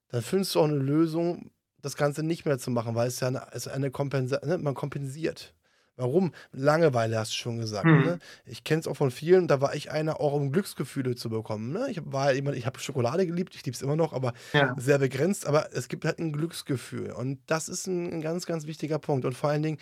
dann 0.10 0.22
findest 0.22 0.56
du 0.56 0.60
auch 0.60 0.66
eine 0.66 0.76
Lösung, 0.76 1.52
das 1.82 1.96
Ganze 1.96 2.24
nicht 2.24 2.46
mehr 2.46 2.60
zu 2.60 2.72
machen, 2.72 2.96
weil 2.96 3.08
es 3.08 3.20
ja 3.20 3.28
eine, 3.30 3.48
es 3.52 3.68
eine 3.68 3.92
Kompensa 3.92 4.40
ne? 4.46 4.58
man 4.58 4.74
kompensiert. 4.74 5.54
Warum? 6.00 6.34
Langeweile 6.54 7.20
hast 7.20 7.32
du 7.32 7.36
schon 7.36 7.60
gesagt. 7.60 7.86
Mhm. 7.86 8.06
Ne? 8.06 8.20
Ich 8.46 8.64
kenne 8.64 8.80
es 8.80 8.88
auch 8.88 8.96
von 8.96 9.12
vielen, 9.12 9.50
da 9.50 9.60
war 9.60 9.76
ich 9.76 9.92
einer, 9.92 10.22
auch 10.22 10.32
um 10.32 10.50
Glücksgefühle 10.54 11.16
zu 11.16 11.30
bekommen. 11.30 11.74
Ne? 11.74 11.88
Ich 11.92 12.00
war 12.06 12.32
jemand, 12.32 12.56
ich 12.56 12.66
habe 12.66 12.80
Schokolade 12.80 13.28
geliebt, 13.28 13.54
ich 13.54 13.66
liebe 13.66 13.76
es 13.76 13.82
immer 13.82 13.98
noch, 13.98 14.14
aber 14.14 14.32
ja. 14.54 14.74
sehr 14.78 14.98
begrenzt. 14.98 15.46
Aber 15.46 15.74
es 15.74 15.90
gibt 15.90 16.06
halt 16.06 16.20
ein 16.20 16.32
Glücksgefühl. 16.32 17.12
Und 17.12 17.40
das 17.48 17.68
ist 17.68 17.86
ein, 17.88 18.14
ein 18.14 18.22
ganz, 18.22 18.46
ganz 18.46 18.66
wichtiger 18.66 18.98
Punkt. 18.98 19.26
Und 19.26 19.34
vor 19.34 19.50
allen 19.50 19.62
Dingen, 19.62 19.78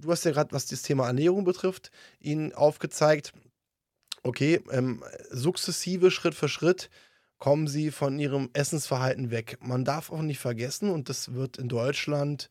du 0.00 0.10
hast 0.10 0.24
ja 0.24 0.30
gerade, 0.30 0.52
was 0.52 0.64
das 0.64 0.80
Thema 0.80 1.06
Ernährung 1.06 1.44
betrifft, 1.44 1.90
ihnen 2.18 2.54
aufgezeigt, 2.54 3.34
okay, 4.22 4.62
ähm, 4.70 5.04
sukzessive, 5.30 6.10
Schritt 6.10 6.34
für 6.34 6.48
Schritt 6.48 6.88
kommen 7.36 7.68
sie 7.68 7.90
von 7.90 8.18
ihrem 8.18 8.48
Essensverhalten 8.54 9.30
weg. 9.30 9.58
Man 9.60 9.84
darf 9.84 10.10
auch 10.10 10.22
nicht 10.22 10.40
vergessen, 10.40 10.88
und 10.88 11.10
das 11.10 11.34
wird 11.34 11.58
in 11.58 11.68
Deutschland 11.68 12.48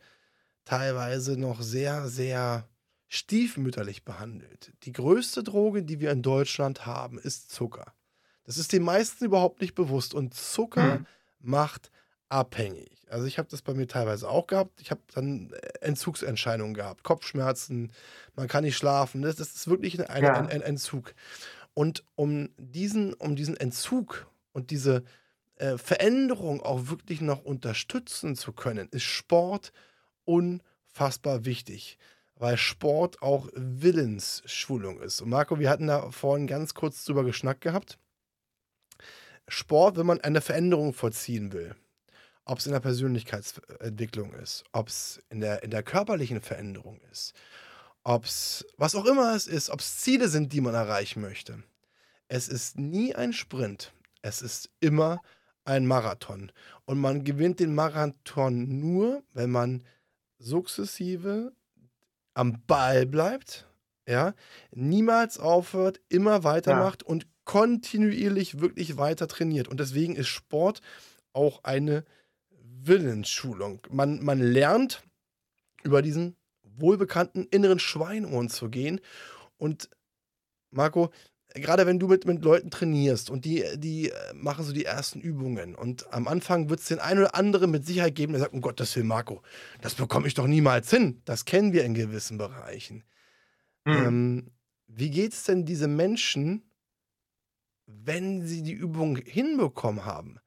teilweise 0.65 1.35
noch 1.35 1.63
sehr, 1.63 2.07
sehr 2.07 2.67
stiefmütterlich 3.07 4.03
behandelt. 4.03 4.73
Die 4.83 4.91
größte 4.91 5.43
Droge, 5.43 5.83
die 5.83 5.99
wir 5.99 6.11
in 6.11 6.21
Deutschland 6.21 6.85
haben, 6.85 7.17
ist 7.17 7.51
Zucker. 7.51 7.93
Das 8.43 8.57
ist 8.57 8.73
den 8.73 8.83
meisten 8.83 9.25
überhaupt 9.25 9.61
nicht 9.61 9.75
bewusst. 9.75 10.13
Und 10.13 10.33
Zucker 10.33 10.99
mhm. 10.99 11.05
macht 11.39 11.91
abhängig. 12.29 13.05
Also 13.09 13.25
ich 13.25 13.37
habe 13.37 13.47
das 13.49 13.61
bei 13.61 13.73
mir 13.73 13.87
teilweise 13.87 14.29
auch 14.29 14.47
gehabt. 14.47 14.81
Ich 14.81 14.91
habe 14.91 15.01
dann 15.13 15.53
Entzugsentscheidungen 15.79 16.73
gehabt, 16.73 17.03
Kopfschmerzen, 17.03 17.91
man 18.35 18.47
kann 18.47 18.65
nicht 18.65 18.77
schlafen. 18.77 19.21
Das, 19.21 19.37
das 19.37 19.53
ist 19.53 19.67
wirklich 19.67 19.99
ein, 20.09 20.23
ja. 20.23 20.33
ein, 20.33 20.49
ein, 20.49 20.61
Entzug. 20.61 21.13
Und 21.73 22.03
um 22.15 22.49
diesen, 22.57 23.13
um 23.13 23.35
diesen 23.35 23.55
Entzug 23.55 24.27
und 24.51 24.71
diese 24.71 25.03
äh, 25.55 25.77
Veränderung 25.77 26.61
auch 26.61 26.87
wirklich 26.87 27.21
noch 27.21 27.43
unterstützen 27.43 28.35
zu 28.35 28.51
können, 28.51 28.89
ist 28.91 29.03
Sport 29.03 29.71
unfassbar 30.25 31.45
wichtig 31.45 31.97
weil 32.39 32.57
Sport 32.57 33.21
auch 33.21 33.49
Willensschulung 33.53 35.01
ist. 35.01 35.21
Und 35.21 35.29
Marco, 35.29 35.59
wir 35.59 35.69
hatten 35.69 35.87
da 35.87 36.11
vorhin 36.11 36.47
ganz 36.47 36.73
kurz 36.73 37.03
drüber 37.05 37.23
geschnackt 37.23 37.61
gehabt. 37.61 37.97
Sport, 39.47 39.97
wenn 39.97 40.05
man 40.05 40.21
eine 40.21 40.41
Veränderung 40.41 40.93
vollziehen 40.93 41.53
will, 41.53 41.75
ob 42.45 42.59
es 42.59 42.65
in 42.65 42.73
der 42.73 42.79
Persönlichkeitsentwicklung 42.79 44.33
ist, 44.33 44.63
ob 44.71 44.89
es 44.89 45.21
in 45.29 45.39
der, 45.39 45.63
in 45.63 45.71
der 45.71 45.83
körperlichen 45.83 46.41
Veränderung 46.41 46.99
ist, 47.11 47.33
ob 48.03 48.25
es, 48.25 48.65
was 48.77 48.95
auch 48.95 49.05
immer 49.05 49.35
es 49.35 49.47
ist, 49.47 49.69
ob 49.69 49.79
es 49.79 49.97
Ziele 49.97 50.29
sind, 50.29 50.53
die 50.53 50.61
man 50.61 50.75
erreichen 50.75 51.21
möchte. 51.21 51.63
Es 52.27 52.47
ist 52.47 52.77
nie 52.77 53.15
ein 53.15 53.33
Sprint. 53.33 53.93
Es 54.21 54.41
ist 54.41 54.69
immer 54.79 55.21
ein 55.63 55.85
Marathon. 55.85 56.51
Und 56.85 56.99
man 56.99 57.23
gewinnt 57.23 57.59
den 57.59 57.75
Marathon 57.75 58.79
nur, 58.79 59.23
wenn 59.33 59.51
man 59.51 59.83
sukzessive 60.39 61.53
am 62.37 62.61
Ball 62.67 63.05
bleibt, 63.05 63.67
ja, 64.07 64.33
niemals 64.71 65.39
aufhört, 65.39 65.99
immer 66.07 66.43
weitermacht 66.43 67.01
ja. 67.01 67.07
und 67.09 67.27
kontinuierlich 67.45 68.59
wirklich 68.59 68.97
weiter 68.97 69.27
trainiert. 69.27 69.67
Und 69.67 69.79
deswegen 69.79 70.15
ist 70.15 70.27
Sport 70.27 70.81
auch 71.33 71.63
eine 71.63 72.05
Willensschulung. 72.61 73.81
Man, 73.89 74.23
man 74.23 74.39
lernt 74.39 75.01
über 75.83 76.01
diesen 76.01 76.35
wohlbekannten 76.63 77.47
inneren 77.47 77.79
Schweinohren 77.79 78.49
zu 78.49 78.69
gehen. 78.69 79.01
Und 79.57 79.89
Marco, 80.69 81.09
gerade 81.57 81.85
wenn 81.85 81.99
du 81.99 82.07
mit, 82.07 82.25
mit 82.25 82.43
Leuten 82.43 82.69
trainierst 82.69 83.29
und 83.29 83.45
die, 83.45 83.63
die 83.75 84.09
äh, 84.09 84.33
machen 84.33 84.63
so 84.63 84.73
die 84.73 84.85
ersten 84.85 85.19
Übungen 85.19 85.75
und 85.75 86.11
am 86.13 86.27
Anfang 86.27 86.69
wird 86.69 86.79
es 86.79 86.87
den 86.87 86.99
einen 86.99 87.21
oder 87.21 87.35
anderen 87.35 87.71
mit 87.71 87.85
Sicherheit 87.85 88.15
geben, 88.15 88.33
der 88.33 88.41
sagt, 88.41 88.53
um 88.53 88.61
Gottes 88.61 88.95
Willen, 88.95 89.07
Marco, 89.07 89.41
das 89.81 89.95
bekomme 89.95 90.27
ich 90.27 90.33
doch 90.33 90.47
niemals 90.47 90.89
hin. 90.89 91.21
Das 91.25 91.45
kennen 91.45 91.73
wir 91.73 91.83
in 91.83 91.93
gewissen 91.93 92.37
Bereichen. 92.37 93.03
Mhm. 93.85 93.93
Ähm, 93.93 94.51
wie 94.87 95.09
geht 95.09 95.33
es 95.33 95.43
denn 95.43 95.65
diese 95.65 95.87
Menschen, 95.87 96.63
wenn 97.85 98.45
sie 98.45 98.63
die 98.63 98.73
Übung 98.73 99.17
hinbekommen 99.17 100.05
haben? 100.05 100.39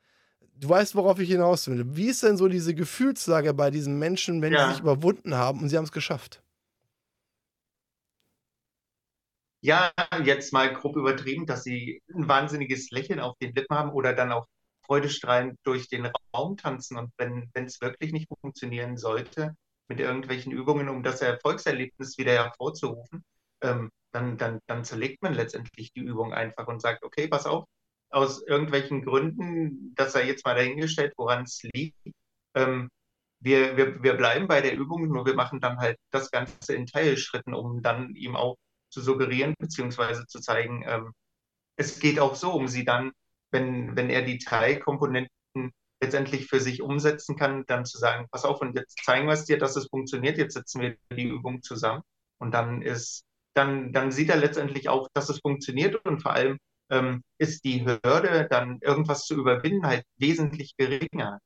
Du 0.54 0.68
weißt, 0.68 0.94
worauf 0.94 1.18
ich 1.18 1.30
hinaus 1.30 1.68
will. 1.68 1.84
Wie 1.96 2.08
ist 2.08 2.22
denn 2.22 2.36
so 2.36 2.48
diese 2.48 2.74
Gefühlslage 2.74 3.54
bei 3.54 3.70
diesen 3.70 3.98
Menschen, 3.98 4.42
wenn 4.42 4.52
ja. 4.52 4.66
sie 4.66 4.72
sich 4.74 4.82
überwunden 4.82 5.34
haben 5.34 5.60
und 5.60 5.70
sie 5.70 5.76
haben 5.76 5.84
es 5.84 5.92
geschafft? 5.92 6.42
Ja, 9.60 9.92
jetzt 10.24 10.52
mal 10.52 10.72
grob 10.72 10.96
übertrieben, 10.96 11.46
dass 11.46 11.64
sie 11.64 12.02
ein 12.14 12.28
wahnsinniges 12.28 12.90
Lächeln 12.90 13.20
auf 13.20 13.36
den 13.38 13.54
Lippen 13.54 13.76
haben 13.76 13.92
oder 13.92 14.14
dann 14.14 14.32
auch 14.32 14.46
freudestrahlend 14.86 15.58
durch 15.64 15.88
den 15.88 16.10
Raum 16.34 16.56
tanzen. 16.56 16.96
Und 16.96 17.12
wenn 17.18 17.50
es 17.54 17.80
wirklich 17.80 18.12
nicht 18.12 18.28
funktionieren 18.40 18.96
sollte, 18.96 19.54
mit 19.88 20.00
irgendwelchen 20.00 20.52
Übungen, 20.52 20.88
um 20.88 21.02
das 21.02 21.20
Erfolgserlebnis 21.20 22.16
wieder 22.16 22.32
hervorzurufen, 22.32 23.24
ähm, 23.62 23.90
dann, 24.12 24.38
dann, 24.38 24.60
dann 24.66 24.84
zerlegt 24.84 25.22
man 25.22 25.34
letztendlich 25.34 25.92
die 25.92 26.00
Übung 26.00 26.32
einfach 26.32 26.66
und 26.68 26.80
sagt, 26.80 27.02
okay, 27.04 27.28
pass 27.28 27.46
auf, 27.46 27.64
aus 28.10 28.42
irgendwelchen 28.42 29.04
Gründen, 29.04 29.94
das 29.96 30.12
sei 30.12 30.26
jetzt 30.26 30.44
mal 30.44 30.54
dahingestellt, 30.54 31.12
woran 31.16 31.42
es 31.42 31.62
liegt, 31.74 31.96
ähm, 32.54 32.88
wir, 33.40 33.76
wir, 33.76 34.02
wir 34.02 34.14
bleiben 34.14 34.48
bei 34.48 34.60
der 34.60 34.76
Übung, 34.76 35.08
nur 35.08 35.26
wir 35.26 35.34
machen 35.34 35.60
dann 35.60 35.78
halt 35.78 35.98
das 36.10 36.30
Ganze 36.30 36.74
in 36.74 36.86
Teilschritten, 36.86 37.54
um 37.54 37.82
dann 37.82 38.14
ihm 38.14 38.36
auch 38.36 38.56
zu 38.90 39.00
suggerieren, 39.00 39.54
beziehungsweise 39.58 40.26
zu 40.26 40.40
zeigen, 40.40 40.84
ähm, 40.86 41.12
es 41.76 41.98
geht 42.00 42.20
auch 42.20 42.34
so, 42.34 42.52
um 42.52 42.68
sie 42.68 42.84
dann, 42.84 43.12
wenn, 43.50 43.96
wenn 43.96 44.10
er 44.10 44.22
die 44.22 44.38
drei 44.38 44.76
Komponenten 44.76 45.30
letztendlich 46.02 46.46
für 46.46 46.60
sich 46.60 46.82
umsetzen 46.82 47.36
kann, 47.36 47.64
dann 47.66 47.84
zu 47.84 47.98
sagen, 47.98 48.26
pass 48.30 48.44
auf, 48.44 48.60
und 48.60 48.76
jetzt 48.76 49.02
zeigen 49.04 49.26
wir 49.26 49.34
es 49.34 49.44
dir, 49.44 49.58
dass 49.58 49.76
es 49.76 49.88
funktioniert, 49.88 50.38
jetzt 50.38 50.54
setzen 50.54 50.80
wir 50.80 50.96
die 51.12 51.28
Übung 51.28 51.62
zusammen. 51.62 52.02
Und 52.38 52.52
dann 52.52 52.82
ist, 52.82 53.24
dann, 53.54 53.92
dann 53.92 54.10
sieht 54.10 54.30
er 54.30 54.36
letztendlich 54.36 54.88
auch, 54.88 55.08
dass 55.12 55.28
es 55.28 55.40
funktioniert 55.40 55.96
und 56.06 56.22
vor 56.22 56.32
allem 56.32 56.58
ähm, 56.90 57.22
ist 57.38 57.64
die 57.64 57.84
Hürde, 57.84 58.46
dann 58.50 58.78
irgendwas 58.80 59.26
zu 59.26 59.34
überwinden, 59.34 59.86
halt 59.86 60.04
wesentlich 60.16 60.76
geringer. 60.76 61.38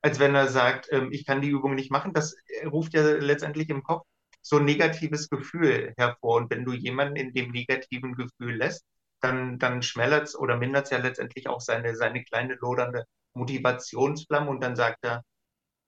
Als 0.00 0.18
wenn 0.18 0.34
er 0.34 0.48
sagt, 0.48 0.88
ähm, 0.92 1.12
ich 1.12 1.26
kann 1.26 1.42
die 1.42 1.48
Übung 1.48 1.74
nicht 1.74 1.90
machen, 1.90 2.12
das 2.14 2.36
ruft 2.64 2.94
ja 2.94 3.02
letztendlich 3.02 3.68
im 3.68 3.82
Kopf 3.82 4.06
so 4.48 4.56
ein 4.56 4.64
negatives 4.64 5.28
Gefühl 5.28 5.92
hervor. 5.98 6.36
Und 6.36 6.50
wenn 6.50 6.64
du 6.64 6.72
jemanden 6.72 7.16
in 7.16 7.32
dem 7.34 7.50
negativen 7.52 8.14
Gefühl 8.14 8.56
lässt, 8.56 8.84
dann, 9.20 9.58
dann 9.58 9.82
schmälert 9.82 10.28
es 10.28 10.38
oder 10.38 10.56
mindert 10.56 10.86
es 10.86 10.90
ja 10.90 10.98
letztendlich 10.98 11.48
auch 11.48 11.60
seine, 11.60 11.94
seine 11.96 12.24
kleine 12.24 12.54
lodernde 12.54 13.04
Motivationsflamme 13.34 14.48
und 14.50 14.62
dann 14.62 14.74
sagt 14.76 14.98
er, 15.02 15.22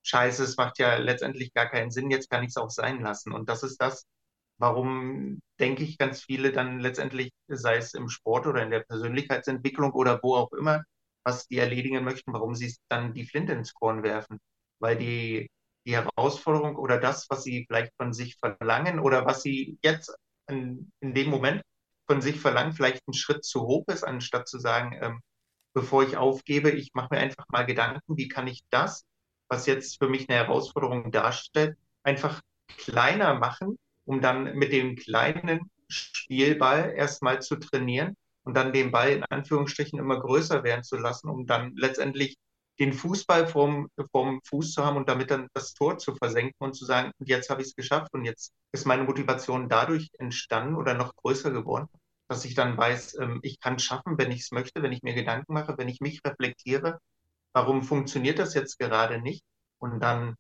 Scheiße, 0.03 0.44
es 0.44 0.57
macht 0.57 0.79
ja 0.79 0.96
letztendlich 0.96 1.53
gar 1.55 1.68
keinen 1.70 1.90
Sinn, 1.90 2.11
jetzt 2.11 2.31
kann 2.31 2.42
ich 2.42 2.51
es 2.51 2.57
auch 2.57 2.70
sein 2.70 3.01
lassen. 3.01 3.33
Und 3.33 3.49
das 3.49 3.62
ist 3.62 3.79
das, 3.81 4.05
warum, 4.59 5.40
denke 5.59 5.83
ich, 5.85 5.99
ganz 5.99 6.23
viele 6.25 6.53
dann 6.53 6.81
letztendlich, 6.81 7.33
sei 7.49 7.77
es 7.77 7.94
im 7.94 8.09
Sport 8.09 8.46
oder 8.46 8.62
in 8.62 8.70
der 8.70 8.81
Persönlichkeitsentwicklung 8.81 9.92
oder 9.92 10.20
wo 10.23 10.37
auch 10.37 10.53
immer, 10.53 10.85
was 11.25 11.46
die 11.49 11.59
erledigen 11.59 12.05
möchten, 12.05 12.33
warum 12.33 12.55
sie 12.55 12.75
dann 12.88 13.14
die 13.14 13.25
Flinte 13.27 13.53
ins 13.55 13.75
Korn 13.75 14.03
werfen. 14.03 14.38
Weil 14.81 14.96
die 14.99 15.51
die 15.87 15.97
Herausforderung 15.97 16.77
oder 16.77 16.99
das, 16.99 17.27
was 17.31 17.43
sie 17.43 17.64
vielleicht 17.66 17.93
von 17.97 18.12
sich 18.12 18.37
verlangen 18.38 19.01
oder 19.01 19.25
was 19.27 19.43
sie 19.43 19.79
jetzt 19.83 20.14
in, 20.49 20.93
in 21.01 21.14
dem 21.14 21.31
Moment 21.31 21.62
von 22.07 22.21
sich 22.21 22.40
verlangen, 22.40 22.73
vielleicht 22.73 23.07
ein 23.07 23.14
Schritt 23.14 23.45
zu 23.45 23.62
hoch 23.62 23.87
ist, 23.88 24.05
anstatt 24.05 24.49
zu 24.49 24.59
sagen, 24.59 24.99
ähm, 25.01 25.21
bevor 25.75 26.03
ich 26.03 26.16
aufgebe, 26.16 26.71
ich 26.71 26.93
mache 26.95 27.14
mir 27.14 27.21
einfach 27.21 27.47
mal 27.49 27.64
Gedanken, 27.64 28.16
wie 28.16 28.29
kann 28.29 28.47
ich 28.47 28.62
das, 28.71 29.05
was 29.49 29.66
jetzt 29.66 29.99
für 29.99 30.09
mich 30.09 30.29
eine 30.29 30.38
Herausforderung 30.38 31.11
darstellt, 31.12 31.77
einfach 32.03 32.40
kleiner 32.66 33.35
machen, 33.35 33.79
um 34.05 34.21
dann 34.21 34.55
mit 34.57 34.73
dem 34.73 34.97
kleinen 34.97 35.71
Spielball 35.88 36.93
erstmal 36.97 37.43
zu 37.43 37.57
trainieren 37.57 38.16
und 38.45 38.55
dann 38.55 38.73
den 38.73 38.90
Ball 38.90 39.11
in 39.11 39.25
Anführungsstrichen 39.25 39.99
immer 39.99 40.19
größer 40.21 40.62
werden 40.64 40.85
zu 40.85 40.97
lassen, 40.97 41.29
um 41.29 41.47
dann 41.47 41.74
letztendlich 41.76 42.37
den 42.81 42.95
Fußball 42.95 43.47
vorm, 43.47 43.89
vorm 44.11 44.41
Fuß 44.47 44.72
zu 44.72 44.85
haben 44.85 44.97
und 44.97 45.09
damit 45.09 45.31
dann 45.31 45.49
das 45.53 45.74
Tor 45.74 45.99
zu 45.99 46.16
versenken 46.16 46.57
und 46.59 46.74
zu 46.74 46.87
sagen, 46.87 47.12
jetzt 47.18 47.51
habe 47.51 47.61
ich 47.61 47.68
es 47.68 47.76
geschafft 47.76 48.12
und 48.14 48.24
jetzt 48.24 48.53
ist 48.72 48.87
meine 48.87 49.05
Motivation 49.05 49.68
dadurch 49.68 50.11
entstanden 50.18 50.76
oder 50.76 50.95
noch 50.95 51.14
größer 51.14 51.51
geworden, 51.51 51.89
dass 52.28 52.47
ich 52.47 52.55
dann 52.55 52.78
weiß, 52.78 53.18
ähm, 53.20 53.41
ich 53.43 53.61
kann 53.61 53.74
es 53.74 53.85
schaffen, 53.85 54.16
wenn 54.16 54.31
ich 54.31 54.41
es 54.41 54.51
möchte, 54.51 54.83
wenn 54.83 54.93
ich 54.93 55.03
mir 55.03 55.14
Gedanken 55.14 55.53
mache, 55.53 55.76
wenn 55.76 55.89
ich 55.89 56.01
mich 56.01 56.20
reflektiere, 56.24 56.99
warum 57.53 57.83
funktioniert 57.83 58.39
das 58.39 58.55
jetzt 58.55 58.78
gerade 58.78 59.20
nicht? 59.20 59.45
Und 59.78 60.01
dann 60.01 60.37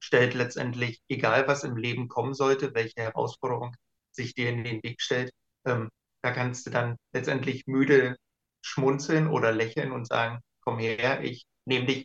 stellt 0.00 0.34
letztendlich, 0.34 1.00
egal 1.08 1.46
was 1.46 1.62
im 1.64 1.76
Leben 1.76 2.08
kommen 2.08 2.34
sollte, 2.34 2.74
welche 2.74 3.02
Herausforderung 3.02 3.74
sich 4.10 4.34
dir 4.34 4.48
in 4.48 4.64
den 4.64 4.82
Weg 4.82 5.00
stellt, 5.00 5.32
ähm, 5.64 5.90
da 6.22 6.32
kannst 6.32 6.66
du 6.66 6.70
dann 6.70 6.96
letztendlich 7.12 7.66
müde 7.66 8.16
schmunzeln 8.62 9.28
oder 9.28 9.52
lächeln 9.52 9.92
und 9.92 10.08
sagen, 10.08 10.40
komm 10.60 10.78
her, 10.80 11.22
ich 11.22 11.44
nämlich 11.68 12.04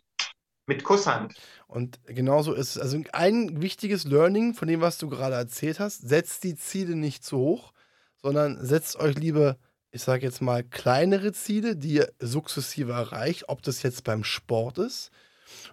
mit 0.66 0.84
Kusshand. 0.84 1.34
Und 1.66 1.98
genauso 2.06 2.52
ist 2.54 2.76
es. 2.76 2.78
Also 2.82 3.02
ein 3.12 3.60
wichtiges 3.60 4.04
Learning 4.04 4.54
von 4.54 4.68
dem, 4.68 4.80
was 4.80 4.98
du 4.98 5.08
gerade 5.08 5.34
erzählt 5.34 5.80
hast, 5.80 6.08
setzt 6.08 6.44
die 6.44 6.56
Ziele 6.56 6.96
nicht 6.96 7.24
zu 7.24 7.38
hoch, 7.38 7.72
sondern 8.16 8.64
setzt 8.64 8.96
euch 8.96 9.16
lieber 9.16 9.58
ich 9.94 10.02
sage 10.02 10.26
jetzt 10.26 10.42
mal, 10.42 10.64
kleinere 10.64 11.32
Ziele, 11.32 11.76
die 11.76 11.94
ihr 11.94 12.12
sukzessive 12.18 12.90
erreicht, 12.90 13.48
ob 13.48 13.62
das 13.62 13.84
jetzt 13.84 14.02
beim 14.02 14.24
Sport 14.24 14.78
ist 14.78 15.12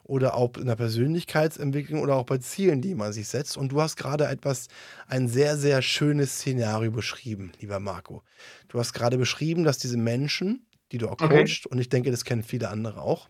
oder 0.04 0.36
auch 0.36 0.58
in 0.58 0.68
der 0.68 0.76
Persönlichkeitsentwicklung 0.76 2.02
oder 2.02 2.16
auch 2.16 2.26
bei 2.26 2.38
Zielen, 2.38 2.82
die 2.82 2.96
man 2.96 3.14
sich 3.14 3.28
setzt. 3.28 3.58
Und 3.58 3.72
du 3.72 3.82
hast 3.82 3.96
gerade 3.98 4.28
etwas, 4.28 4.68
ein 5.08 5.28
sehr, 5.28 5.58
sehr 5.58 5.82
schönes 5.82 6.36
Szenario 6.38 6.92
beschrieben, 6.92 7.52
lieber 7.60 7.80
Marco. 7.80 8.24
Du 8.68 8.80
hast 8.80 8.94
gerade 8.94 9.18
beschrieben, 9.18 9.64
dass 9.64 9.80
diese 9.80 9.98
Menschen, 9.98 10.68
die 10.92 11.00
du 11.00 11.10
auch 11.10 11.22
Okay. 11.22 11.24
coachst, 11.24 11.66
und 11.68 11.80
ich 11.80 11.89
denke, 11.89 12.12
das 12.12 12.26
kennen 12.26 12.44
viele 12.44 12.70
andere 12.70 13.02
auch, 13.02 13.30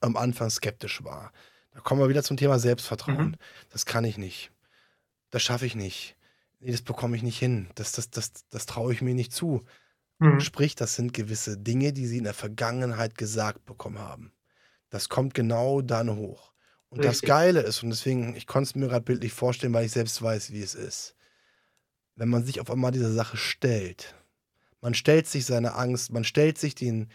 am 0.00 0.16
Anfang 0.16 0.50
skeptisch 0.50 1.04
war. 1.04 1.32
Da 1.72 1.80
kommen 1.80 2.00
wir 2.00 2.08
wieder 2.08 2.22
zum 2.22 2.36
Thema 2.36 2.58
Selbstvertrauen. 2.58 3.28
Mhm. 3.28 3.36
Das 3.70 3.86
kann 3.86 4.04
ich 4.04 4.18
nicht. 4.18 4.50
Das 5.30 5.42
schaffe 5.42 5.66
ich 5.66 5.74
nicht. 5.74 6.16
Nee, 6.60 6.72
das 6.72 6.82
bekomme 6.82 7.16
ich 7.16 7.22
nicht 7.22 7.38
hin. 7.38 7.68
Das, 7.74 7.92
das, 7.92 8.10
das, 8.10 8.32
das 8.50 8.66
traue 8.66 8.92
ich 8.92 9.02
mir 9.02 9.14
nicht 9.14 9.32
zu. 9.32 9.64
Mhm. 10.18 10.40
Sprich, 10.40 10.74
das 10.74 10.94
sind 10.94 11.12
gewisse 11.12 11.58
Dinge, 11.58 11.92
die 11.92 12.06
sie 12.06 12.18
in 12.18 12.24
der 12.24 12.34
Vergangenheit 12.34 13.18
gesagt 13.18 13.66
bekommen 13.66 13.98
haben. 13.98 14.32
Das 14.88 15.08
kommt 15.08 15.34
genau 15.34 15.82
dann 15.82 16.16
hoch. 16.16 16.52
Und 16.88 17.04
das 17.04 17.16
Richtig. 17.16 17.28
Geile 17.28 17.60
ist, 17.60 17.82
und 17.82 17.90
deswegen, 17.90 18.36
ich 18.36 18.46
konnte 18.46 18.68
es 18.68 18.74
mir 18.74 18.88
gerade 18.88 19.04
bildlich 19.04 19.32
vorstellen, 19.32 19.74
weil 19.74 19.84
ich 19.84 19.92
selbst 19.92 20.22
weiß, 20.22 20.52
wie 20.52 20.62
es 20.62 20.74
ist. 20.74 21.14
Wenn 22.14 22.28
man 22.28 22.44
sich 22.44 22.60
auf 22.60 22.70
einmal 22.70 22.92
dieser 22.92 23.12
Sache 23.12 23.36
stellt, 23.36 24.14
man 24.80 24.94
stellt 24.94 25.26
sich 25.26 25.44
seine 25.44 25.74
Angst, 25.74 26.12
man 26.12 26.24
stellt 26.24 26.56
sich 26.58 26.74
den, 26.74 27.10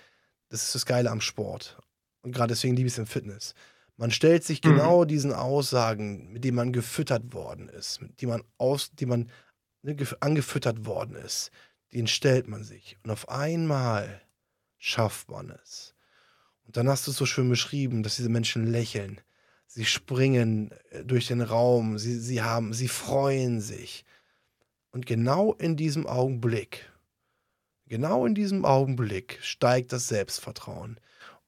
das 0.50 0.64
ist 0.64 0.76
das 0.76 0.86
Geile 0.86 1.10
am 1.10 1.22
Sport. 1.22 1.80
Und 2.22 2.34
gerade 2.34 2.50
deswegen 2.54 2.76
liebe 2.76 2.88
ich 2.88 2.94
es 2.94 3.00
im 3.00 3.08
Fitness. 3.08 3.54
Man 3.98 4.12
stellt 4.12 4.44
sich 4.44 4.64
Mhm. 4.64 4.70
genau 4.70 5.06
diesen 5.06 5.34
Aussagen, 5.34 6.32
mit 6.32 6.44
denen 6.44 6.56
man 6.56 6.74
gefüttert 6.74 7.34
worden 7.34 7.70
ist, 7.70 8.02
mit 8.02 8.22
die 8.22 8.26
man 8.26 8.44
aus, 8.58 8.92
die 8.94 9.06
man 9.06 9.30
ne, 9.84 9.94
gef- 9.94 10.18
angefüttert 10.20 10.86
worden 10.86 11.16
ist, 11.16 11.52
den 11.94 12.08
stellt 12.08 12.48
man 12.48 12.64
sich. 12.64 12.98
Und 13.04 13.12
auf 13.12 13.30
einmal 13.30 14.22
schafft 14.78 15.30
man 15.30 15.50
es. 15.50 15.94
Und 16.66 16.78
dann 16.78 16.88
hast 16.88 17.06
du 17.06 17.12
es 17.12 17.18
so 17.18 17.26
schön 17.26 17.50
beschrieben, 17.50 18.02
dass 18.02 18.16
diese 18.16 18.30
Menschen 18.30 18.66
lächeln. 18.66 19.20
Sie 19.68 19.86
springen 19.86 20.72
äh, 20.90 21.04
durch 21.04 21.28
den 21.28 21.42
Raum, 21.42 21.98
sie, 21.98 22.18
sie 22.20 22.42
haben, 22.42 22.74
sie 22.74 22.88
freuen 22.88 23.62
sich. 23.62 24.06
Und 24.92 25.06
genau 25.06 25.54
in 25.54 25.76
diesem 25.78 26.08
Augenblick, 26.08 26.90
genau 27.88 28.26
in 28.26 28.36
diesem 28.36 28.66
Augenblick 28.66 29.40
steigt 29.42 29.92
das 29.94 30.08
Selbstvertrauen. 30.08 31.00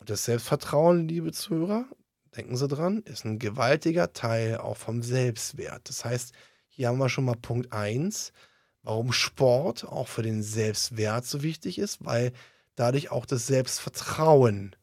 Das 0.05 0.25
Selbstvertrauen, 0.25 1.07
liebe 1.07 1.31
Zuhörer, 1.31 1.85
denken 2.35 2.57
Sie 2.57 2.67
dran, 2.67 3.03
ist 3.03 3.25
ein 3.25 3.39
gewaltiger 3.39 4.11
Teil 4.11 4.57
auch 4.57 4.75
vom 4.75 5.01
Selbstwert. 5.01 5.87
Das 5.87 6.03
heißt, 6.03 6.33
hier 6.67 6.87
haben 6.87 6.97
wir 6.97 7.09
schon 7.09 7.25
mal 7.25 7.35
Punkt 7.35 7.71
1, 7.71 8.33
warum 8.81 9.13
Sport 9.13 9.85
auch 9.85 10.07
für 10.07 10.23
den 10.23 10.43
Selbstwert 10.43 11.25
so 11.25 11.41
wichtig 11.41 11.77
ist, 11.77 12.03
weil 12.03 12.33
dadurch 12.75 13.11
auch 13.11 13.25
das 13.25 13.47
Selbstvertrauen 13.47 14.75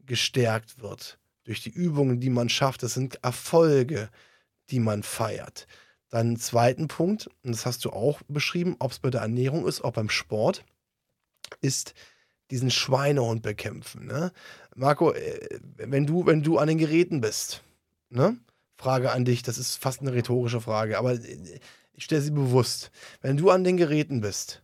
gestärkt 0.00 0.80
wird. 0.80 1.18
Durch 1.44 1.62
die 1.62 1.70
Übungen, 1.70 2.20
die 2.20 2.30
man 2.30 2.48
schafft. 2.48 2.82
Das 2.82 2.94
sind 2.94 3.22
Erfolge, 3.24 4.08
die 4.70 4.78
man 4.78 5.02
feiert. 5.02 5.66
Dann 6.08 6.36
zweiten 6.36 6.88
Punkt, 6.88 7.28
und 7.42 7.52
das 7.52 7.66
hast 7.66 7.84
du 7.84 7.90
auch 7.90 8.20
beschrieben, 8.28 8.76
ob 8.78 8.92
es 8.92 9.00
bei 9.00 9.10
der 9.10 9.22
Ernährung 9.22 9.66
ist, 9.66 9.82
auch 9.82 9.92
beim 9.92 10.08
Sport, 10.08 10.64
ist 11.60 11.94
diesen 12.52 12.70
Schweinehund 12.70 13.42
bekämpfen. 13.42 14.06
Ne? 14.06 14.30
Marco, 14.76 15.12
äh, 15.12 15.58
wenn 15.76 16.06
du, 16.06 16.26
wenn 16.26 16.42
du 16.42 16.58
an 16.58 16.68
den 16.68 16.78
Geräten 16.78 17.20
bist, 17.20 17.62
ne? 18.10 18.36
Frage 18.76 19.12
an 19.12 19.24
dich, 19.24 19.42
das 19.42 19.58
ist 19.58 19.76
fast 19.76 20.00
eine 20.00 20.12
rhetorische 20.12 20.60
Frage, 20.60 20.98
aber 20.98 21.12
äh, 21.14 21.60
ich 21.94 22.04
stelle 22.04 22.20
sie 22.20 22.30
bewusst. 22.30 22.90
Wenn 23.20 23.36
du 23.36 23.50
an 23.50 23.64
den 23.64 23.76
Geräten 23.76 24.20
bist, 24.20 24.62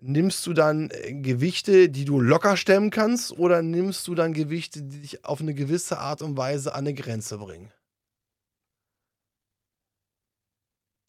nimmst 0.00 0.46
du 0.46 0.54
dann 0.54 0.90
äh, 0.90 1.12
Gewichte, 1.14 1.88
die 1.90 2.04
du 2.04 2.20
locker 2.20 2.56
stemmen 2.56 2.90
kannst, 2.90 3.32
oder 3.32 3.62
nimmst 3.62 4.08
du 4.08 4.14
dann 4.14 4.32
Gewichte, 4.32 4.82
die 4.82 5.00
dich 5.00 5.24
auf 5.24 5.40
eine 5.40 5.54
gewisse 5.54 5.98
Art 5.98 6.22
und 6.22 6.36
Weise 6.36 6.74
an 6.74 6.80
eine 6.80 6.94
Grenze 6.94 7.38
bringen? 7.38 7.70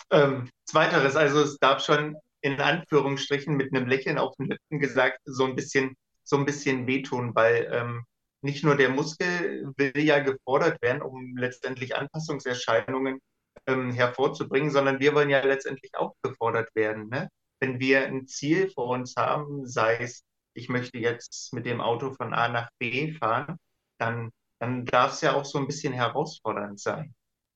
Ähm, 0.09 0.49
zweiteres, 0.65 1.15
also 1.15 1.41
es 1.41 1.57
darf 1.57 1.83
schon 1.83 2.17
in 2.41 2.59
Anführungsstrichen 2.59 3.55
mit 3.55 3.73
einem 3.73 3.87
Lächeln 3.87 4.17
auf 4.17 4.35
den 4.37 4.47
Lippen 4.47 4.79
gesagt, 4.79 5.19
so 5.25 5.45
ein 5.45 5.55
bisschen, 5.55 5.95
so 6.27 6.37
ein 6.37 6.45
bisschen 6.45 6.87
wehtun, 6.87 7.33
weil 7.35 7.69
ähm, 7.71 8.05
nicht 8.41 8.63
nur 8.63 8.75
der 8.75 8.89
Muskel 8.89 9.71
will 9.77 9.93
ja 9.95 10.19
gefordert 10.19 10.81
werden, 10.81 11.01
um 11.01 11.37
letztendlich 11.37 11.95
Anpassungserscheinungen 11.95 13.19
ähm, 13.65 13.91
hervorzubringen, 13.91 14.71
sondern 14.71 14.99
wir 14.99 15.15
wollen 15.15 15.29
ja 15.29 15.43
letztendlich 15.43 15.91
auch 15.95 16.13
gefordert 16.21 16.69
werden. 16.75 17.09
Ne? 17.09 17.29
Wenn 17.59 17.79
wir 17.79 18.05
ein 18.05 18.27
Ziel 18.27 18.69
vor 18.69 18.87
uns 18.89 19.15
haben, 19.15 19.65
sei 19.67 19.97
es, 19.97 20.23
ich 20.53 20.69
möchte 20.69 20.97
jetzt 20.97 21.53
mit 21.53 21.65
dem 21.65 21.81
Auto 21.81 22.13
von 22.13 22.33
A 22.33 22.47
nach 22.49 22.69
B 22.79 23.13
fahren, 23.13 23.57
dann, 23.97 24.31
dann 24.59 24.85
darf 24.85 25.13
es 25.13 25.21
ja 25.21 25.33
auch 25.33 25.45
so 25.45 25.57
ein 25.59 25.67
bisschen 25.67 25.93
herausfordernd 25.93 26.79
sein. 26.79 27.13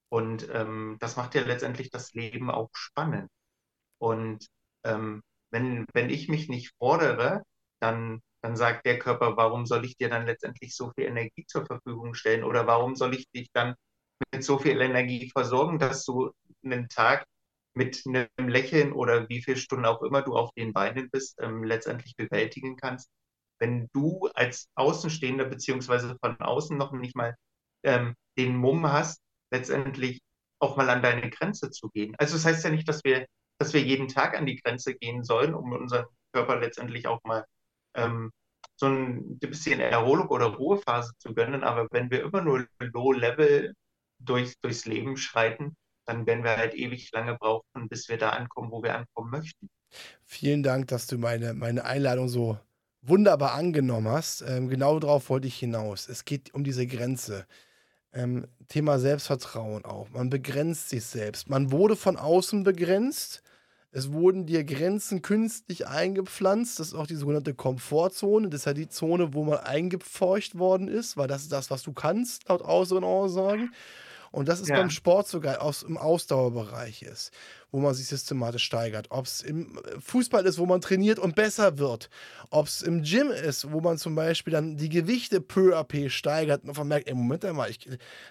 Und 0.10 0.50
ähm, 0.52 0.98
das 1.00 1.16
macht 1.16 1.36
ja 1.36 1.42
letztendlich 1.44 1.90
das 1.90 2.14
Leben 2.14 2.50
auch 2.52 2.70
spannend. 2.74 3.30
Und 4.00 4.48
ähm, 4.84 5.22
wenn, 5.52 5.86
wenn 5.94 6.10
ich 6.10 6.28
mich 6.28 6.50
nicht 6.50 6.74
fordere, 6.80 7.44
dann, 7.80 8.22
dann 8.42 8.56
sagt 8.56 8.86
der 8.86 9.00
Körper, 9.00 9.38
warum 9.38 9.66
soll 9.66 9.86
ich 9.86 9.98
dir 9.98 10.10
dann 10.10 10.26
letztendlich 10.26 10.76
so 10.76 10.92
viel 10.96 11.06
Energie 11.06 11.46
zur 11.48 11.66
Verfügung 11.66 12.14
stellen? 12.16 12.44
Oder 12.44 12.68
warum 12.68 12.96
soll 12.96 13.14
ich 13.16 13.30
dich 13.32 13.50
dann 13.54 13.76
mit 14.34 14.44
so 14.44 14.58
viel 14.60 14.82
Energie 14.82 15.30
versorgen, 15.30 15.80
dass 15.80 16.06
du 16.06 16.32
einen 16.64 16.90
Tag 16.90 17.26
mit 17.74 18.04
einem 18.06 18.28
Lächeln 18.50 18.94
oder 18.94 19.30
wie 19.30 19.42
viele 19.42 19.58
Stunden 19.58 19.86
auch 19.86 20.02
immer 20.02 20.22
du 20.24 20.36
auf 20.36 20.52
den 20.54 20.74
Beinen 20.74 21.10
bist, 21.12 21.38
ähm, 21.42 21.64
letztendlich 21.64 22.16
bewältigen 22.16 22.76
kannst? 22.78 23.10
Wenn 23.60 23.88
du 23.94 24.28
als 24.34 24.68
Außenstehender 24.76 25.46
beziehungsweise 25.46 26.18
von 26.20 26.40
außen 26.40 26.78
noch 26.78 26.92
nicht 26.94 27.16
mal 27.16 27.36
ähm, 27.84 28.16
den 28.38 28.56
Mumm 28.56 28.92
hast, 28.92 29.22
letztendlich 29.52 30.22
auch 30.60 30.78
mal 30.78 30.90
an 30.90 31.02
deine 31.02 31.30
Grenze 31.30 31.72
zu 31.72 31.90
gehen. 31.90 32.16
Also 32.18 32.36
das 32.36 32.46
heißt 32.46 32.64
ja 32.64 32.70
nicht, 32.72 32.88
dass 32.88 33.04
wir, 33.04 33.26
dass 33.60 33.74
wir 33.74 33.82
jeden 33.82 34.08
Tag 34.08 34.38
an 34.38 34.46
die 34.46 34.58
Grenze 34.58 34.96
gehen 34.96 35.24
sollen, 35.24 35.54
um 35.54 35.72
unseren 35.74 36.06
Körper 36.34 36.60
letztendlich 36.60 37.08
auch 37.08 37.20
mal 37.24 37.46
ähm, 37.96 38.32
so 38.76 38.88
ein 38.88 39.38
bisschen 39.38 39.80
Erholung 39.80 40.28
oder 40.30 40.48
Ruhephase 40.48 41.14
zu 41.20 41.34
gönnen. 41.34 41.64
Aber 41.64 41.88
wenn 41.92 42.10
wir 42.10 42.24
immer 42.24 42.42
nur 42.42 42.66
Low-Level 42.80 43.74
durch, 44.20 44.56
durchs 44.62 44.86
Leben 44.86 45.18
schreiten, 45.18 45.76
dann 46.06 46.26
werden 46.26 46.44
wir 46.44 46.58
halt 46.58 46.74
ewig 46.74 47.12
lange 47.12 47.36
brauchen, 47.38 47.88
bis 47.90 48.10
wir 48.10 48.18
da 48.18 48.32
ankommen, 48.32 48.72
wo 48.72 48.82
wir 48.82 48.96
ankommen 48.96 49.30
möchten. 49.32 49.70
Vielen 50.26 50.64
Dank, 50.64 50.88
dass 50.88 51.08
du 51.08 51.18
meine, 51.18 51.54
meine 51.54 51.86
Einladung 51.86 52.28
so 52.28 52.58
wunderbar 53.02 53.54
angenommen 53.54 54.08
hast. 54.08 54.42
Ähm, 54.42 54.68
genau 54.70 55.00
darauf 55.00 55.30
wollte 55.30 55.48
ich 55.48 55.58
hinaus. 55.58 56.08
Es 56.08 56.26
geht 56.26 56.54
um 56.54 56.64
diese 56.64 56.88
Grenze. 56.88 57.46
Ähm, 58.14 58.48
Thema 58.68 59.00
Selbstvertrauen 59.00 59.86
auch. 59.86 60.10
Man 60.10 60.30
begrenzt 60.30 60.90
sich 60.90 61.06
selbst. 61.06 61.50
Man 61.50 61.72
wurde 61.72 61.96
von 61.96 62.18
außen 62.18 62.64
begrenzt. 62.64 63.44
Es 63.94 64.14
wurden 64.14 64.46
dir 64.46 64.64
Grenzen 64.64 65.22
künstlich 65.22 65.88
eingepflanzt. 65.88 66.80
Das 66.80 66.88
ist 66.90 66.94
auch 66.94 67.08
die 67.08 67.16
sogenannte 67.16 67.54
Komfortzone. 67.54 68.50
Das 68.50 68.62
ist 68.62 68.66
ja 68.66 68.74
die 68.74 68.88
Zone, 68.88 69.34
wo 69.34 69.44
man 69.44 69.60
eingepfeucht 69.60 70.58
worden 70.58 70.88
ist, 70.88 71.18
weil 71.18 71.28
das 71.28 71.42
ist 71.44 71.52
das, 71.52 71.70
was 71.70 71.84
du 71.84 71.92
kannst, 71.92 72.48
laut 72.48 72.62
äußeren 72.62 73.04
Aussagen. 73.04 73.74
Und 74.32 74.48
das 74.48 74.62
ist 74.62 74.70
Ja. 74.70 74.78
beim 74.78 74.90
Sport 74.90 75.28
sogar 75.28 75.62
aus, 75.62 75.84
im 75.84 75.98
Ausdauerbereich 75.98 77.02
ist, 77.02 77.32
wo 77.70 77.82
man 77.82 77.94
sich 77.94 78.08
systematisch 78.08 78.64
steigert. 78.64 79.08
Ob 79.10 79.26
es 79.26 79.42
im 79.42 79.78
Fußball 80.00 80.46
ist, 80.46 80.58
wo 80.58 80.66
man 80.66 80.80
trainiert 80.80 81.20
und 81.20 81.36
besser 81.36 81.78
wird. 81.78 82.10
Ob 82.50 82.68
es 82.68 82.82
im 82.82 83.04
Gym 83.04 83.30
ist, 83.30 83.74
wo 83.74 83.82
man 83.82 83.98
zum 83.98 84.16
Beispiel 84.16 84.54
dann 84.54 84.78
die 84.78 84.88
Gewichte 84.88 85.42
peu 85.42 85.78
à 85.78 85.84
peu 85.84 86.10
steigert 86.10 86.64
und 86.64 86.78
man 86.78 86.88
merkt, 86.88 87.10
ey, 87.10 87.14
Moment 87.14 87.44
einmal, 87.44 87.70
ich, 87.70 87.80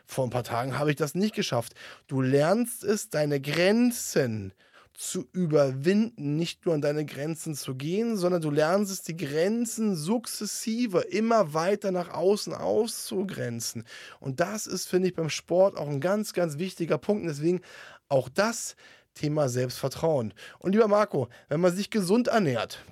vor 0.07 0.25
ein 0.25 0.31
paar 0.31 0.45
Tagen 0.45 0.79
habe 0.79 0.89
ich 0.89 0.97
das 0.97 1.15
nicht 1.15 1.35
geschafft. 1.35 1.75
Du 2.07 2.23
lernst 2.23 2.83
es, 2.83 3.11
deine 3.11 3.39
Grenzen 3.39 4.55
zu 4.95 5.27
überwinden, 5.33 6.37
nicht 6.37 6.67
nur 6.67 6.75
an 6.75 6.83
deine 6.83 7.07
Grenzen 7.07 7.55
zu 7.55 7.75
gehen, 7.75 8.17
sondern 8.17 8.43
du 8.43 8.51
lernst 8.51 8.93
es, 8.93 9.03
die 9.03 9.17
Grenzen 9.17 9.97
sukzessive 9.97 11.01
immer 11.01 11.55
weiter 11.55 11.91
nach 11.91 12.11
außen 12.11 12.53
auszugrenzen. 12.53 13.85
Und 14.19 14.41
das 14.41 14.67
ist, 14.67 14.89
finde 14.89 15.09
ich, 15.09 15.15
beim 15.15 15.31
Sport 15.31 15.77
auch 15.77 15.89
ein 15.89 16.01
ganz, 16.01 16.33
ganz 16.33 16.59
wichtiger 16.59 16.99
Punkt. 16.99 17.23
Und 17.23 17.29
deswegen 17.29 17.61
auch 18.09 18.29
das 18.29 18.77
Thema 19.15 19.49
Selbstvertrauen. 19.49 20.35
Und 20.59 20.73
lieber 20.73 20.89
Marco, 20.89 21.29
wenn 21.49 21.61
man 21.61 21.75
sich 21.75 21.91
gesund 21.91 22.29
ernährt, 22.29 22.85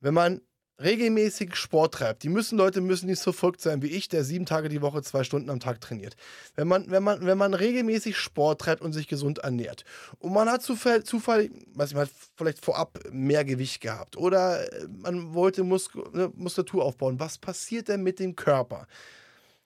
wenn 0.00 0.14
man 0.14 0.40
regelmäßig 0.82 1.56
Sport 1.56 1.94
treibt, 1.94 2.22
die 2.22 2.28
müssen 2.28 2.56
Leute 2.56 2.80
müssen 2.80 3.06
nicht 3.06 3.20
so 3.20 3.32
verrückt 3.32 3.60
sein 3.60 3.82
wie 3.82 3.88
ich, 3.88 4.08
der 4.08 4.24
sieben 4.24 4.46
Tage 4.46 4.68
die 4.68 4.80
Woche 4.80 5.02
zwei 5.02 5.24
Stunden 5.24 5.50
am 5.50 5.60
Tag 5.60 5.80
trainiert. 5.80 6.14
Wenn 6.54 6.68
man, 6.68 6.90
wenn 6.90 7.02
man, 7.02 7.24
wenn 7.26 7.38
man 7.38 7.54
regelmäßig 7.54 8.16
Sport 8.16 8.60
treibt 8.60 8.82
und 8.82 8.92
sich 8.92 9.08
gesund 9.08 9.38
ernährt 9.38 9.84
und 10.18 10.32
man 10.32 10.48
hat 10.48 10.62
zufall, 10.62 11.02
zufall 11.02 11.50
weiß 11.74 11.90
ich, 11.90 11.94
man 11.96 12.06
hat 12.06 12.12
vielleicht 12.36 12.64
vorab 12.64 13.00
mehr 13.10 13.44
Gewicht 13.44 13.80
gehabt 13.80 14.16
oder 14.16 14.72
äh, 14.72 14.86
man 14.88 15.34
wollte 15.34 15.64
Mus 15.64 15.90
ne, 16.12 16.30
Muskulatur 16.34 16.84
aufbauen, 16.84 17.18
was 17.18 17.38
passiert 17.38 17.88
denn 17.88 18.02
mit 18.02 18.20
dem 18.20 18.36
Körper? 18.36 18.86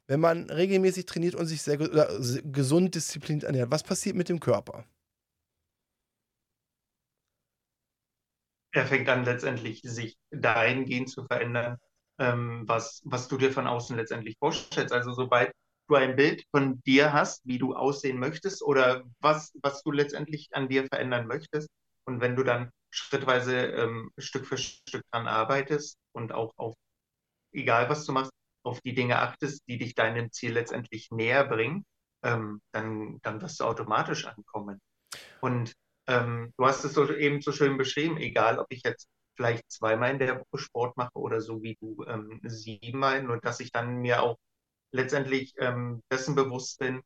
Wenn 0.06 0.20
man 0.20 0.50
regelmäßig 0.50 1.06
trainiert 1.06 1.34
und 1.34 1.46
sich 1.46 1.62
sehr 1.62 1.78
gesund 1.78 2.94
diszipliniert 2.94 3.44
ernährt, 3.44 3.70
was 3.70 3.82
passiert 3.82 4.16
mit 4.16 4.28
dem 4.28 4.40
Körper? 4.40 4.84
Er 8.72 8.86
fängt 8.86 9.08
an 9.08 9.24
letztendlich 9.24 9.82
sich 9.84 10.16
dahingehend 10.30 11.10
zu 11.10 11.24
verändern, 11.24 11.78
ähm, 12.18 12.64
was, 12.66 13.02
was 13.04 13.28
du 13.28 13.36
dir 13.36 13.52
von 13.52 13.66
außen 13.66 13.96
letztendlich 13.96 14.36
vorstellst. 14.38 14.92
Also 14.92 15.12
sobald 15.12 15.52
du 15.88 15.96
ein 15.96 16.16
Bild 16.16 16.44
von 16.50 16.82
dir 16.82 17.12
hast, 17.12 17.42
wie 17.44 17.58
du 17.58 17.74
aussehen 17.74 18.18
möchtest 18.18 18.62
oder 18.62 19.04
was, 19.20 19.52
was 19.62 19.82
du 19.82 19.92
letztendlich 19.92 20.48
an 20.52 20.68
dir 20.68 20.86
verändern 20.86 21.26
möchtest. 21.26 21.68
Und 22.04 22.20
wenn 22.20 22.34
du 22.34 22.42
dann 22.42 22.70
schrittweise 22.90 23.56
ähm, 23.56 24.10
Stück 24.18 24.46
für 24.46 24.58
Stück 24.58 25.02
dran 25.10 25.28
arbeitest 25.28 25.98
und 26.12 26.32
auch 26.32 26.52
auf, 26.56 26.74
egal 27.52 27.88
was 27.90 28.06
du 28.06 28.12
machst, 28.12 28.32
auf 28.64 28.80
die 28.80 28.94
Dinge 28.94 29.18
achtest, 29.18 29.62
die 29.68 29.78
dich 29.78 29.94
deinem 29.94 30.30
Ziel 30.32 30.52
letztendlich 30.52 31.10
näher 31.10 31.44
bringen, 31.44 31.84
ähm, 32.22 32.60
dann, 32.72 33.18
dann 33.22 33.42
wirst 33.42 33.60
du 33.60 33.64
automatisch 33.64 34.26
ankommen. 34.26 34.80
Und 35.40 35.74
ähm, 36.07 36.53
du 36.57 36.66
hast 36.66 36.84
es 36.84 36.94
so, 36.94 37.11
eben 37.12 37.40
so 37.40 37.53
schön 37.53 37.76
beschrieben, 37.78 38.16
egal 38.18 38.59
ob 38.59 38.66
ich 38.70 38.82
jetzt 38.84 39.09
vielleicht 39.36 39.70
zweimal 39.70 40.11
in 40.12 40.18
der 40.18 40.40
Woche 40.40 40.59
Sport 40.59 40.96
mache 40.96 41.14
oder 41.14 41.40
so 41.40 41.62
wie 41.62 41.76
du 41.80 42.05
ähm, 42.07 42.40
siebenmal, 42.44 43.22
nur 43.22 43.38
dass 43.40 43.61
ich 43.61 43.72
dann 43.72 43.96
mir 43.96 44.22
auch 44.22 44.36
letztendlich 44.92 45.55
ähm, 45.59 46.03
dessen 46.11 46.34
bewusst 46.34 46.78
bin, 46.78 47.03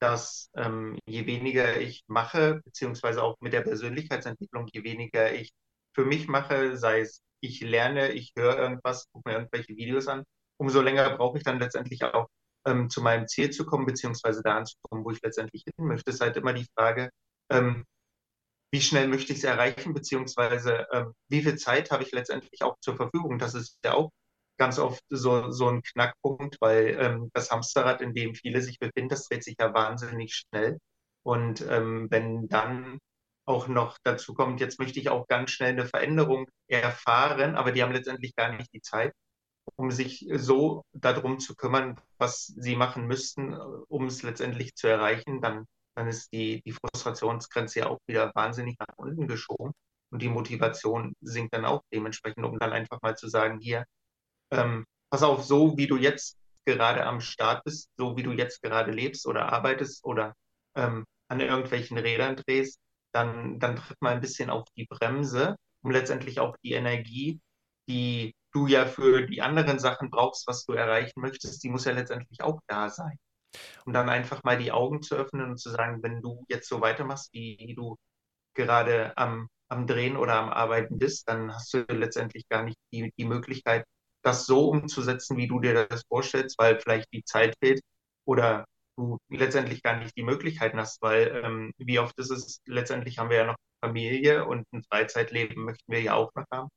dass 0.00 0.50
ähm, 0.56 0.98
je 1.06 1.26
weniger 1.26 1.80
ich 1.80 2.04
mache, 2.08 2.60
beziehungsweise 2.64 3.22
auch 3.22 3.36
mit 3.40 3.52
der 3.52 3.62
Persönlichkeitsentwicklung, 3.62 4.68
je 4.72 4.84
weniger 4.84 5.32
ich 5.32 5.52
für 5.94 6.04
mich 6.04 6.28
mache, 6.28 6.76
sei 6.76 7.00
es 7.00 7.20
ich 7.40 7.60
lerne, 7.60 8.12
ich 8.12 8.32
höre 8.36 8.58
irgendwas, 8.58 9.06
gucke 9.12 9.28
mir 9.28 9.36
irgendwelche 9.36 9.76
Videos 9.76 10.08
an, 10.08 10.24
umso 10.58 10.80
länger 10.80 11.16
brauche 11.16 11.38
ich 11.38 11.44
dann 11.44 11.60
letztendlich 11.60 12.02
auch 12.04 12.28
ähm, 12.66 12.90
zu 12.90 13.00
meinem 13.02 13.28
Ziel 13.28 13.50
zu 13.50 13.64
kommen, 13.64 13.86
beziehungsweise 13.86 14.42
da 14.42 14.56
anzukommen, 14.56 15.04
wo 15.04 15.10
ich 15.10 15.22
letztendlich 15.22 15.62
hin 15.64 15.86
möchte. 15.86 16.10
Es 16.10 16.16
ist 16.16 16.20
halt 16.20 16.36
immer 16.36 16.52
die 16.52 16.66
Frage, 16.76 17.10
ähm, 17.50 17.84
wie 18.70 18.80
schnell 18.80 19.08
möchte 19.08 19.32
ich 19.32 19.38
es 19.38 19.44
erreichen, 19.44 19.94
beziehungsweise 19.94 20.86
ähm, 20.92 21.14
wie 21.28 21.42
viel 21.42 21.56
Zeit 21.56 21.90
habe 21.90 22.02
ich 22.02 22.12
letztendlich 22.12 22.62
auch 22.62 22.76
zur 22.80 22.96
Verfügung. 22.96 23.38
Das 23.38 23.54
ist 23.54 23.78
ja 23.84 23.94
auch 23.94 24.10
ganz 24.58 24.78
oft 24.78 25.02
so, 25.08 25.50
so 25.50 25.68
ein 25.68 25.82
Knackpunkt, 25.82 26.58
weil 26.60 26.96
ähm, 27.00 27.30
das 27.32 27.50
Hamsterrad, 27.50 28.00
in 28.00 28.14
dem 28.14 28.34
viele 28.34 28.60
sich 28.60 28.78
befinden, 28.78 29.08
das 29.08 29.28
dreht 29.28 29.44
sich 29.44 29.56
ja 29.58 29.72
wahnsinnig 29.72 30.34
schnell. 30.34 30.78
Und 31.22 31.62
ähm, 31.68 32.08
wenn 32.10 32.48
dann 32.48 32.98
auch 33.46 33.68
noch 33.68 33.98
dazu 34.04 34.34
kommt, 34.34 34.60
jetzt 34.60 34.78
möchte 34.78 35.00
ich 35.00 35.08
auch 35.08 35.26
ganz 35.26 35.50
schnell 35.50 35.72
eine 35.72 35.86
Veränderung 35.86 36.48
erfahren, 36.68 37.56
aber 37.56 37.72
die 37.72 37.82
haben 37.82 37.92
letztendlich 37.92 38.36
gar 38.36 38.52
nicht 38.52 38.72
die 38.74 38.82
Zeit, 38.82 39.14
um 39.76 39.90
sich 39.90 40.26
so 40.34 40.84
darum 40.92 41.38
zu 41.38 41.54
kümmern, 41.54 42.00
was 42.18 42.46
sie 42.46 42.76
machen 42.76 43.06
müssten, 43.06 43.54
um 43.54 44.06
es 44.06 44.22
letztendlich 44.22 44.74
zu 44.74 44.86
erreichen, 44.88 45.40
dann, 45.40 45.66
dann 45.98 46.08
ist 46.08 46.32
die, 46.32 46.62
die 46.62 46.72
Frustrationsgrenze 46.72 47.80
ja 47.80 47.88
auch 47.88 47.98
wieder 48.06 48.30
wahnsinnig 48.34 48.76
nach 48.78 48.96
unten 48.96 49.26
geschoben. 49.26 49.72
Und 50.10 50.22
die 50.22 50.28
Motivation 50.28 51.14
sinkt 51.20 51.54
dann 51.54 51.64
auch 51.64 51.82
dementsprechend, 51.92 52.44
um 52.44 52.58
dann 52.58 52.72
einfach 52.72 53.02
mal 53.02 53.16
zu 53.16 53.28
sagen, 53.28 53.58
hier, 53.60 53.84
ähm, 54.52 54.86
pass 55.10 55.22
auf, 55.22 55.44
so 55.44 55.76
wie 55.76 55.86
du 55.86 55.96
jetzt 55.96 56.36
gerade 56.64 57.04
am 57.04 57.20
Start 57.20 57.64
bist, 57.64 57.90
so 57.96 58.16
wie 58.16 58.22
du 58.22 58.32
jetzt 58.32 58.62
gerade 58.62 58.92
lebst 58.92 59.26
oder 59.26 59.52
arbeitest 59.52 60.04
oder 60.04 60.34
ähm, 60.76 61.04
an 61.28 61.40
irgendwelchen 61.40 61.98
Rädern 61.98 62.36
drehst, 62.36 62.78
dann, 63.12 63.58
dann 63.58 63.76
tritt 63.76 64.00
mal 64.00 64.14
ein 64.14 64.20
bisschen 64.20 64.50
auf 64.50 64.66
die 64.76 64.86
Bremse, 64.86 65.56
um 65.82 65.90
letztendlich 65.90 66.40
auch 66.40 66.56
die 66.62 66.72
Energie, 66.72 67.40
die 67.88 68.34
du 68.52 68.66
ja 68.66 68.86
für 68.86 69.26
die 69.26 69.42
anderen 69.42 69.78
Sachen 69.78 70.10
brauchst, 70.10 70.46
was 70.46 70.64
du 70.64 70.74
erreichen 70.74 71.20
möchtest, 71.20 71.62
die 71.64 71.70
muss 71.70 71.84
ja 71.84 71.92
letztendlich 71.92 72.42
auch 72.42 72.60
da 72.68 72.88
sein. 72.88 73.18
Um 73.86 73.92
dann 73.92 74.08
einfach 74.08 74.44
mal 74.44 74.58
die 74.58 74.72
Augen 74.72 75.02
zu 75.02 75.16
öffnen 75.16 75.50
und 75.50 75.58
zu 75.58 75.70
sagen, 75.70 76.02
wenn 76.02 76.22
du 76.22 76.44
jetzt 76.48 76.68
so 76.68 76.80
weitermachst, 76.80 77.32
wie 77.32 77.74
du 77.76 77.96
gerade 78.54 79.16
am, 79.16 79.48
am 79.68 79.86
Drehen 79.86 80.16
oder 80.16 80.34
am 80.34 80.50
Arbeiten 80.50 80.98
bist, 80.98 81.28
dann 81.28 81.54
hast 81.54 81.72
du 81.74 81.78
letztendlich 81.88 82.48
gar 82.48 82.62
nicht 82.64 82.78
die, 82.92 83.12
die 83.16 83.24
Möglichkeit, 83.24 83.84
das 84.22 84.46
so 84.46 84.70
umzusetzen, 84.70 85.36
wie 85.36 85.48
du 85.48 85.60
dir 85.60 85.86
das 85.86 86.02
vorstellst, 86.08 86.58
weil 86.58 86.80
vielleicht 86.80 87.12
die 87.12 87.24
Zeit 87.24 87.56
fehlt 87.60 87.80
oder 88.24 88.66
du 88.96 89.18
letztendlich 89.30 89.82
gar 89.82 89.96
nicht 89.98 90.16
die 90.16 90.24
Möglichkeiten 90.24 90.78
hast, 90.78 91.00
weil 91.02 91.40
ähm, 91.44 91.72
wie 91.78 91.98
oft 91.98 92.18
ist 92.18 92.30
es, 92.30 92.60
letztendlich 92.66 93.18
haben 93.18 93.30
wir 93.30 93.38
ja 93.38 93.46
noch 93.46 93.56
Familie 93.80 94.44
und 94.46 94.66
ein 94.72 94.82
Freizeitleben 94.82 95.64
möchten 95.64 95.92
wir 95.92 96.02
ja 96.02 96.14
auch 96.14 96.34
noch 96.34 96.44
haben. 96.52 96.68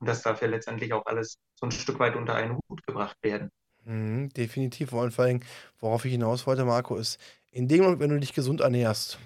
Und 0.00 0.08
das 0.08 0.22
darf 0.22 0.42
ja 0.42 0.48
letztendlich 0.48 0.92
auch 0.92 1.06
alles 1.06 1.36
so 1.54 1.66
ein 1.66 1.72
Stück 1.72 1.98
weit 1.98 2.16
unter 2.16 2.34
einen 2.34 2.58
Hut 2.68 2.86
gebracht 2.86 3.16
werden. 3.22 3.50
Mhm, 3.84 4.28
definitiv. 4.30 4.92
Und 4.92 5.12
vor 5.12 5.24
allem, 5.24 5.40
worauf 5.78 6.04
ich 6.04 6.12
hinaus 6.12 6.46
wollte, 6.46 6.64
Marco, 6.64 6.96
ist, 6.96 7.18
in 7.50 7.68
dem 7.68 7.82
Moment, 7.82 8.00
wenn 8.00 8.10
du 8.10 8.20
dich 8.20 8.34
gesund 8.34 8.60
ernährst, 8.60 9.18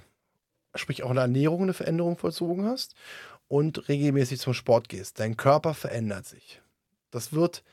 sprich 0.75 1.03
auch 1.03 1.11
in 1.11 1.17
der 1.17 1.25
Ernährung 1.25 1.63
eine 1.63 1.75
Veränderung 1.75 2.17
vollzogen 2.19 2.65
hast 2.67 2.95
und 3.49 3.89
regelmäßig 3.89 4.41
zum 4.41 4.55
Sport 4.55 4.89
gehst, 4.89 5.21
dein 5.21 5.37
Körper 5.37 5.75
verändert 5.75 6.27
sich. 6.27 6.63
Das 7.11 7.33
wird 7.33 7.65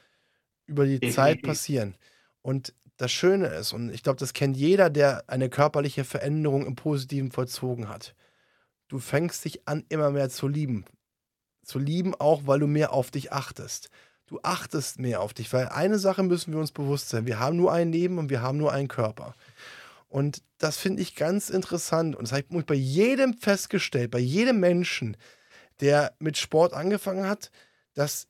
über 0.68 0.86
die 0.86 1.02
Definitiv. 1.02 1.16
Zeit 1.16 1.42
passieren. 1.44 1.98
Und 2.42 2.74
das 2.98 3.12
Schöne 3.12 3.48
ist, 3.48 3.74
und 3.74 3.92
ich 3.92 4.04
glaube, 4.04 4.20
das 4.20 4.34
kennt 4.34 4.58
jeder, 4.58 4.90
der 4.90 5.26
eine 5.30 5.50
körperliche 5.50 6.06
Veränderung 6.06 6.66
im 6.66 6.76
Positiven 6.76 7.32
vollzogen 7.32 7.90
hat. 7.90 8.16
Du 8.90 9.00
fängst 9.00 9.46
dich 9.46 9.68
an, 9.68 9.86
immer 9.90 10.12
mehr 10.12 10.30
zu 10.30 10.48
lieben. 10.48 10.86
Zu 11.64 11.80
lieben 11.80 12.16
auch, 12.16 12.48
weil 12.48 12.60
du 12.60 12.68
mehr 12.68 12.94
auf 12.94 13.12
dich 13.12 13.32
achtest. 13.32 13.90
Du 14.32 14.40
achtest 14.44 14.98
mehr 14.98 15.20
auf 15.20 15.34
dich, 15.34 15.52
weil 15.52 15.68
eine 15.68 16.00
Sache 16.00 16.24
müssen 16.24 16.54
wir 16.54 16.60
uns 16.62 16.72
bewusst 16.72 17.10
sein. 17.10 17.26
Wir 17.26 17.38
haben 17.38 17.58
nur 17.58 17.74
ein 17.74 17.92
Leben 17.92 18.18
und 18.18 18.30
wir 18.30 18.42
haben 18.42 18.58
nur 18.58 18.72
einen 18.72 18.88
Körper. 18.88 19.36
Und 20.08 20.42
das 20.58 20.78
finde 20.78 21.02
ich 21.02 21.18
ganz 21.18 21.50
interessant. 21.50 22.16
Und 22.16 22.24
das 22.24 22.32
habe 22.32 22.46
ich 22.50 22.66
bei 22.66 22.74
jedem 22.74 23.34
festgestellt, 23.34 24.10
bei 24.10 24.20
jedem 24.20 24.62
Menschen, 24.62 25.18
der 25.82 26.14
mit 26.20 26.38
Sport 26.38 26.72
angefangen 26.72 27.28
hat, 27.28 27.52
dass 27.94 28.30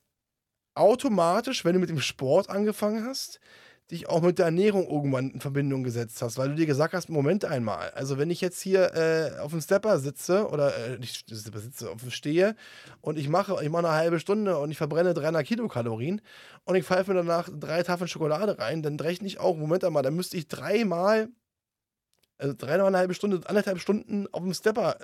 automatisch, 0.74 1.64
wenn 1.64 1.74
du 1.74 1.78
mit 1.78 1.90
dem 1.90 2.00
Sport 2.00 2.50
angefangen 2.50 3.04
hast, 3.06 3.38
dich 3.92 4.08
auch 4.08 4.22
mit 4.22 4.38
der 4.38 4.46
Ernährung 4.46 4.88
irgendwann 4.88 5.30
in 5.30 5.40
Verbindung 5.40 5.84
gesetzt 5.84 6.20
hast, 6.22 6.38
weil 6.38 6.48
du 6.48 6.54
dir 6.54 6.66
gesagt 6.66 6.94
hast, 6.94 7.08
Moment 7.08 7.44
einmal, 7.44 7.90
also 7.90 8.18
wenn 8.18 8.30
ich 8.30 8.40
jetzt 8.40 8.60
hier 8.60 8.94
äh, 8.94 9.38
auf 9.38 9.52
dem 9.52 9.60
Stepper 9.60 9.98
sitze 9.98 10.48
oder 10.48 10.74
äh, 10.76 10.98
nicht 10.98 11.28
sitze, 11.28 11.90
auf 11.90 12.00
dem 12.00 12.10
stehe 12.10 12.56
und 13.00 13.18
ich 13.18 13.28
mache, 13.28 13.62
ich 13.62 13.70
mache 13.70 13.86
eine 13.86 13.96
halbe 13.96 14.18
Stunde 14.18 14.58
und 14.58 14.70
ich 14.70 14.78
verbrenne 14.78 15.14
300 15.14 15.46
Kilokalorien 15.46 16.22
und 16.64 16.74
ich 16.74 16.84
pfeife 16.84 17.12
mir 17.12 17.18
danach 17.18 17.48
drei 17.52 17.82
Tafeln 17.82 18.08
Schokolade 18.08 18.58
rein, 18.58 18.82
dann 18.82 18.98
rechne 18.98 19.26
ich 19.26 19.38
auch, 19.38 19.56
Moment 19.56 19.84
einmal, 19.84 20.02
dann 20.02 20.16
müsste 20.16 20.36
ich 20.36 20.48
dreimal, 20.48 21.28
also 22.38 22.54
dreimal 22.56 22.88
eine 22.88 22.98
halbe 22.98 23.14
Stunde, 23.14 23.40
anderthalb 23.44 23.78
Stunden 23.78 24.26
auf 24.32 24.42
dem 24.42 24.54
Stepper 24.54 24.96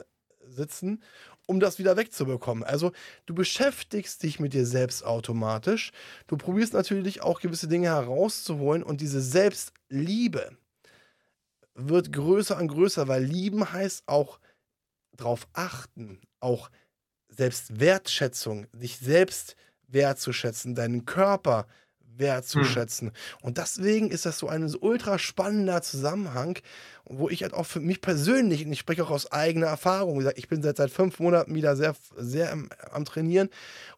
sitzen 0.47 1.03
um 1.49 1.61
das 1.61 1.79
wieder 1.79 1.97
wegzubekommen. 1.97 2.63
Also 2.63 2.93
du 3.27 3.35
beschäftigst 3.35 4.23
dich 4.23 4.39
mit 4.39 4.53
dir 4.53 4.67
selbst 4.67 5.03
automatisch. 5.03 5.93
Du 6.27 6.37
probierst 6.37 6.75
natürlich 6.75 7.23
auch 7.23 7.41
gewisse 7.41 7.69
Dinge 7.69 7.89
herauszuholen 7.89 8.83
und 8.83 9.01
diese 9.01 9.23
Selbstliebe 9.23 10.57
wird 11.75 12.13
größer 12.13 12.59
und 12.59 12.69
größer, 12.69 13.09
weil 13.09 13.25
lieben 13.25 13.73
heißt 13.73 14.05
auch 14.07 14.41
darauf 15.13 15.49
achten, 15.55 16.21
auch 16.41 16.71
Selbstwertschätzung, 17.29 18.67
dich 18.73 18.99
selbst 18.99 19.57
wertzuschätzen, 19.87 20.75
deinen 20.75 21.07
Körper 21.07 21.61
wertzuschätzen. 21.61 21.88
Hm. 22.19 23.11
Und 23.43 23.59
deswegen 23.59 24.11
ist 24.11 24.27
das 24.27 24.39
so 24.39 24.49
ein 24.49 24.75
ultra 24.81 25.19
spannender 25.19 25.83
Zusammenhang, 25.83 26.59
wo 27.09 27.29
ich 27.29 27.43
halt 27.43 27.55
auch 27.55 27.65
für 27.65 27.81
mich 27.81 28.01
persönlich, 28.01 28.67
und 28.67 28.73
ich 28.73 28.81
spreche 28.81 29.03
auch 29.03 29.11
aus 29.11 29.33
eigener 29.33 29.69
Erfahrung, 29.69 30.23
ich 30.37 30.49
bin 30.49 30.63
seit, 30.63 30.77
seit 30.77 30.91
fünf 30.91 31.19
Monaten 31.21 31.55
wieder 31.55 31.75
sehr, 31.75 31.95
sehr 32.17 32.53
am, 32.53 32.69
am 32.93 33.05
Trainieren, 33.05 33.49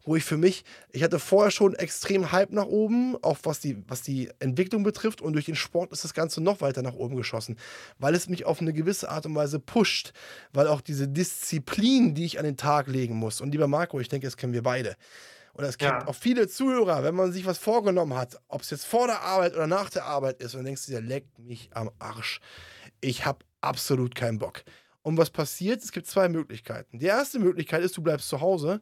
wo 0.05 0.15
ich 0.15 0.23
für 0.23 0.37
mich, 0.37 0.63
ich 0.91 1.03
hatte 1.03 1.19
vorher 1.19 1.51
schon 1.51 1.75
extrem 1.75 2.31
Hype 2.31 2.51
nach 2.51 2.65
oben, 2.65 3.17
auch 3.21 3.37
was 3.43 3.59
die, 3.59 3.83
was 3.87 4.01
die 4.01 4.29
Entwicklung 4.39 4.83
betrifft, 4.83 5.21
und 5.21 5.33
durch 5.33 5.45
den 5.45 5.55
Sport 5.55 5.91
ist 5.91 6.03
das 6.03 6.13
Ganze 6.13 6.41
noch 6.41 6.61
weiter 6.61 6.81
nach 6.81 6.93
oben 6.93 7.17
geschossen, 7.17 7.57
weil 7.99 8.15
es 8.15 8.29
mich 8.29 8.45
auf 8.45 8.61
eine 8.61 8.71
gewisse 8.71 9.09
Art 9.09 9.25
und 9.25 9.35
Weise 9.35 9.59
pusht, 9.59 10.13
weil 10.53 10.67
auch 10.67 10.81
diese 10.81 11.07
Disziplin, 11.07 12.15
die 12.15 12.25
ich 12.25 12.39
an 12.39 12.45
den 12.45 12.57
Tag 12.57 12.87
legen 12.87 13.15
muss, 13.15 13.41
und 13.41 13.51
lieber 13.51 13.67
Marco, 13.67 13.99
ich 13.99 14.07
denke, 14.07 14.27
das 14.27 14.37
kennen 14.37 14.53
wir 14.53 14.63
beide, 14.63 14.95
oder 15.53 15.67
es 15.67 15.77
gibt 15.77 15.91
ja. 15.91 16.07
auch 16.07 16.15
viele 16.15 16.47
Zuhörer, 16.47 17.03
wenn 17.03 17.15
man 17.15 17.31
sich 17.31 17.45
was 17.45 17.57
vorgenommen 17.57 18.15
hat, 18.15 18.39
ob 18.47 18.61
es 18.61 18.69
jetzt 18.69 18.85
vor 18.85 19.07
der 19.07 19.21
Arbeit 19.21 19.53
oder 19.53 19.67
nach 19.67 19.89
der 19.89 20.05
Arbeit 20.05 20.41
ist, 20.41 20.55
und 20.55 20.63
denkst 20.63 20.85
du 20.85 20.93
dir, 20.93 21.01
leck 21.01 21.25
mich 21.37 21.69
am 21.73 21.91
Arsch. 21.99 22.39
Ich 23.01 23.25
habe 23.25 23.39
absolut 23.61 24.15
keinen 24.15 24.39
Bock. 24.39 24.63
Und 25.03 25.17
was 25.17 25.29
passiert? 25.29 25.83
Es 25.83 25.91
gibt 25.91 26.07
zwei 26.07 26.29
Möglichkeiten. 26.29 26.99
Die 26.99 27.07
erste 27.07 27.39
Möglichkeit 27.39 27.83
ist, 27.83 27.97
du 27.97 28.01
bleibst 28.01 28.29
zu 28.29 28.39
Hause. 28.39 28.81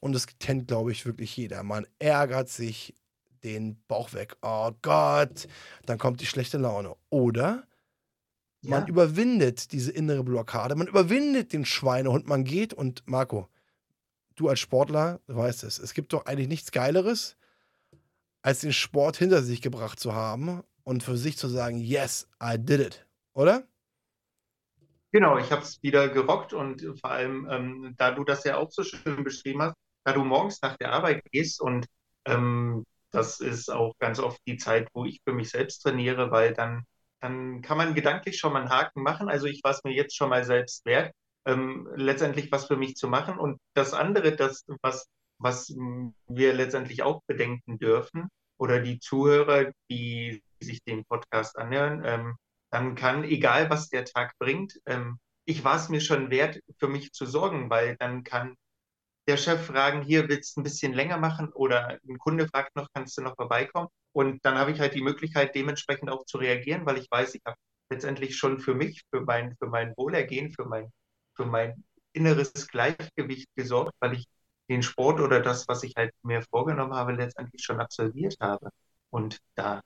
Und 0.00 0.12
das 0.12 0.26
kennt, 0.40 0.66
glaube 0.66 0.90
ich, 0.90 1.06
wirklich 1.06 1.36
jeder. 1.36 1.62
Man 1.62 1.86
ärgert 2.00 2.48
sich 2.48 2.94
den 3.44 3.80
Bauch 3.86 4.12
weg. 4.12 4.36
Oh 4.42 4.72
Gott, 4.82 5.46
dann 5.86 5.98
kommt 5.98 6.20
die 6.20 6.26
schlechte 6.26 6.58
Laune. 6.58 6.96
Oder 7.10 7.64
man 8.62 8.82
ja. 8.82 8.88
überwindet 8.88 9.72
diese 9.72 9.90
innere 9.90 10.22
Blockade, 10.22 10.76
man 10.76 10.86
überwindet 10.86 11.52
den 11.52 11.64
Schweinehund, 11.64 12.28
man 12.28 12.44
geht 12.44 12.72
und 12.72 13.02
Marco, 13.06 13.48
du 14.36 14.48
als 14.48 14.60
Sportler 14.60 15.20
weißt 15.26 15.64
es, 15.64 15.78
es 15.78 15.94
gibt 15.94 16.12
doch 16.12 16.26
eigentlich 16.26 16.48
nichts 16.48 16.72
Geileres, 16.72 17.36
als 18.42 18.60
den 18.60 18.72
Sport 18.72 19.16
hinter 19.16 19.42
sich 19.42 19.62
gebracht 19.62 20.00
zu 20.00 20.14
haben 20.14 20.62
und 20.84 21.02
für 21.02 21.16
sich 21.16 21.38
zu 21.38 21.48
sagen, 21.48 21.78
yes, 21.78 22.28
I 22.42 22.56
did 22.58 22.80
it, 22.80 23.06
oder? 23.34 23.64
Genau, 25.12 25.36
ich 25.38 25.52
habe 25.52 25.62
es 25.62 25.82
wieder 25.82 26.08
gerockt 26.08 26.54
und 26.54 26.82
vor 27.00 27.10
allem, 27.10 27.46
ähm, 27.50 27.94
da 27.98 28.12
du 28.12 28.24
das 28.24 28.44
ja 28.44 28.56
auch 28.56 28.70
so 28.70 28.82
schön 28.82 29.24
beschrieben 29.24 29.62
hast, 29.62 29.76
da 30.04 30.12
du 30.12 30.24
morgens 30.24 30.60
nach 30.62 30.76
der 30.78 30.92
Arbeit 30.92 31.22
gehst 31.30 31.60
und 31.60 31.86
ähm, 32.24 32.84
das 33.10 33.40
ist 33.40 33.70
auch 33.70 33.94
ganz 33.98 34.18
oft 34.18 34.40
die 34.46 34.56
Zeit, 34.56 34.88
wo 34.94 35.04
ich 35.04 35.20
für 35.24 35.34
mich 35.34 35.50
selbst 35.50 35.80
trainiere, 35.80 36.30
weil 36.30 36.54
dann, 36.54 36.84
dann 37.20 37.60
kann 37.60 37.76
man 37.76 37.94
gedanklich 37.94 38.38
schon 38.38 38.54
mal 38.54 38.62
einen 38.62 38.70
Haken 38.70 39.02
machen. 39.02 39.28
Also 39.28 39.46
ich 39.46 39.62
war 39.62 39.72
es 39.72 39.84
mir 39.84 39.92
jetzt 39.92 40.16
schon 40.16 40.30
mal 40.30 40.44
selbst 40.44 40.84
wert, 40.86 41.14
ähm, 41.46 41.88
letztendlich 41.94 42.50
was 42.52 42.66
für 42.66 42.76
mich 42.76 42.96
zu 42.96 43.08
machen. 43.08 43.38
Und 43.38 43.58
das 43.74 43.94
andere, 43.94 44.36
das, 44.36 44.64
was, 44.82 45.08
was 45.38 45.68
wir 45.68 46.52
letztendlich 46.54 47.02
auch 47.02 47.22
bedenken 47.26 47.78
dürfen, 47.78 48.28
oder 48.62 48.80
die 48.80 49.00
Zuhörer, 49.00 49.72
die 49.90 50.40
sich 50.60 50.82
den 50.84 51.04
Podcast 51.04 51.58
anhören, 51.58 52.02
ähm, 52.04 52.36
dann 52.70 52.94
kann, 52.94 53.24
egal 53.24 53.70
was 53.70 53.88
der 53.88 54.04
Tag 54.04 54.34
bringt, 54.38 54.80
ähm, 54.86 55.18
ich 55.44 55.64
war 55.64 55.76
es 55.76 55.88
mir 55.88 56.00
schon 56.00 56.30
wert, 56.30 56.60
für 56.78 56.86
mich 56.86 57.12
zu 57.12 57.26
sorgen, 57.26 57.70
weil 57.70 57.96
dann 57.96 58.22
kann 58.22 58.54
der 59.28 59.36
Chef 59.36 59.66
fragen, 59.66 60.02
hier 60.02 60.28
willst 60.28 60.56
du 60.56 60.60
ein 60.60 60.64
bisschen 60.64 60.92
länger 60.92 61.18
machen 61.18 61.52
oder 61.52 61.98
ein 62.08 62.18
Kunde 62.18 62.46
fragt 62.46 62.76
noch, 62.76 62.86
kannst 62.94 63.18
du 63.18 63.22
noch 63.22 63.34
vorbeikommen? 63.34 63.88
Und 64.12 64.44
dann 64.44 64.56
habe 64.56 64.70
ich 64.70 64.78
halt 64.78 64.94
die 64.94 65.02
Möglichkeit, 65.02 65.54
dementsprechend 65.56 66.10
auch 66.10 66.24
zu 66.24 66.38
reagieren, 66.38 66.86
weil 66.86 66.98
ich 66.98 67.10
weiß, 67.10 67.34
ich 67.34 67.42
habe 67.44 67.56
letztendlich 67.90 68.36
schon 68.36 68.60
für 68.60 68.74
mich, 68.74 69.02
für 69.10 69.22
mein, 69.22 69.56
für 69.56 69.66
mein 69.66 69.92
Wohlergehen, 69.96 70.52
für 70.52 70.66
mein, 70.66 70.90
für 71.34 71.46
mein 71.46 71.84
inneres 72.12 72.52
Gleichgewicht 72.68 73.48
gesorgt, 73.56 73.94
weil 74.00 74.14
ich 74.14 74.26
den 74.68 74.82
Sport 74.82 75.20
oder 75.20 75.40
das, 75.40 75.68
was 75.68 75.82
ich 75.82 75.94
halt 75.96 76.12
mir 76.22 76.42
vorgenommen 76.42 76.94
habe, 76.94 77.12
letztendlich 77.12 77.62
schon 77.64 77.80
absolviert 77.80 78.36
habe. 78.40 78.70
Und 79.10 79.38
da, 79.54 79.82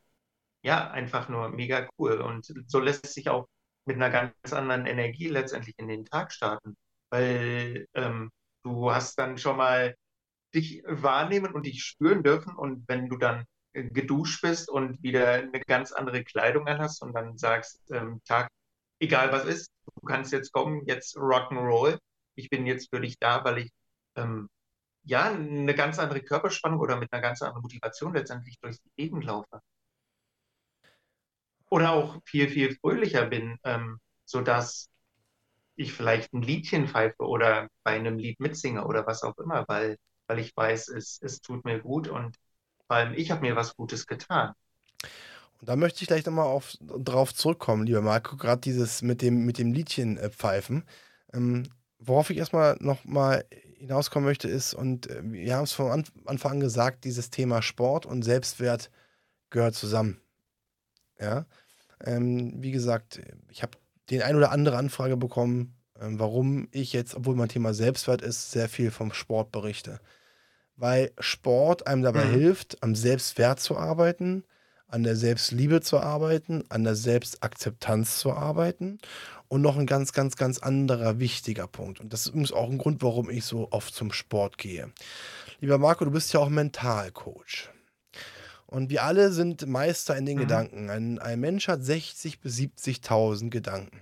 ja, 0.63 0.91
einfach 0.91 1.29
nur 1.29 1.49
mega 1.51 1.89
cool. 1.99 2.21
Und 2.21 2.53
so 2.69 2.81
lässt 2.81 3.07
sich 3.07 3.29
auch 3.29 3.49
mit 3.87 3.97
einer 3.97 4.11
ganz 4.11 4.53
anderen 4.53 4.87
Energie 4.87 5.29
letztendlich 5.29 5.75
in 5.79 5.89
den 5.89 6.05
Tag 6.05 6.33
starten, 6.33 6.77
weil 7.11 7.87
ähm, 7.95 8.31
du 8.65 8.91
hast 8.93 9.19
dann 9.19 9.39
schon 9.39 9.57
mal 9.57 9.95
dich 10.55 10.83
wahrnehmen 10.87 11.53
und 11.55 11.67
dich 11.67 11.83
spüren 11.85 12.23
dürfen 12.23 12.55
und 12.57 12.89
wenn 12.89 13.09
du 13.09 13.17
dann 13.17 13.45
äh, 13.75 13.85
geduscht 13.85 14.43
bist 14.43 14.69
und 14.71 15.03
wieder 15.03 15.35
eine 15.35 15.61
ganz 15.61 15.93
andere 15.93 16.25
Kleidung 16.25 16.67
anhast 16.67 17.03
und 17.03 17.15
dann 17.15 17.37
sagst, 17.39 17.81
ähm, 17.91 18.21
Tag, 18.25 18.51
egal 19.01 19.33
was 19.33 19.45
ist, 19.47 19.71
du 19.87 20.07
kannst 20.07 20.33
jetzt 20.33 20.53
kommen, 20.53 20.83
jetzt 20.87 21.17
Rock'n'Roll, 21.17 21.99
ich 22.35 22.51
bin 22.51 22.67
jetzt 22.67 22.91
für 22.91 23.01
dich 23.01 23.19
da, 23.19 23.45
weil 23.45 23.59
ich 23.59 23.71
ähm, 24.17 24.49
ja 25.05 25.25
eine 25.25 25.75
ganz 25.75 25.99
andere 25.99 26.23
Körperspannung 26.23 26.81
oder 26.81 26.97
mit 26.97 27.13
einer 27.13 27.23
ganz 27.23 27.43
anderen 27.43 27.63
Motivation 27.63 28.15
letztendlich 28.15 28.59
durchs 28.61 28.81
Leben 28.97 29.23
laufe 29.23 29.61
oder 31.71 31.93
auch 31.93 32.21
viel, 32.25 32.49
viel 32.49 32.77
fröhlicher 32.77 33.27
bin, 33.27 33.59
ähm, 33.65 34.01
sodass 34.25 34.89
ich 35.77 35.93
vielleicht 35.93 36.33
ein 36.33 36.43
Liedchen 36.43 36.89
pfeife 36.89 37.23
oder 37.25 37.69
bei 37.85 37.93
einem 37.97 38.19
Lied 38.19 38.41
mitsinge 38.41 38.85
oder 38.87 39.07
was 39.07 39.23
auch 39.23 39.37
immer, 39.39 39.65
weil, 39.69 39.99
weil 40.27 40.39
ich 40.39 40.57
weiß, 40.57 40.89
es, 40.89 41.19
es 41.23 41.41
tut 41.41 41.65
mir 41.65 41.81
gut 41.81 42.09
und 42.09 42.37
vor 42.87 42.97
allem 42.97 43.15
ich 43.15 43.31
habe 43.31 43.43
mir 43.43 43.57
was 43.57 43.77
Gutes 43.77 44.07
getan. 44.07 44.55
Und 45.61 45.69
da 45.69 45.77
möchte 45.77 46.03
ich 46.03 46.09
gleich 46.09 46.27
nochmal 46.27 46.47
auf, 46.47 46.77
drauf 46.81 47.35
zurückkommen, 47.35 47.87
lieber 47.87 48.03
Marco, 48.03 48.37
gerade 48.37 48.61
dieses 48.61 49.03
mit 49.03 49.23
dem, 49.23 49.45
mit 49.45 49.59
dem 49.59 49.73
Liedchen 49.73 50.19
äh, 50.19 50.31
pfeifen. 50.31 50.85
Ähm, 51.33 51.65
worauf 51.99 52.31
ich 52.31 52.39
erstmal 52.39 52.77
nochmal 52.81 53.45
hinauskommen 53.79 54.27
möchte, 54.27 54.49
ist, 54.49 54.75
und 54.75 55.09
äh, 55.09 55.21
wir 55.23 55.57
haben 55.57 55.65
es 55.65 55.73
von 55.73 56.05
Anfang 56.25 56.53
an 56.53 56.61
gesagt, 56.61 57.05
dieses 57.05 57.31
Thema 57.31 57.63
Sport 57.63 58.07
und 58.07 58.23
Selbstwert 58.23 58.91
gehört 59.51 59.75
zusammen. 59.75 60.21
Ja. 61.21 61.47
Ähm, 62.05 62.55
wie 62.63 62.73
gesagt, 62.73 63.21
ich 63.49 63.63
habe 63.63 63.79
den 64.11 64.23
ein 64.23 64.37
oder 64.37 64.51
andere 64.51 64.77
Anfrage 64.77 65.17
bekommen, 65.17 65.75
ähm, 66.01 66.19
warum 66.19 66.69
ich 66.71 66.93
jetzt, 66.93 67.15
obwohl 67.15 67.37
mein 67.37 67.49
Thema 67.49 67.75
Selbstwert 67.75 68.23
ist, 68.23 68.51
sehr 68.51 68.69
viel 68.69 68.91
vom 68.91 69.13
Sport 69.13 69.53
berichte. 69.53 70.01
Weil 70.77 71.13
Sport 71.19 71.87
einem 71.87 72.03
dabei 72.03 72.27
mhm. 72.27 72.33
hilft, 72.33 72.83
am 72.83 72.95
Selbstwert 72.95 73.61
zu 73.61 73.79
arbeiten, 73.79 74.45
an 74.89 75.03
der 75.03 75.17
Selbstliebe 75.17 75.81
zu 75.81 75.99
arbeiten, 75.99 76.65
an 76.69 76.85
der 76.85 76.95
Selbstakzeptanz 76.95 78.19
zu 78.19 78.33
arbeiten. 78.33 78.99
Und 79.49 79.63
noch 79.63 79.77
ein 79.77 79.87
ganz, 79.87 80.13
ganz, 80.13 80.35
ganz 80.37 80.59
anderer 80.59 81.21
wichtiger 81.21 81.69
Punkt. 81.69 82.01
Und 82.01 82.13
das 82.13 82.23
ist 82.23 82.29
übrigens 82.29 82.53
auch 82.53 82.69
ein 82.69 82.79
Grund, 82.79 83.01
warum 83.03 83.31
ich 83.31 83.45
so 83.45 83.69
oft 83.71 83.95
zum 83.95 84.13
Sport 84.13 84.59
gehe. 84.59 84.93
Lieber 85.61 85.79
Marco, 85.79 86.05
du 86.05 86.11
bist 86.11 86.33
ja 86.33 86.41
auch 86.41 86.49
Mentalcoach. 86.49 87.71
Und 88.67 88.91
wir 88.91 89.05
alle 89.05 89.31
sind 89.31 89.67
Meister 89.67 90.17
in 90.17 90.27
den 90.27 90.37
mhm. 90.37 90.41
Gedanken. 90.41 90.91
Ein, 90.91 91.19
ein 91.21 91.39
Mensch 91.39 91.69
hat 91.69 91.81
60.000 91.81 92.41
bis 92.41 92.59
70.000 92.59 93.51
Gedanken. 93.51 94.01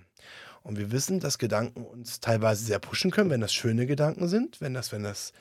Und 0.63 0.79
wir 0.79 0.91
wissen, 0.91 1.21
dass 1.21 1.37
Gedanken 1.37 1.85
uns 1.85 2.21
teilweise 2.21 2.65
sehr 2.65 2.79
pushen 2.79 3.11
können, 3.11 3.29
wenn 3.29 3.43
das 3.43 3.53
schöne 3.53 3.87
Gedanken 3.87 4.29
sind, 4.29 4.63
wenn 4.63 4.73
das, 4.73 4.93
wenn 4.93 5.03
das 5.03 5.33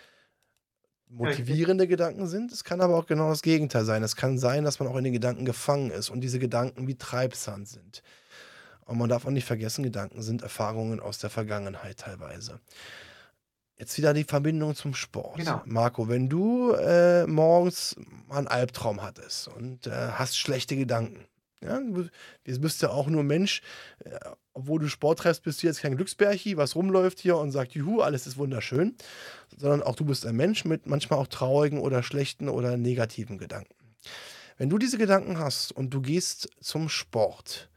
motivierende 1.14 1.88
Gedanken 1.88 2.28
sind. 2.28 2.52
Es 2.52 2.64
kann 2.64 2.82
aber 2.82 2.98
auch 2.98 3.06
genau 3.06 3.30
das 3.30 3.42
Gegenteil 3.42 3.86
sein. 3.86 4.04
Es 4.04 4.16
kann 4.16 4.38
sein, 4.38 4.64
dass 4.64 4.80
man 4.80 4.88
auch 4.88 4.98
in 4.98 5.04
den 5.04 5.14
Gedanken 5.14 5.46
gefangen 5.46 5.92
ist 5.92 6.10
und 6.10 6.22
diese 6.22 6.40
Gedanken 6.40 6.88
wie 6.88 6.96
Treibsand 6.96 7.68
sind. 7.68 8.04
Und 8.86 8.98
man 8.98 9.10
darf 9.10 9.26
auch 9.26 9.32
nicht 9.32 9.46
vergessen, 9.46 9.84
Gedanken 9.84 10.22
sind 10.22 10.42
Erfahrungen 10.42 11.00
aus 11.00 11.18
der 11.20 11.30
Vergangenheit 11.30 12.00
teilweise. 12.00 12.60
Jetzt 13.78 13.98
wieder 13.98 14.14
die 14.14 14.24
Verbindung 14.24 14.76
zum 14.76 14.94
Sport. 14.94 15.38
Genau. 15.38 15.62
Marco, 15.66 16.08
wenn 16.08 16.30
du 16.30 16.72
äh, 16.74 17.26
morgens 17.26 17.96
mal 18.28 18.38
einen 18.38 18.48
Albtraum 18.48 19.02
hattest 19.02 19.48
und 19.48 19.88
äh, 19.88 19.92
hast 19.92 20.38
schlechte 20.38 20.76
Gedanken, 20.76 21.26
ja, 21.64 21.80
du 21.80 22.10
bist 22.60 22.82
ja 22.82 22.90
auch 22.90 23.08
nur 23.08 23.24
Mensch, 23.24 23.62
äh, 24.00 24.18
obwohl 24.54 24.80
du 24.80 24.88
Sport 24.88 25.20
treibst, 25.20 25.44
bist 25.44 25.64
du 25.64 25.68
jetzt 25.68 25.82
kein 25.82 25.96
Glücksbärchi, 25.96 26.58
was 26.58 26.76
rumläuft 26.76 27.20
hier 27.20 27.38
und 27.38 27.52
sagt, 27.52 27.74
juhu, 27.74 28.02
alles 28.02 28.28
ist 28.28 28.38
wunderschön, 28.38 28.96
sondern 29.58 29.82
auch 29.82 29.96
du 29.96 30.06
bist 30.06 30.26
ein 30.26 30.36
Mensch 30.36 30.66
mit 30.66 30.86
manchmal 30.86 31.20
auch 31.20 31.28
traurigen 31.28 31.80
oder 31.80 32.04
schlechten 32.04 32.50
oder 32.50 32.78
negativen 32.78 33.38
Gedanken. 33.38 33.74
Wenn 34.58 34.70
du 34.70 34.78
diese 34.78 34.98
Gedanken 34.98 35.40
hast 35.40 35.72
und 35.72 35.94
du 35.94 36.02
gehst 36.02 36.50
zum 36.60 36.90
Sport, 36.90 37.70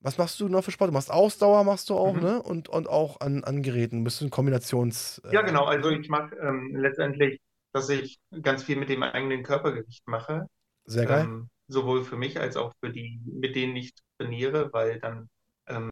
was 0.00 0.18
machst 0.18 0.38
du 0.38 0.48
noch 0.48 0.62
für 0.62 0.70
Sport? 0.70 0.90
Du 0.90 0.92
machst 0.92 1.10
Ausdauer, 1.10 1.64
machst 1.64 1.88
du 1.88 1.94
auch, 1.94 2.14
mhm. 2.14 2.22
ne? 2.22 2.42
Und, 2.42 2.68
und 2.68 2.88
auch 2.88 3.20
an, 3.20 3.42
an 3.42 3.62
Geräten. 3.62 4.04
Bist 4.04 4.20
du 4.20 4.26
ein 4.26 4.30
Kombinations. 4.30 5.22
Äh, 5.24 5.32
ja, 5.32 5.40
genau. 5.40 5.64
Also 5.64 5.88
ich 5.88 6.10
mache 6.10 6.36
ähm, 6.36 6.76
letztendlich, 6.76 7.40
dass 7.72 7.88
ich 7.88 8.20
ganz 8.42 8.64
viel 8.64 8.76
mit 8.76 8.90
dem 8.90 9.02
eigenen 9.02 9.42
Körpergewicht 9.42 10.06
mache. 10.06 10.46
Sehr 10.84 11.06
geil. 11.06 11.24
Ähm, 11.24 11.48
sowohl 11.68 12.04
für 12.04 12.16
mich 12.16 12.40
als 12.40 12.56
auch 12.56 12.72
für 12.80 12.90
die, 12.90 13.20
mit 13.24 13.56
denen 13.56 13.76
ich 13.76 13.94
trainiere, 14.18 14.72
weil 14.72 15.00
dann, 15.00 15.28
ähm, 15.66 15.90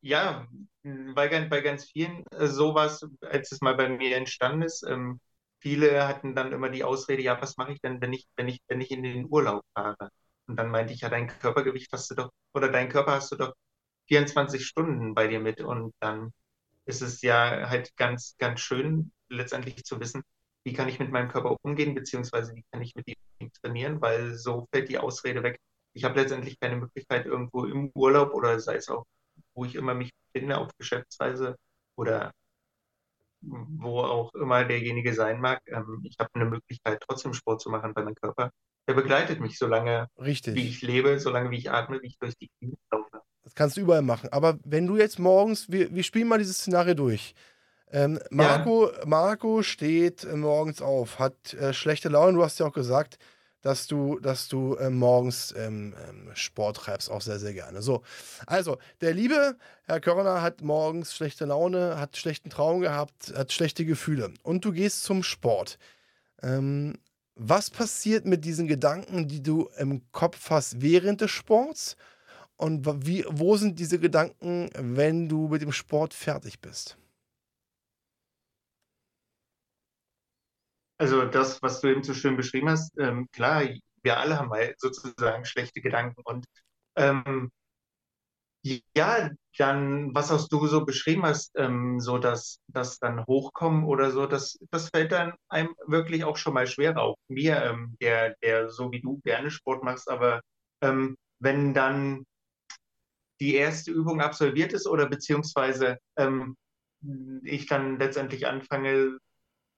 ja, 0.00 0.46
bei, 0.82 1.28
bei 1.48 1.60
ganz 1.60 1.84
vielen 1.90 2.24
äh, 2.32 2.46
sowas, 2.48 3.06
als 3.22 3.52
es 3.52 3.60
mal 3.60 3.74
bei 3.76 3.88
mir 3.88 4.16
entstanden 4.16 4.62
ist, 4.62 4.84
ähm, 4.88 5.20
viele 5.60 6.06
hatten 6.06 6.34
dann 6.34 6.52
immer 6.52 6.68
die 6.70 6.84
Ausrede, 6.84 7.22
ja, 7.22 7.40
was 7.40 7.56
mache 7.56 7.72
ich 7.72 7.80
denn, 7.80 8.00
wenn 8.00 8.12
ich, 8.12 8.26
wenn 8.36 8.48
ich, 8.48 8.60
wenn 8.68 8.80
ich 8.80 8.90
in 8.90 9.02
den 9.02 9.26
Urlaub 9.30 9.64
fahre? 9.74 10.10
Und 10.46 10.56
dann 10.56 10.70
meinte 10.70 10.92
ich, 10.92 11.00
ja, 11.00 11.08
dein 11.08 11.28
Körpergewicht 11.28 11.90
hast 11.92 12.10
du 12.10 12.14
doch, 12.16 12.30
oder 12.54 12.68
dein 12.70 12.88
Körper 12.90 13.12
hast 13.12 13.32
du 13.32 13.36
doch 13.36 13.54
24 14.08 14.66
Stunden 14.66 15.14
bei 15.14 15.26
dir 15.28 15.40
mit. 15.40 15.60
Und 15.62 15.94
dann 16.00 16.32
ist 16.86 17.02
es 17.02 17.22
ja 17.22 17.68
halt 17.70 17.96
ganz, 17.96 18.36
ganz 18.38 18.60
schön, 18.60 19.12
letztendlich 19.28 19.84
zu 19.84 20.00
wissen, 20.00 20.22
wie 20.64 20.72
kann 20.72 20.88
ich 20.88 20.98
mit 20.98 21.10
meinem 21.10 21.28
Körper 21.28 21.56
umgehen, 21.62 21.94
beziehungsweise 21.94 22.54
wie 22.54 22.64
kann 22.72 22.82
ich 22.82 22.94
mit 22.94 23.06
ihm 23.08 23.50
trainieren, 23.62 24.00
weil 24.00 24.34
so 24.34 24.66
fällt 24.72 24.88
die 24.88 24.98
Ausrede 24.98 25.42
weg. 25.42 25.58
Ich 25.92 26.04
habe 26.04 26.20
letztendlich 26.20 26.58
keine 26.58 26.76
Möglichkeit, 26.76 27.26
irgendwo 27.26 27.64
im 27.64 27.90
Urlaub 27.94 28.34
oder 28.34 28.58
sei 28.60 28.76
es 28.76 28.88
auch, 28.88 29.04
wo 29.54 29.64
ich 29.64 29.74
immer 29.74 29.94
mich 29.94 30.10
befinde, 30.32 30.58
auf 30.58 30.70
Geschäftsweise 30.78 31.56
oder 31.96 32.32
wo 33.42 34.00
auch 34.00 34.32
immer 34.34 34.64
derjenige 34.64 35.12
sein 35.14 35.40
mag. 35.40 35.60
Ähm, 35.66 36.00
ich 36.02 36.16
habe 36.18 36.30
eine 36.34 36.46
Möglichkeit, 36.46 37.02
trotzdem 37.06 37.34
Sport 37.34 37.60
zu 37.60 37.70
machen, 37.70 37.92
weil 37.94 38.04
mein 38.04 38.14
Körper 38.14 38.50
der 38.86 38.94
begleitet 38.94 39.40
mich, 39.40 39.58
solange 39.58 40.08
Richtig. 40.18 40.54
wie 40.54 40.68
ich 40.68 40.82
lebe, 40.82 41.18
solange 41.18 41.50
wie 41.50 41.56
ich 41.56 41.70
atme, 41.70 42.02
wie 42.02 42.08
ich 42.08 42.18
durch 42.18 42.36
die 42.36 42.50
Klinik 42.58 42.78
laufe. 42.90 43.22
Das 43.42 43.54
kannst 43.54 43.76
du 43.76 43.80
überall 43.80 44.02
machen. 44.02 44.28
Aber 44.32 44.58
wenn 44.64 44.86
du 44.86 44.96
jetzt 44.96 45.18
morgens, 45.18 45.70
wir, 45.70 45.94
wir 45.94 46.02
spielen 46.02 46.28
mal 46.28 46.38
dieses 46.38 46.58
Szenario 46.58 46.94
durch. 46.94 47.34
Ähm, 47.94 48.18
Marco, 48.30 48.90
ja. 48.90 49.06
Marco 49.06 49.62
steht 49.62 50.26
morgens 50.34 50.82
auf, 50.82 51.20
hat 51.20 51.54
äh, 51.54 51.72
schlechte 51.72 52.08
Laune. 52.08 52.32
Du 52.32 52.42
hast 52.42 52.58
ja 52.58 52.66
auch 52.66 52.72
gesagt, 52.72 53.18
dass 53.62 53.86
du, 53.86 54.18
dass 54.18 54.48
du 54.48 54.74
äh, 54.74 54.90
morgens 54.90 55.54
ähm, 55.56 55.94
ähm, 56.08 56.28
Sport 56.34 56.78
treibst, 56.78 57.08
auch 57.08 57.20
sehr, 57.20 57.38
sehr 57.38 57.54
gerne. 57.54 57.82
So, 57.82 58.02
also, 58.48 58.78
der 59.00 59.14
liebe 59.14 59.56
Herr 59.84 60.00
Körner 60.00 60.42
hat 60.42 60.60
morgens 60.60 61.14
schlechte 61.14 61.44
Laune, 61.44 61.96
hat 62.00 62.16
schlechten 62.16 62.50
Traum 62.50 62.80
gehabt, 62.80 63.32
hat 63.36 63.52
schlechte 63.52 63.84
Gefühle. 63.84 64.34
Und 64.42 64.64
du 64.64 64.72
gehst 64.72 65.04
zum 65.04 65.22
Sport. 65.22 65.78
Ähm, 66.42 66.98
was 67.36 67.70
passiert 67.70 68.24
mit 68.26 68.44
diesen 68.44 68.66
Gedanken, 68.66 69.28
die 69.28 69.42
du 69.42 69.68
im 69.78 70.02
Kopf 70.10 70.50
hast 70.50 70.82
während 70.82 71.20
des 71.20 71.30
Sports? 71.30 71.96
Und 72.56 73.06
wie, 73.06 73.24
wo 73.28 73.56
sind 73.56 73.78
diese 73.78 74.00
Gedanken, 74.00 74.68
wenn 74.76 75.28
du 75.28 75.46
mit 75.46 75.62
dem 75.62 75.72
Sport 75.72 76.12
fertig 76.12 76.60
bist? 76.60 76.96
Also 80.98 81.24
das, 81.26 81.62
was 81.62 81.80
du 81.80 81.88
eben 81.88 82.02
so 82.02 82.14
schön 82.14 82.36
beschrieben 82.36 82.68
hast, 82.70 82.96
ähm, 82.98 83.28
klar, 83.32 83.62
wir 84.02 84.18
alle 84.18 84.38
haben 84.38 84.48
mal 84.48 84.74
sozusagen 84.78 85.44
schlechte 85.44 85.80
Gedanken 85.80 86.20
und 86.24 86.46
ähm, 86.96 87.50
Ja, 88.96 89.30
dann, 89.58 90.14
was 90.14 90.30
auch 90.32 90.48
du 90.48 90.66
so 90.66 90.84
beschrieben 90.86 91.24
hast, 91.24 91.52
ähm, 91.56 92.00
so 92.00 92.16
dass 92.18 92.60
das 92.68 92.98
dann 92.98 93.24
hochkommen 93.26 93.84
oder 93.84 94.10
so, 94.10 94.26
das, 94.26 94.58
das 94.70 94.88
fällt 94.88 95.12
dann 95.12 95.34
einem 95.48 95.74
wirklich 95.86 96.24
auch 96.24 96.36
schon 96.38 96.54
mal 96.54 96.66
schwerer. 96.66 97.02
Auch 97.02 97.16
mir, 97.28 97.62
ähm, 97.62 97.96
der, 98.00 98.34
der 98.42 98.70
so 98.70 98.90
wie 98.90 99.00
du 99.02 99.20
gerne 99.24 99.50
Sport 99.50 99.84
machst, 99.84 100.08
aber 100.08 100.40
ähm, 100.80 101.16
wenn 101.40 101.74
dann 101.74 102.24
die 103.40 103.54
erste 103.54 103.90
Übung 103.90 104.20
absolviert 104.20 104.72
ist 104.72 104.86
oder 104.86 105.08
beziehungsweise 105.08 105.98
ähm, 106.16 106.56
ich 107.42 107.66
dann 107.66 107.98
letztendlich 107.98 108.46
anfange, 108.46 109.18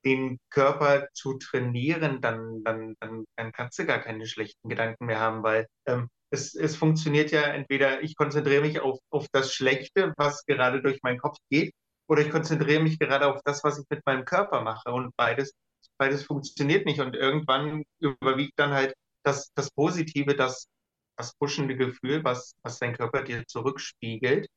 den 0.05 0.39
Körper 0.51 1.09
zu 1.13 1.39
trainieren, 1.39 2.21
dann, 2.21 2.63
dann, 2.65 2.97
dann, 3.01 3.25
dann 3.37 3.53
kannst 3.53 3.79
du 3.79 3.87
gar 3.87 3.99
keine 3.99 4.27
schlechten 4.27 4.69
Gedanken 4.69 5.07
mehr 5.07 5.21
haben, 5.21 5.43
weil 5.43 5.67
ähm, 5.87 6.09
es, 6.31 6.55
es 6.55 6.77
funktioniert 6.77 7.31
ja 7.31 7.43
entweder, 7.43 8.03
ich 8.03 8.17
konzentriere 8.17 8.63
mich 8.63 8.81
auf, 8.81 8.99
auf 9.11 9.27
das 9.33 9.53
Schlechte, 9.53 10.13
was 10.17 10.45
gerade 10.47 10.83
durch 10.83 11.03
meinen 11.03 11.19
Kopf 11.19 11.39
geht, 11.51 11.73
oder 12.09 12.23
ich 12.23 12.31
konzentriere 12.31 12.83
mich 12.83 12.99
gerade 12.99 13.27
auf 13.27 13.41
das, 13.45 13.65
was 13.65 13.79
ich 13.79 13.85
mit 13.91 14.05
meinem 14.07 14.25
Körper 14.25 14.63
mache. 14.63 14.91
Und 14.93 15.15
beides, 15.17 15.55
beides 15.99 16.25
funktioniert 16.25 16.87
nicht. 16.87 17.01
Und 17.01 17.17
irgendwann 17.17 17.85
überwiegt 17.99 18.59
dann 18.59 18.71
halt 18.71 18.95
das, 19.25 19.53
das 19.55 19.71
Positive, 19.73 20.37
das, 20.37 20.69
das 21.17 21.35
pushende 21.35 21.77
Gefühl, 21.77 22.23
was, 22.25 22.55
was 22.63 22.79
dein 22.79 22.97
Körper 22.97 23.23
dir 23.23 23.45
zurückspiegelt, 23.47 24.49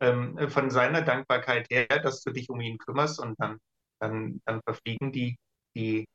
ähm, 0.00 0.48
von 0.50 0.70
seiner 0.70 1.02
Dankbarkeit 1.02 1.68
her, 1.70 1.86
dass 1.86 2.22
du 2.22 2.30
dich 2.30 2.48
um 2.48 2.60
ihn 2.60 2.78
kümmerst 2.78 3.18
und 3.20 3.34
dann, 3.40 3.58
dann, 4.04 4.40
dann 4.44 4.60
verfliegen 4.62 5.12
die, 5.12 5.36
die 5.76 6.06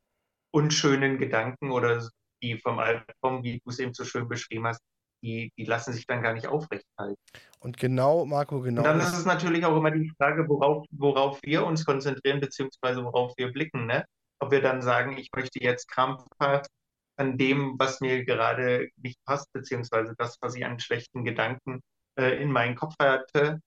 unschönen 0.51 1.17
Gedanken 1.17 1.71
oder 1.71 2.07
die 2.41 2.57
vom 2.59 2.79
Albtraum, 2.79 3.43
wie 3.43 3.59
du 3.59 3.69
es 3.69 3.79
eben 3.79 3.93
so 3.93 4.05
schön 4.05 4.27
beschrieben 4.27 4.67
hast, 4.67 4.79
die, 5.21 5.51
die 5.57 5.65
lassen 5.65 5.93
sich 5.93 6.05
dann 6.07 6.21
gar 6.21 6.33
nicht 6.33 6.47
aufrechthalten. 6.47 7.17
Und 7.59 7.77
genau, 7.77 8.25
Marco, 8.25 8.61
genau. 8.61 8.81
Und 8.81 8.85
dann 8.85 8.99
ist 8.99 9.17
es 9.17 9.25
natürlich 9.25 9.65
auch 9.65 9.75
immer 9.75 9.91
die 9.91 10.11
Frage, 10.17 10.47
worauf, 10.47 10.85
worauf 10.91 11.39
wir 11.43 11.65
uns 11.65 11.85
konzentrieren, 11.85 12.39
beziehungsweise 12.39 13.03
worauf 13.03 13.33
wir 13.37 13.51
blicken. 13.51 13.85
Ne? 13.85 14.05
Ob 14.39 14.51
wir 14.51 14.61
dann 14.61 14.81
sagen, 14.81 15.17
ich 15.17 15.29
möchte 15.35 15.61
jetzt 15.61 15.89
krampfhaft 15.89 16.69
an 17.17 17.37
dem, 17.37 17.75
was 17.77 17.99
mir 17.99 18.23
gerade 18.23 18.89
nicht 18.95 19.17
passt, 19.25 19.51
beziehungsweise 19.51 20.15
das, 20.17 20.37
was 20.39 20.55
ich 20.55 20.65
an 20.65 20.79
schlechten 20.79 21.25
Gedanken 21.25 21.81
äh, 22.17 22.41
in 22.41 22.49
meinen 22.49 22.75
Kopf 22.75 22.95
hatte, 23.01 23.59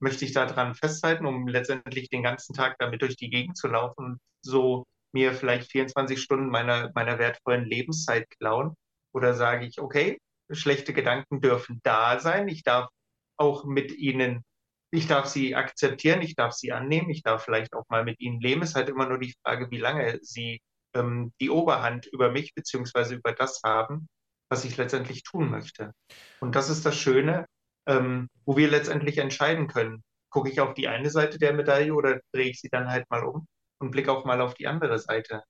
möchte 0.00 0.24
ich 0.24 0.32
daran 0.32 0.74
festhalten, 0.74 1.26
um 1.26 1.48
letztendlich 1.48 2.08
den 2.08 2.22
ganzen 2.22 2.54
Tag 2.54 2.76
damit 2.78 3.02
durch 3.02 3.16
die 3.16 3.30
Gegend 3.30 3.56
zu 3.56 3.68
laufen 3.68 4.04
und 4.04 4.18
so 4.42 4.84
mir 5.12 5.32
vielleicht 5.32 5.70
24 5.70 6.20
Stunden 6.20 6.48
meiner, 6.48 6.90
meiner 6.94 7.18
wertvollen 7.18 7.64
Lebenszeit 7.64 8.28
klauen? 8.38 8.74
Oder 9.12 9.34
sage 9.34 9.66
ich, 9.66 9.80
okay, 9.80 10.18
schlechte 10.50 10.92
Gedanken 10.92 11.40
dürfen 11.40 11.80
da 11.82 12.20
sein, 12.20 12.48
ich 12.48 12.62
darf 12.62 12.88
auch 13.36 13.64
mit 13.64 13.92
ihnen, 13.92 14.44
ich 14.90 15.06
darf 15.06 15.26
sie 15.26 15.54
akzeptieren, 15.54 16.22
ich 16.22 16.34
darf 16.34 16.52
sie 16.52 16.72
annehmen, 16.72 17.10
ich 17.10 17.22
darf 17.22 17.44
vielleicht 17.44 17.74
auch 17.74 17.84
mal 17.88 18.04
mit 18.04 18.20
ihnen 18.20 18.40
leben. 18.40 18.62
Es 18.62 18.70
ist 18.70 18.74
halt 18.74 18.88
immer 18.88 19.08
nur 19.08 19.18
die 19.18 19.34
Frage, 19.42 19.70
wie 19.70 19.78
lange 19.78 20.18
sie 20.22 20.60
ähm, 20.94 21.32
die 21.40 21.50
Oberhand 21.50 22.06
über 22.06 22.30
mich 22.30 22.54
beziehungsweise 22.54 23.14
über 23.14 23.32
das 23.32 23.60
haben, 23.64 24.08
was 24.50 24.64
ich 24.64 24.76
letztendlich 24.76 25.22
tun 25.22 25.50
möchte. 25.50 25.92
Und 26.40 26.54
das 26.54 26.70
ist 26.70 26.86
das 26.86 26.96
Schöne, 26.96 27.46
ähm, 27.88 28.28
wo 28.44 28.56
wir 28.56 28.68
letztendlich 28.70 29.18
entscheiden 29.18 29.66
können. 29.66 30.02
Gucke 30.30 30.50
ich 30.50 30.60
auf 30.60 30.74
die 30.74 30.88
eine 30.88 31.10
Seite 31.10 31.38
der 31.38 31.54
Medaille 31.54 31.94
oder 31.94 32.20
drehe 32.32 32.50
ich 32.50 32.60
sie 32.60 32.68
dann 32.68 32.88
halt 32.88 33.08
mal 33.10 33.24
um 33.24 33.46
und 33.78 33.90
blicke 33.90 34.12
auch 34.12 34.24
mal 34.24 34.40
auf 34.40 34.54
die 34.54 34.66
andere 34.66 34.98
Seite. 34.98 35.42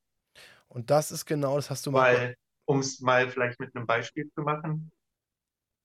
Und 0.68 0.91
das 0.91 1.11
ist 1.11 1.26
genau, 1.26 1.57
das 1.57 1.68
hast 1.68 1.84
du 1.86 1.91
mal. 1.91 2.14
Weil, 2.14 2.36
um 2.66 2.78
es 2.78 3.01
mal 3.01 3.28
vielleicht 3.28 3.59
mit 3.59 3.74
einem 3.74 3.86
Beispiel 3.86 4.30
zu 4.34 4.43
machen, 4.43 4.91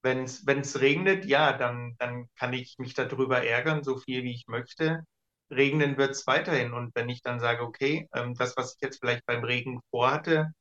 wenn 0.03 0.25
es 0.25 0.81
regnet, 0.81 1.25
ja, 1.25 1.53
dann, 1.53 1.95
dann 1.97 2.27
kann 2.35 2.53
ich 2.53 2.75
mich 2.77 2.93
darüber 2.93 3.43
ärgern, 3.43 3.83
so 3.83 3.97
viel 3.97 4.23
wie 4.23 4.33
ich 4.33 4.47
möchte. 4.47 5.05
Regnen 5.49 5.97
wird 5.97 6.11
es 6.11 6.27
weiterhin. 6.27 6.73
Und 6.73 6.93
wenn 6.93 7.09
ich 7.09 7.21
dann 7.21 7.39
sage, 7.39 7.63
okay, 7.63 8.07
ähm, 8.13 8.35
das, 8.35 8.57
was 8.57 8.75
ich 8.75 8.81
jetzt 8.81 8.99
vielleicht 8.99 9.25
beim 9.25 9.43
Regen 9.43 9.79
vorhatte, 9.91 10.51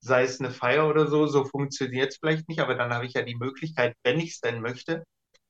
sei 0.00 0.22
es 0.22 0.40
eine 0.40 0.50
Feier 0.50 0.88
oder 0.88 1.06
so, 1.06 1.26
so 1.26 1.44
funktioniert 1.44 2.12
es 2.12 2.18
vielleicht 2.18 2.48
nicht, 2.48 2.60
aber 2.60 2.74
dann 2.76 2.92
habe 2.94 3.04
ich 3.04 3.14
ja 3.14 3.22
die 3.22 3.36
Möglichkeit, 3.36 3.94
wenn 4.04 4.20
ich 4.20 4.32
es 4.32 4.40
denn 4.40 4.60
möchte, 4.62 5.04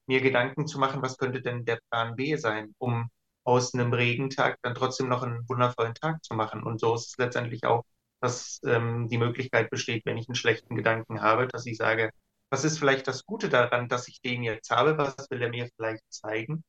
mir 0.08 0.20
Gedanken 0.20 0.66
zu 0.66 0.78
machen, 0.78 1.02
was 1.02 1.18
könnte 1.18 1.42
denn 1.42 1.64
der 1.64 1.80
Plan 1.90 2.16
B 2.16 2.36
sein, 2.36 2.74
um 2.78 3.10
aus 3.44 3.74
einem 3.74 3.92
Regentag 3.92 4.58
dann 4.62 4.74
trotzdem 4.74 5.08
noch 5.08 5.22
einen 5.22 5.48
wundervollen 5.48 5.94
Tag 5.94 6.22
zu 6.24 6.34
machen. 6.34 6.62
Und 6.62 6.80
so 6.80 6.94
ist 6.94 7.08
es 7.08 7.16
letztendlich 7.18 7.64
auch, 7.64 7.84
dass 8.20 8.60
ähm, 8.64 9.08
die 9.08 9.18
Möglichkeit 9.18 9.70
besteht, 9.70 10.04
wenn 10.04 10.18
ich 10.18 10.28
einen 10.28 10.34
schlechten 10.34 10.74
Gedanken 10.76 11.22
habe, 11.22 11.46
dass 11.48 11.66
ich 11.66 11.76
sage, 11.76 12.10
was 12.50 12.64
ist 12.64 12.78
vielleicht 12.78 13.06
das 13.06 13.24
Gute 13.24 13.48
daran, 13.48 13.88
dass 13.88 14.08
ich 14.08 14.20
den 14.20 14.42
jetzt 14.42 14.70
habe, 14.70 14.98
was 14.98 15.30
will 15.30 15.42
er 15.42 15.50
mir 15.50 15.68
vielleicht 15.76 16.02
zeigen, 16.12 16.64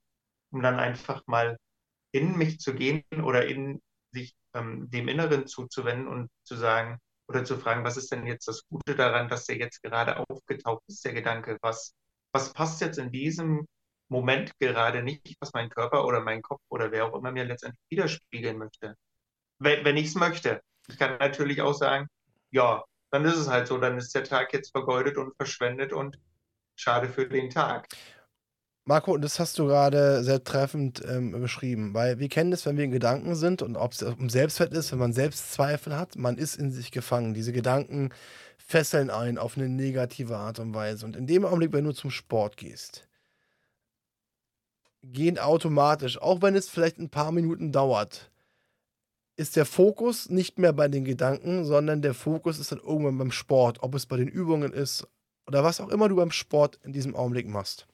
um 0.51 0.61
dann 0.61 0.79
einfach 0.79 1.23
mal 1.27 1.57
in 2.11 2.37
mich 2.37 2.59
zu 2.59 2.73
gehen 2.73 3.03
oder 3.23 3.45
in 3.47 3.81
sich 4.11 4.35
ähm, 4.53 4.89
dem 4.89 5.07
Inneren 5.07 5.47
zuzuwenden 5.47 6.07
und 6.07 6.29
zu 6.43 6.55
sagen 6.55 6.99
oder 7.27 7.43
zu 7.45 7.57
fragen, 7.57 7.83
was 7.83 7.97
ist 7.97 8.11
denn 8.11 8.25
jetzt 8.25 8.47
das 8.47 8.63
Gute 8.67 8.95
daran, 8.95 9.29
dass 9.29 9.45
der 9.45 9.57
jetzt 9.57 9.81
gerade 9.83 10.17
aufgetaucht 10.17 10.83
ist, 10.87 11.05
der 11.05 11.13
Gedanke, 11.13 11.57
was 11.61 11.93
was 12.31 12.53
passt 12.53 12.81
jetzt 12.81 12.97
in 12.97 13.11
diesem 13.11 13.65
Moment 14.09 14.57
gerade 14.59 15.03
nicht, 15.03 15.35
was 15.39 15.53
mein 15.53 15.69
Körper 15.69 16.05
oder 16.05 16.21
mein 16.21 16.41
Kopf 16.41 16.61
oder 16.69 16.91
wer 16.91 17.05
auch 17.05 17.15
immer 17.15 17.31
mir 17.31 17.45
letztendlich 17.45 17.83
widerspiegeln 17.89 18.57
möchte. 18.57 18.95
Wenn, 19.59 19.85
wenn 19.85 19.97
ich 19.97 20.07
es 20.07 20.15
möchte. 20.15 20.61
Ich 20.87 20.97
kann 20.97 21.17
natürlich 21.19 21.61
auch 21.61 21.73
sagen, 21.73 22.07
ja, 22.51 22.83
dann 23.11 23.25
ist 23.25 23.37
es 23.37 23.47
halt 23.47 23.67
so, 23.67 23.77
dann 23.77 23.97
ist 23.97 24.13
der 24.15 24.23
Tag 24.23 24.53
jetzt 24.53 24.71
vergeudet 24.71 25.17
und 25.17 25.35
verschwendet 25.35 25.93
und 25.93 26.17
schade 26.75 27.09
für 27.09 27.27
den 27.27 27.49
Tag. 27.49 27.87
Marco, 28.89 29.15
das 29.17 29.39
hast 29.39 29.59
du 29.59 29.67
gerade 29.67 30.23
sehr 30.23 30.43
treffend 30.43 31.03
ähm, 31.07 31.29
beschrieben, 31.39 31.93
weil 31.93 32.17
wir 32.17 32.27
kennen 32.27 32.49
das, 32.49 32.65
wenn 32.65 32.75
wir 32.75 32.85
in 32.85 32.89
Gedanken 32.89 33.35
sind 33.35 33.61
und 33.61 33.75
ob 33.75 33.91
es 33.91 34.01
um 34.01 34.31
Selbstwert 34.31 34.73
ist, 34.73 34.91
wenn 34.91 34.97
man 34.97 35.13
Selbstzweifel 35.13 35.95
hat, 35.95 36.15
man 36.15 36.39
ist 36.39 36.55
in 36.55 36.71
sich 36.71 36.89
gefangen. 36.89 37.35
Diese 37.35 37.51
Gedanken 37.51 38.09
fesseln 38.57 39.11
einen 39.11 39.37
auf 39.37 39.57
eine 39.57 39.69
negative 39.69 40.35
Art 40.37 40.57
und 40.57 40.73
Weise. 40.73 41.05
Und 41.05 41.15
in 41.15 41.27
dem 41.27 41.45
Augenblick, 41.45 41.71
wenn 41.71 41.83
du 41.83 41.91
zum 41.91 42.09
Sport 42.09 42.57
gehst, 42.57 43.07
gehen 45.03 45.37
automatisch, 45.37 46.19
auch 46.19 46.41
wenn 46.41 46.55
es 46.55 46.67
vielleicht 46.67 46.97
ein 46.97 47.11
paar 47.11 47.31
Minuten 47.31 47.71
dauert, 47.71 48.31
ist 49.35 49.55
der 49.55 49.67
Fokus 49.67 50.31
nicht 50.31 50.57
mehr 50.57 50.73
bei 50.73 50.87
den 50.87 51.05
Gedanken, 51.05 51.63
sondern 51.63 52.01
der 52.01 52.15
Fokus 52.15 52.57
ist 52.57 52.71
dann 52.71 52.79
irgendwann 52.79 53.19
beim 53.19 53.31
Sport, 53.31 53.83
ob 53.83 53.93
es 53.93 54.07
bei 54.07 54.17
den 54.17 54.29
Übungen 54.29 54.73
ist 54.73 55.07
oder 55.45 55.63
was 55.63 55.79
auch 55.79 55.89
immer 55.89 56.09
du 56.09 56.15
beim 56.15 56.31
Sport 56.31 56.79
in 56.81 56.91
diesem 56.91 57.15
Augenblick 57.15 57.47
machst. 57.47 57.85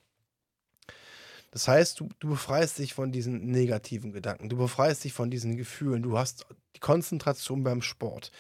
Das 1.56 1.68
heißt, 1.68 2.00
du, 2.00 2.10
du 2.20 2.28
befreist 2.28 2.78
dich 2.78 2.94
von 2.94 3.12
diesen 3.12 3.46
negativen 3.46 4.12
Gedanken, 4.12 4.50
du 4.50 4.58
befreist 4.58 5.04
dich 5.06 5.14
von 5.14 5.32
diesen 5.32 5.56
Gefühlen, 5.56 6.04
du 6.04 6.18
hast 6.18 6.46
die 6.76 6.82
Konzentration 6.82 7.64
beim 7.64 7.82
Sport 7.82 8.32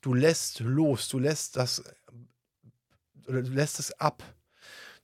du 0.00 0.14
lässt 0.14 0.60
los, 0.60 1.08
du 1.08 1.18
lässt 1.18 1.56
das 1.56 1.82
oder 3.26 3.42
du 3.42 3.50
lässt 3.50 3.78
es 3.78 3.92
ab. 4.00 4.22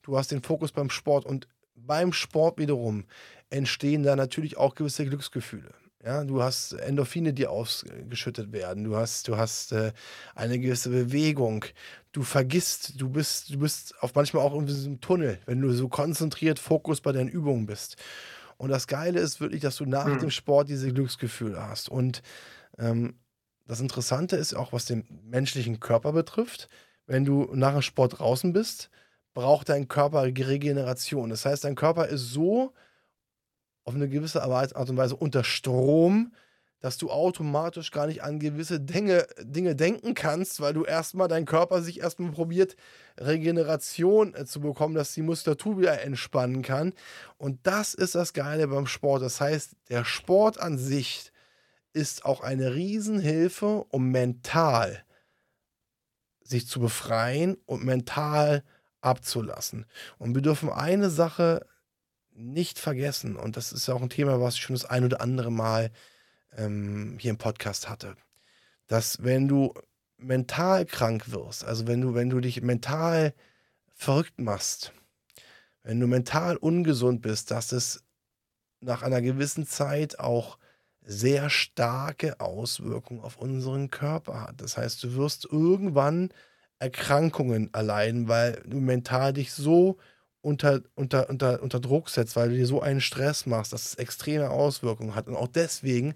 Du 0.02 0.16
hast 0.16 0.30
den 0.30 0.42
Fokus 0.42 0.72
beim 0.72 0.90
Sport 0.90 1.26
und 1.26 1.48
beim 1.74 2.12
Sport 2.12 2.58
wiederum 2.58 3.04
entstehen 3.50 4.02
da 4.02 4.16
natürlich 4.16 4.56
auch 4.56 4.74
gewisse 4.74 5.04
Glücksgefühle. 5.04 5.74
Ja, 6.06 6.22
du 6.22 6.40
hast 6.40 6.72
Endorphine, 6.72 7.34
die 7.34 7.48
ausgeschüttet 7.48 8.52
werden. 8.52 8.84
Du 8.84 8.94
hast, 8.94 9.26
du 9.26 9.36
hast 9.36 9.72
äh, 9.72 9.92
eine 10.36 10.60
gewisse 10.60 10.88
Bewegung. 10.88 11.64
Du 12.12 12.22
vergisst, 12.22 13.00
du 13.00 13.08
bist, 13.08 13.52
du 13.52 13.58
bist 13.58 13.92
auf 14.00 14.14
manchmal 14.14 14.44
auch 14.44 14.54
in 14.54 14.66
diesem 14.66 15.00
Tunnel, 15.00 15.40
wenn 15.46 15.60
du 15.60 15.72
so 15.72 15.88
konzentriert 15.88 16.60
Fokus 16.60 17.00
bei 17.00 17.10
deinen 17.10 17.28
Übungen 17.28 17.66
bist. 17.66 17.96
Und 18.56 18.70
das 18.70 18.86
Geile 18.86 19.18
ist 19.18 19.40
wirklich, 19.40 19.62
dass 19.62 19.74
du 19.74 19.84
nach 19.84 20.06
mhm. 20.06 20.20
dem 20.20 20.30
Sport 20.30 20.68
diese 20.68 20.92
Glücksgefühle 20.92 21.60
hast. 21.60 21.88
Und 21.88 22.22
ähm, 22.78 23.18
das 23.66 23.80
Interessante 23.80 24.36
ist 24.36 24.54
auch, 24.54 24.72
was 24.72 24.84
den 24.84 25.04
menschlichen 25.24 25.80
Körper 25.80 26.12
betrifft. 26.12 26.68
Wenn 27.08 27.24
du 27.24 27.50
nach 27.52 27.72
dem 27.72 27.82
Sport 27.82 28.20
draußen 28.20 28.52
bist, 28.52 28.90
braucht 29.34 29.70
dein 29.70 29.88
Körper 29.88 30.22
Regeneration. 30.22 31.30
Das 31.30 31.44
heißt, 31.44 31.64
dein 31.64 31.74
Körper 31.74 32.06
ist 32.06 32.30
so 32.30 32.74
auf 33.86 33.94
eine 33.94 34.08
gewisse 34.08 34.42
Art 34.42 34.72
und 34.90 34.96
Weise 34.96 35.16
unter 35.16 35.44
Strom, 35.44 36.32
dass 36.80 36.98
du 36.98 37.10
automatisch 37.10 37.92
gar 37.92 38.06
nicht 38.06 38.22
an 38.22 38.38
gewisse 38.38 38.80
Dinge, 38.80 39.26
Dinge 39.40 39.74
denken 39.74 40.14
kannst, 40.14 40.60
weil 40.60 40.74
du 40.74 40.84
erstmal 40.84 41.28
dein 41.28 41.46
Körper 41.46 41.80
sich 41.80 42.00
erstmal 42.00 42.32
probiert, 42.32 42.76
Regeneration 43.18 44.34
äh, 44.34 44.44
zu 44.44 44.60
bekommen, 44.60 44.94
dass 44.94 45.14
die 45.14 45.22
Muskulatur 45.22 45.78
wieder 45.78 46.02
entspannen 46.02 46.62
kann. 46.62 46.92
Und 47.38 47.60
das 47.62 47.94
ist 47.94 48.14
das 48.14 48.34
Geile 48.34 48.68
beim 48.68 48.86
Sport. 48.86 49.22
Das 49.22 49.40
heißt, 49.40 49.76
der 49.88 50.04
Sport 50.04 50.60
an 50.60 50.76
sich 50.76 51.32
ist 51.92 52.24
auch 52.24 52.42
eine 52.42 52.74
Riesenhilfe, 52.74 53.86
um 53.88 54.10
mental 54.10 55.02
sich 56.42 56.68
zu 56.68 56.80
befreien 56.80 57.56
und 57.66 57.84
mental 57.84 58.62
abzulassen. 59.00 59.86
Und 60.18 60.34
wir 60.34 60.42
dürfen 60.42 60.70
eine 60.70 61.08
Sache 61.08 61.66
nicht 62.36 62.78
vergessen, 62.78 63.36
und 63.36 63.56
das 63.56 63.72
ist 63.72 63.88
ja 63.88 63.94
auch 63.94 64.02
ein 64.02 64.10
Thema, 64.10 64.40
was 64.40 64.54
ich 64.54 64.62
schon 64.62 64.76
das 64.76 64.84
ein 64.84 65.04
oder 65.04 65.20
andere 65.20 65.50
Mal 65.50 65.90
ähm, 66.56 67.16
hier 67.18 67.30
im 67.30 67.38
Podcast 67.38 67.88
hatte, 67.88 68.16
dass 68.86 69.22
wenn 69.24 69.48
du 69.48 69.74
mental 70.18 70.86
krank 70.86 71.30
wirst, 71.32 71.64
also 71.64 71.86
wenn 71.86 72.00
du, 72.00 72.14
wenn 72.14 72.30
du 72.30 72.40
dich 72.40 72.62
mental 72.62 73.34
verrückt 73.94 74.38
machst, 74.38 74.92
wenn 75.82 76.00
du 76.00 76.06
mental 76.06 76.56
ungesund 76.56 77.22
bist, 77.22 77.50
dass 77.50 77.72
es 77.72 78.02
nach 78.80 79.02
einer 79.02 79.22
gewissen 79.22 79.66
Zeit 79.66 80.18
auch 80.18 80.58
sehr 81.02 81.48
starke 81.50 82.40
Auswirkungen 82.40 83.20
auf 83.20 83.36
unseren 83.36 83.90
Körper 83.90 84.42
hat. 84.42 84.60
Das 84.60 84.76
heißt, 84.76 85.02
du 85.04 85.14
wirst 85.14 85.44
irgendwann 85.44 86.30
Erkrankungen 86.78 87.72
erleiden, 87.72 88.28
weil 88.28 88.62
du 88.66 88.78
mental 88.80 89.32
dich 89.32 89.52
so 89.52 89.98
unter, 90.46 90.80
unter, 90.94 91.28
unter, 91.28 91.60
unter 91.60 91.80
Druck 91.80 92.08
setzt, 92.08 92.36
weil 92.36 92.50
du 92.50 92.56
dir 92.56 92.66
so 92.66 92.80
einen 92.80 93.00
Stress 93.00 93.46
machst, 93.46 93.72
dass 93.72 93.84
es 93.84 93.94
extreme 93.96 94.50
Auswirkungen 94.50 95.16
hat. 95.16 95.26
Und 95.26 95.34
auch 95.34 95.48
deswegen 95.48 96.14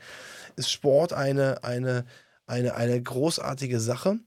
ist 0.55 0.71
Sport 0.71 1.13
eine, 1.13 1.65
eine, 1.65 2.05
eine, 2.47 2.77
eine 2.77 3.03
großartige 3.03 3.81
Sache. 3.81 4.21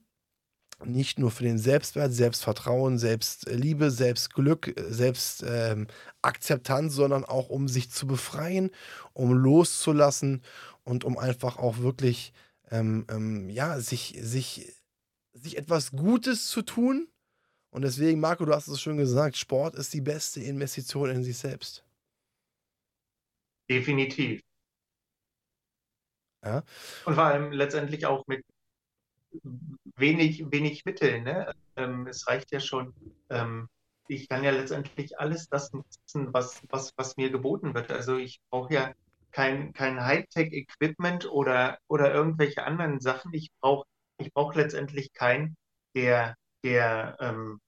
Nicht 0.84 1.18
nur 1.18 1.30
für 1.30 1.44
den 1.44 1.56
Selbstwert, 1.56 2.12
Selbstvertrauen, 2.12 2.98
Selbstliebe, 2.98 3.90
Selbstglück, 3.90 4.74
Selbstakzeptanz, 4.88 6.92
ähm, 6.92 6.96
sondern 6.96 7.24
auch 7.24 7.48
um 7.48 7.66
sich 7.66 7.90
zu 7.90 8.06
befreien, 8.06 8.70
um 9.14 9.32
loszulassen 9.32 10.42
und 10.82 11.04
um 11.04 11.16
einfach 11.16 11.56
auch 11.56 11.78
wirklich 11.78 12.34
ähm, 12.70 13.06
ähm, 13.10 13.48
ja, 13.48 13.80
sich, 13.80 14.18
sich, 14.20 14.70
sich 15.32 15.56
etwas 15.56 15.92
Gutes 15.92 16.48
zu 16.48 16.60
tun. 16.60 17.08
Und 17.74 17.82
deswegen, 17.82 18.20
Marco, 18.20 18.44
du 18.44 18.54
hast 18.54 18.68
es 18.68 18.80
schon 18.80 18.98
gesagt, 18.98 19.36
Sport 19.36 19.74
ist 19.74 19.92
die 19.92 20.00
beste 20.00 20.40
Investition 20.40 21.10
in 21.10 21.24
sich 21.24 21.36
selbst. 21.36 21.84
Definitiv. 23.68 24.42
Ja. 26.44 26.62
Und 27.04 27.14
vor 27.14 27.24
allem 27.24 27.50
letztendlich 27.50 28.06
auch 28.06 28.24
mit 28.28 28.44
wenig, 29.96 30.52
wenig 30.52 30.84
Mitteln. 30.84 31.24
Ne? 31.24 31.52
Ähm, 31.74 32.06
es 32.06 32.28
reicht 32.28 32.52
ja 32.52 32.60
schon, 32.60 32.94
ähm, 33.28 33.68
ich 34.06 34.28
kann 34.28 34.44
ja 34.44 34.52
letztendlich 34.52 35.18
alles 35.18 35.48
das 35.48 35.72
nutzen, 35.72 36.32
was, 36.32 36.62
was, 36.70 36.92
was 36.96 37.16
mir 37.16 37.30
geboten 37.30 37.74
wird. 37.74 37.90
Also 37.90 38.18
ich 38.18 38.40
brauche 38.50 38.72
ja 38.72 38.94
kein, 39.32 39.72
kein 39.72 40.00
Hightech-Equipment 40.00 41.28
oder, 41.28 41.78
oder 41.88 42.14
irgendwelche 42.14 42.62
anderen 42.62 43.00
Sachen. 43.00 43.34
Ich 43.34 43.50
brauche 43.60 43.84
ich 44.18 44.32
brauch 44.32 44.54
letztendlich 44.54 45.12
keinen, 45.12 45.56
der, 45.96 46.36
der 46.62 47.16
ähm, 47.18 47.60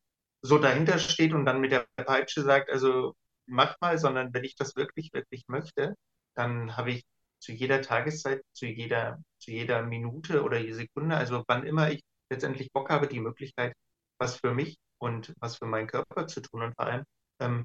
so 0.47 0.59
dahinter 0.59 0.99
steht 0.99 1.33
und 1.33 1.45
dann 1.45 1.61
mit 1.61 1.73
der 1.73 1.87
Peitsche 1.97 2.43
sagt, 2.43 2.71
also 2.71 3.15
mach 3.47 3.77
mal, 3.81 3.99
sondern 3.99 4.33
wenn 4.35 4.45
ich 4.45 4.57
das 4.57 4.77
wirklich, 4.77 5.13
wirklich 5.13 5.45
möchte, 5.49 5.95
dann 6.35 6.77
habe 6.77 6.93
ich 6.93 7.05
zu 7.41 7.53
jeder 7.53 7.83
Tageszeit, 7.83 8.43
zu 8.53 8.67
jeder, 8.67 9.21
zu 9.39 9.51
jeder 9.51 9.83
Minute 9.83 10.43
oder 10.43 10.59
Sekunde, 10.75 11.17
also 11.17 11.45
wann 11.49 11.67
immer 11.67 11.91
ich 11.91 12.03
letztendlich 12.31 12.73
Bock 12.73 12.91
habe, 12.91 13.07
die 13.09 13.21
Möglichkeit, 13.21 13.75
was 14.19 14.37
für 14.37 14.55
mich 14.55 14.79
und 14.99 15.35
was 15.41 15.57
für 15.59 15.67
meinen 15.67 15.87
Körper 15.87 16.27
zu 16.27 16.41
tun. 16.41 16.63
Und 16.63 16.75
vor 16.75 16.87
allem 16.87 17.05
ähm, 17.41 17.65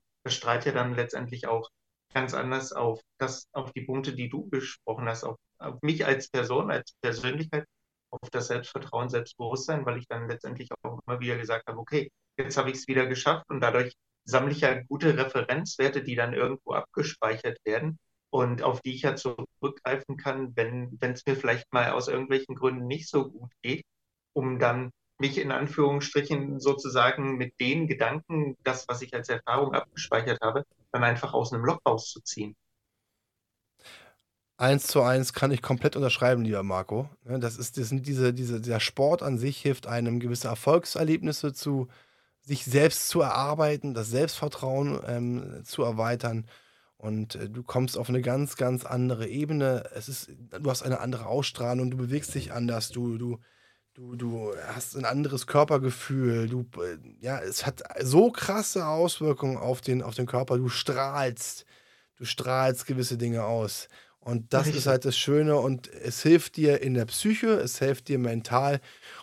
dann 0.73 0.95
letztendlich 0.95 1.47
auch 1.47 1.69
ganz 2.13 2.34
anders 2.34 2.73
auf 2.73 3.01
das, 3.17 3.47
auf 3.53 3.71
die 3.71 3.82
Punkte, 3.82 4.13
die 4.13 4.29
du 4.29 4.49
besprochen 4.49 5.07
hast, 5.07 5.23
auf, 5.23 5.38
auf 5.59 5.82
mich 5.82 6.05
als 6.05 6.29
Person, 6.29 6.69
als 6.69 6.93
Persönlichkeit, 7.01 7.65
auf 8.12 8.30
das 8.30 8.47
Selbstvertrauen, 8.47 9.09
Selbstbewusstsein, 9.09 9.86
weil 9.86 9.97
ich 9.97 10.07
dann 10.07 10.28
letztendlich 10.28 10.70
auch 10.84 10.99
immer 11.05 11.20
wieder 11.20 11.38
gesagt 11.38 11.68
habe, 11.68 11.80
okay, 11.80 12.12
jetzt 12.38 12.57
habe 12.57 12.70
ich 12.70 12.78
es 12.78 12.88
wieder 12.88 13.07
geschafft 13.07 13.45
und 13.49 13.62
dadurch 13.62 13.95
sammle 14.26 14.51
ich 14.51 14.62
ja 14.62 14.82
gute 14.84 15.18
Referenzwerte, 15.18 16.03
die 16.03 16.16
dann 16.16 16.34
irgendwo 16.34 16.74
abgespeichert 16.74 17.57
werden 17.66 17.97
und 18.30 18.64
auf 18.64 18.82
die 18.82 18.93
ich 18.95 19.01
ja 19.01 19.16
zurückgreifen 19.16 20.18
kann, 20.18 20.55
wenn 20.55 20.97
es 21.01 21.26
mir 21.26 21.36
vielleicht 21.36 21.72
mal 21.74 21.91
aus 21.91 22.07
irgendwelchen 22.07 22.55
Gründen 22.55 22.88
nicht 22.88 23.09
so 23.09 23.30
gut 23.30 23.51
geht, 23.62 23.84
um 24.34 24.59
dann 24.59 24.91
mich 25.20 25.38
in 25.38 25.51
Anführungsstrichen 25.51 26.59
sozusagen 26.59 27.38
mit 27.38 27.59
den 27.59 27.88
Gedanken, 27.88 28.57
das, 28.64 28.88
was 28.88 29.01
ich 29.01 29.14
als 29.14 29.30
Erfahrung 29.30 29.74
abgespeichert 29.74 30.39
habe, 30.41 30.64
dann 30.91 31.03
einfach 31.03 31.34
aus 31.34 31.53
einem 31.53 31.66
Loch 31.66 31.80
rauszuziehen. 31.88 32.55
Eins 34.62 34.86
zu 34.86 35.01
eins 35.01 35.34
kann 35.34 35.49
ich 35.49 35.64
komplett 35.64 35.95
unterschreiben, 35.95 36.43
lieber 36.43 36.62
Marco. 36.62 37.09
Ne, 37.24 37.39
das 37.39 37.57
ist, 37.57 37.78
das 37.78 37.89
sind 37.89 38.05
diese, 38.05 38.32
diese, 38.32 38.62
der 38.62 38.80
Sport 38.80 39.24
an 39.24 39.39
sich 39.39 39.57
hilft 39.59 39.88
einem 39.88 40.20
gewisse 40.20 40.49
Erfolgserlebnisse 40.49 41.51
zu 41.53 41.88
sich 42.41 42.66
selbst 42.66 43.09
zu 43.09 43.22
erarbeiten, 43.22 43.95
das 43.95 44.09
Selbstvertrauen 44.09 44.99
ähm, 45.07 45.64
zu 45.66 45.82
erweitern 45.84 46.45
und 46.97 47.34
äh, 47.36 47.49
du 47.49 47.64
kommst 47.64 47.97
auf 47.97 48.09
eine 48.09 48.22
ganz, 48.22 48.55
ganz 48.55 48.86
andere 48.86 49.28
Ebene. 49.28 49.89
Es 49.95 50.07
ist, 50.07 50.30
du 50.51 50.70
hast 50.70 50.84
eine 50.84 50.99
andere 50.99 51.26
Ausstrahlung, 51.26 51.89
du 51.89 51.97
bewegst 51.97 52.36
dich 52.36 52.53
anders, 52.53 52.89
du, 52.89 53.18
du, 53.18 53.39
du, 53.95 54.16
du 54.16 54.53
hast 54.68 54.95
ein 54.95 55.05
anderes 55.05 55.47
Körpergefühl. 55.47 56.47
Du, 56.49 56.68
äh, 56.82 56.97
ja, 57.20 57.39
es 57.39 57.66
hat 57.66 57.82
so 58.03 58.32
krasse 58.32 58.86
Auswirkungen 58.88 59.57
auf 59.57 59.82
den, 59.82 60.03
auf 60.03 60.14
den 60.16 60.28
Körper. 60.28 60.57
Du 60.57 60.70
strahlst, 60.70 61.66
du 62.18 62.26
strahlst 62.26 62.86
gewisse 62.86 63.18
Dinge 63.18 63.45
aus. 63.45 63.88
Und 64.24 64.53
das 64.53 64.67
Richtig. 64.67 64.78
ist 64.82 64.88
halt 64.88 65.03
das 65.05 65.17
Schöne 65.17 65.55
und 65.57 65.89
es 65.91 66.22
hilft 66.22 66.55
dir 66.55 66.84
in 66.84 66.93
der 66.93 67.05
Psyche, 67.05 67.53
es 67.53 67.80
hilft 67.80 68.07
dir 68.07 68.19
mental 68.19 68.80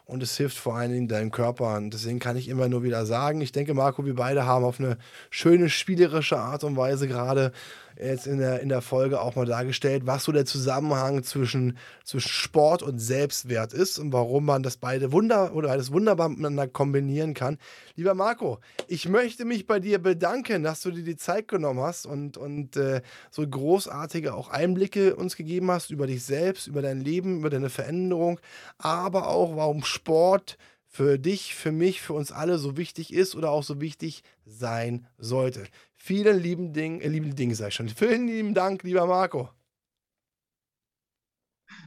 und 0.06 0.24
es 0.24 0.36
hilft 0.36 0.58
vor 0.58 0.74
allen 0.74 0.90
Dingen 0.90 1.06
deinem 1.06 1.30
Körper. 1.30 1.76
Und 1.76 1.94
deswegen 1.94 2.18
kann 2.18 2.36
ich 2.36 2.48
immer 2.48 2.68
nur 2.68 2.82
wieder 2.82 3.06
sagen, 3.06 3.40
ich 3.40 3.52
denke, 3.52 3.74
Marco, 3.74 4.04
wir 4.04 4.16
beide 4.16 4.44
haben 4.44 4.64
auf 4.64 4.80
eine 4.80 4.98
schöne 5.30 5.70
spielerische 5.70 6.38
Art 6.38 6.64
und 6.64 6.76
Weise 6.76 7.06
gerade 7.06 7.52
jetzt 8.00 8.26
in 8.26 8.38
der, 8.38 8.60
in 8.60 8.68
der 8.68 8.82
Folge 8.82 9.20
auch 9.20 9.34
mal 9.34 9.46
dargestellt, 9.46 10.06
was 10.06 10.24
so 10.24 10.32
der 10.32 10.44
Zusammenhang 10.44 11.22
zwischen, 11.22 11.76
zwischen 12.04 12.28
Sport 12.28 12.82
und 12.82 12.98
Selbstwert 12.98 13.72
ist 13.72 13.98
und 13.98 14.12
warum 14.12 14.44
man 14.44 14.62
das 14.62 14.76
beide 14.76 15.12
wunder 15.12 15.54
oder 15.54 15.76
das 15.76 15.92
wunderbar 15.92 16.28
miteinander 16.28 16.68
kombinieren 16.68 17.34
kann. 17.34 17.58
Lieber 17.96 18.14
Marco, 18.14 18.58
ich 18.86 19.08
möchte 19.08 19.44
mich 19.44 19.66
bei 19.66 19.80
dir 19.80 19.98
bedanken, 19.98 20.62
dass 20.62 20.82
du 20.82 20.90
dir 20.90 21.04
die 21.04 21.16
Zeit 21.16 21.48
genommen 21.48 21.80
hast 21.80 22.06
und, 22.06 22.36
und 22.36 22.76
äh, 22.76 23.02
so 23.30 23.46
großartige 23.46 24.34
auch 24.34 24.48
Einblicke 24.48 25.16
uns 25.16 25.36
gegeben 25.36 25.70
hast 25.70 25.90
über 25.90 26.06
dich 26.06 26.24
selbst, 26.24 26.66
über 26.66 26.82
dein 26.82 27.00
Leben, 27.00 27.38
über 27.38 27.50
deine 27.50 27.70
Veränderung, 27.70 28.40
aber 28.78 29.28
auch 29.28 29.56
warum 29.56 29.84
Sport 29.84 30.56
für 30.90 31.18
dich, 31.18 31.54
für 31.54 31.70
mich, 31.70 32.00
für 32.00 32.14
uns 32.14 32.32
alle 32.32 32.58
so 32.58 32.76
wichtig 32.76 33.12
ist 33.12 33.36
oder 33.36 33.50
auch 33.50 33.62
so 33.62 33.80
wichtig 33.80 34.22
sein 34.46 35.06
sollte. 35.18 35.64
Vielen 35.98 36.38
lieben 36.38 36.72
Dingen, 36.72 37.00
äh, 37.00 37.08
lieben 37.08 37.34
Dingen 37.34 37.54
sag 37.54 37.68
ich 37.68 37.74
schon. 37.74 37.88
Vielen 37.88 38.26
lieben 38.28 38.54
Dank, 38.54 38.82
lieber 38.82 39.06
Marco. 39.06 39.50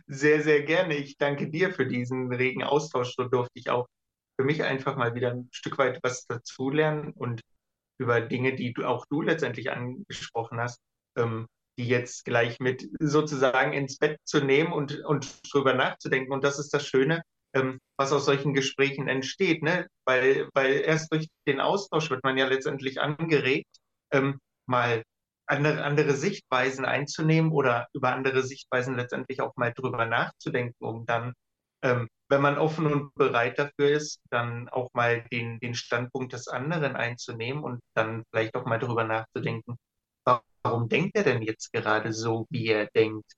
Sehr, 0.07 0.43
sehr 0.43 0.63
gerne. 0.63 0.95
Ich 0.95 1.17
danke 1.17 1.49
dir 1.49 1.73
für 1.73 1.87
diesen 1.87 2.31
regen 2.31 2.63
Austausch. 2.63 3.15
So 3.15 3.23
durfte 3.25 3.57
ich 3.57 3.69
auch 3.69 3.87
für 4.37 4.45
mich 4.45 4.63
einfach 4.63 4.95
mal 4.95 5.15
wieder 5.15 5.31
ein 5.31 5.49
Stück 5.51 5.77
weit 5.77 5.99
was 6.03 6.25
dazulernen 6.25 7.11
und 7.13 7.41
über 7.97 8.19
Dinge, 8.19 8.55
die 8.55 8.73
du, 8.73 8.85
auch 8.85 9.05
du 9.09 9.21
letztendlich 9.21 9.71
angesprochen 9.71 10.59
hast, 10.59 10.79
ähm, 11.15 11.47
die 11.77 11.87
jetzt 11.87 12.25
gleich 12.25 12.59
mit 12.59 12.89
sozusagen 12.99 13.73
ins 13.73 13.97
Bett 13.97 14.19
zu 14.25 14.43
nehmen 14.43 14.73
und, 14.73 14.99
und 15.05 15.39
drüber 15.51 15.73
nachzudenken. 15.73 16.33
Und 16.33 16.43
das 16.43 16.59
ist 16.59 16.73
das 16.73 16.85
Schöne, 16.85 17.21
ähm, 17.53 17.79
was 17.97 18.11
aus 18.11 18.25
solchen 18.25 18.53
Gesprächen 18.53 19.07
entsteht, 19.07 19.63
ne? 19.63 19.87
weil, 20.05 20.49
weil 20.53 20.81
erst 20.81 21.11
durch 21.13 21.27
den 21.47 21.59
Austausch 21.59 22.09
wird 22.09 22.23
man 22.23 22.37
ja 22.37 22.47
letztendlich 22.47 22.99
angeregt, 22.99 23.69
ähm, 24.11 24.39
mal 24.67 25.03
andere, 25.47 25.83
andere 25.83 26.13
Sichtweisen 26.13 26.85
einzunehmen 26.85 27.51
oder 27.51 27.87
über 27.93 28.13
andere 28.13 28.43
Sichtweisen 28.43 28.95
letztendlich 28.95 29.41
auch 29.41 29.55
mal 29.57 29.73
drüber 29.73 30.05
nachzudenken, 30.05 30.83
um 30.83 31.05
dann, 31.05 31.33
ähm, 31.83 32.07
wenn 32.29 32.41
man 32.41 32.57
offen 32.57 32.85
und 32.87 33.13
bereit 33.15 33.59
dafür 33.59 33.89
ist, 33.89 34.21
dann 34.29 34.69
auch 34.69 34.89
mal 34.93 35.23
den, 35.31 35.59
den 35.59 35.75
Standpunkt 35.75 36.33
des 36.33 36.47
anderen 36.47 36.95
einzunehmen 36.95 37.63
und 37.63 37.81
dann 37.95 38.23
vielleicht 38.31 38.55
auch 38.55 38.65
mal 38.65 38.79
drüber 38.79 39.03
nachzudenken, 39.03 39.77
warum 40.63 40.89
denkt 40.89 41.15
er 41.15 41.23
denn 41.23 41.41
jetzt 41.41 41.71
gerade 41.73 42.13
so, 42.13 42.45
wie 42.49 42.67
er 42.67 42.87
denkt? 42.87 43.33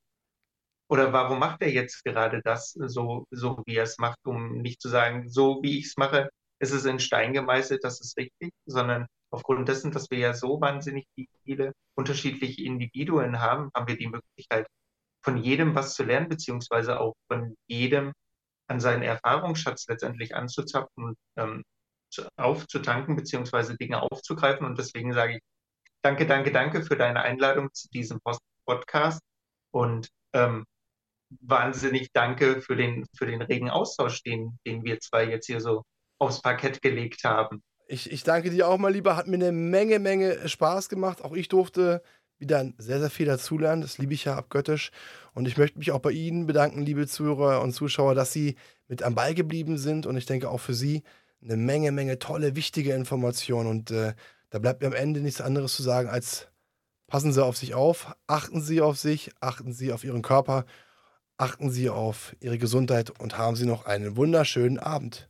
Oder 0.89 1.13
warum 1.13 1.39
macht 1.39 1.61
er 1.61 1.71
jetzt 1.71 2.03
gerade 2.03 2.41
das 2.43 2.71
so, 2.73 3.25
so 3.31 3.63
wie 3.65 3.77
er 3.77 3.83
es 3.83 3.97
macht, 3.97 4.19
um 4.25 4.61
nicht 4.61 4.81
zu 4.81 4.89
sagen, 4.89 5.29
so 5.29 5.61
wie 5.63 5.79
ich 5.79 5.87
es 5.87 5.97
mache, 5.97 6.29
ist 6.59 6.71
es 6.71 6.85
in 6.85 6.99
Stein 6.99 7.33
gemeißelt, 7.33 7.83
das 7.83 7.99
ist 8.01 8.17
richtig, 8.17 8.51
sondern 8.65 9.07
aufgrund 9.33 9.67
dessen, 9.67 9.91
dass 9.91 10.11
wir 10.11 10.19
ja 10.19 10.33
so 10.33 10.61
wahnsinnig 10.61 11.07
viele 11.43 11.73
unterschiedliche 11.95 12.63
Individuen 12.63 13.41
haben, 13.41 13.69
haben 13.75 13.87
wir 13.87 13.97
die 13.97 14.07
Möglichkeit, 14.07 14.67
von 15.23 15.37
jedem 15.37 15.73
was 15.75 15.95
zu 15.95 16.03
lernen, 16.03 16.29
beziehungsweise 16.29 16.99
auch 16.99 17.15
von 17.27 17.55
jedem 17.67 18.13
an 18.67 18.79
seinen 18.79 19.03
Erfahrungsschatz 19.03 19.87
letztendlich 19.87 20.35
anzuzapfen 20.35 21.03
und 21.03 21.17
ähm, 21.37 21.63
aufzutanken, 22.37 23.15
beziehungsweise 23.15 23.75
Dinge 23.75 24.01
aufzugreifen. 24.01 24.65
Und 24.65 24.77
deswegen 24.77 25.13
sage 25.13 25.35
ich 25.35 25.41
danke, 26.03 26.27
danke, 26.27 26.51
danke 26.51 26.83
für 26.83 26.95
deine 26.95 27.21
Einladung 27.21 27.73
zu 27.73 27.89
diesem 27.89 28.19
Podcast 28.65 29.21
und 29.71 30.09
ähm, 30.33 30.65
wahnsinnig 31.41 32.09
danke 32.13 32.61
für 32.61 32.75
den, 32.75 33.05
für 33.17 33.25
den 33.25 33.41
regen 33.41 33.69
Austausch, 33.71 34.21
den, 34.21 34.59
den 34.67 34.83
wir 34.83 34.99
zwei 34.99 35.25
jetzt 35.25 35.47
hier 35.47 35.59
so 35.59 35.83
aufs 36.19 36.41
Parkett 36.41 36.81
gelegt 36.81 37.23
haben. 37.23 37.63
Ich, 37.87 38.11
ich 38.11 38.23
danke 38.23 38.49
dir 38.49 38.67
auch 38.67 38.77
mal 38.77 38.91
lieber. 38.91 39.15
Hat 39.15 39.27
mir 39.27 39.35
eine 39.35 39.51
Menge, 39.51 39.99
Menge 39.99 40.47
Spaß 40.47 40.89
gemacht. 40.89 41.23
Auch 41.23 41.33
ich 41.33 41.47
durfte 41.47 42.01
wieder 42.37 42.71
sehr, 42.77 42.99
sehr 42.99 43.09
viel 43.09 43.25
dazulernen. 43.25 43.81
Das 43.81 43.97
liebe 43.97 44.13
ich 44.13 44.25
ja 44.25 44.35
abgöttisch. 44.35 44.91
Und 45.33 45.47
ich 45.47 45.57
möchte 45.57 45.79
mich 45.79 45.91
auch 45.91 45.99
bei 45.99 46.11
Ihnen 46.11 46.45
bedanken, 46.45 46.81
liebe 46.81 47.07
Zuhörer 47.07 47.61
und 47.61 47.73
Zuschauer, 47.73 48.15
dass 48.15 48.33
Sie 48.33 48.55
mit 48.87 49.03
am 49.03 49.15
Ball 49.15 49.33
geblieben 49.33 49.77
sind. 49.77 50.05
Und 50.05 50.17
ich 50.17 50.25
denke 50.25 50.49
auch 50.49 50.59
für 50.59 50.73
Sie 50.73 51.03
eine 51.41 51.57
Menge, 51.57 51.91
Menge 51.91 52.19
tolle, 52.19 52.55
wichtige 52.55 52.93
Informationen. 52.93 53.69
Und 53.69 53.91
äh, 53.91 54.13
Da 54.49 54.59
bleibt 54.59 54.81
mir 54.81 54.87
am 54.87 54.93
Ende 54.93 55.19
nichts 55.19 55.41
anderes 55.41 55.75
zu 55.75 55.81
sagen 55.81 56.09
als 56.09 56.47
passen 57.07 57.31
Sie 57.31 57.43
auf 57.43 57.57
sich 57.57 57.73
auf, 57.73 58.15
achten 58.27 58.61
Sie 58.61 58.81
auf 58.81 58.97
sich, 58.97 59.31
achten 59.39 59.73
Sie 59.73 59.91
auf 59.91 60.03
Ihren 60.03 60.21
Körper, 60.21 60.65
achten 61.37 61.69
Sie 61.69 61.89
auf 61.89 62.35
Ihre 62.39 62.57
Gesundheit 62.57 63.11
und 63.19 63.37
haben 63.37 63.55
Sie 63.55 63.65
noch 63.65 63.85
einen 63.85 64.15
wunderschönen 64.15 64.79
Abend. 64.79 65.29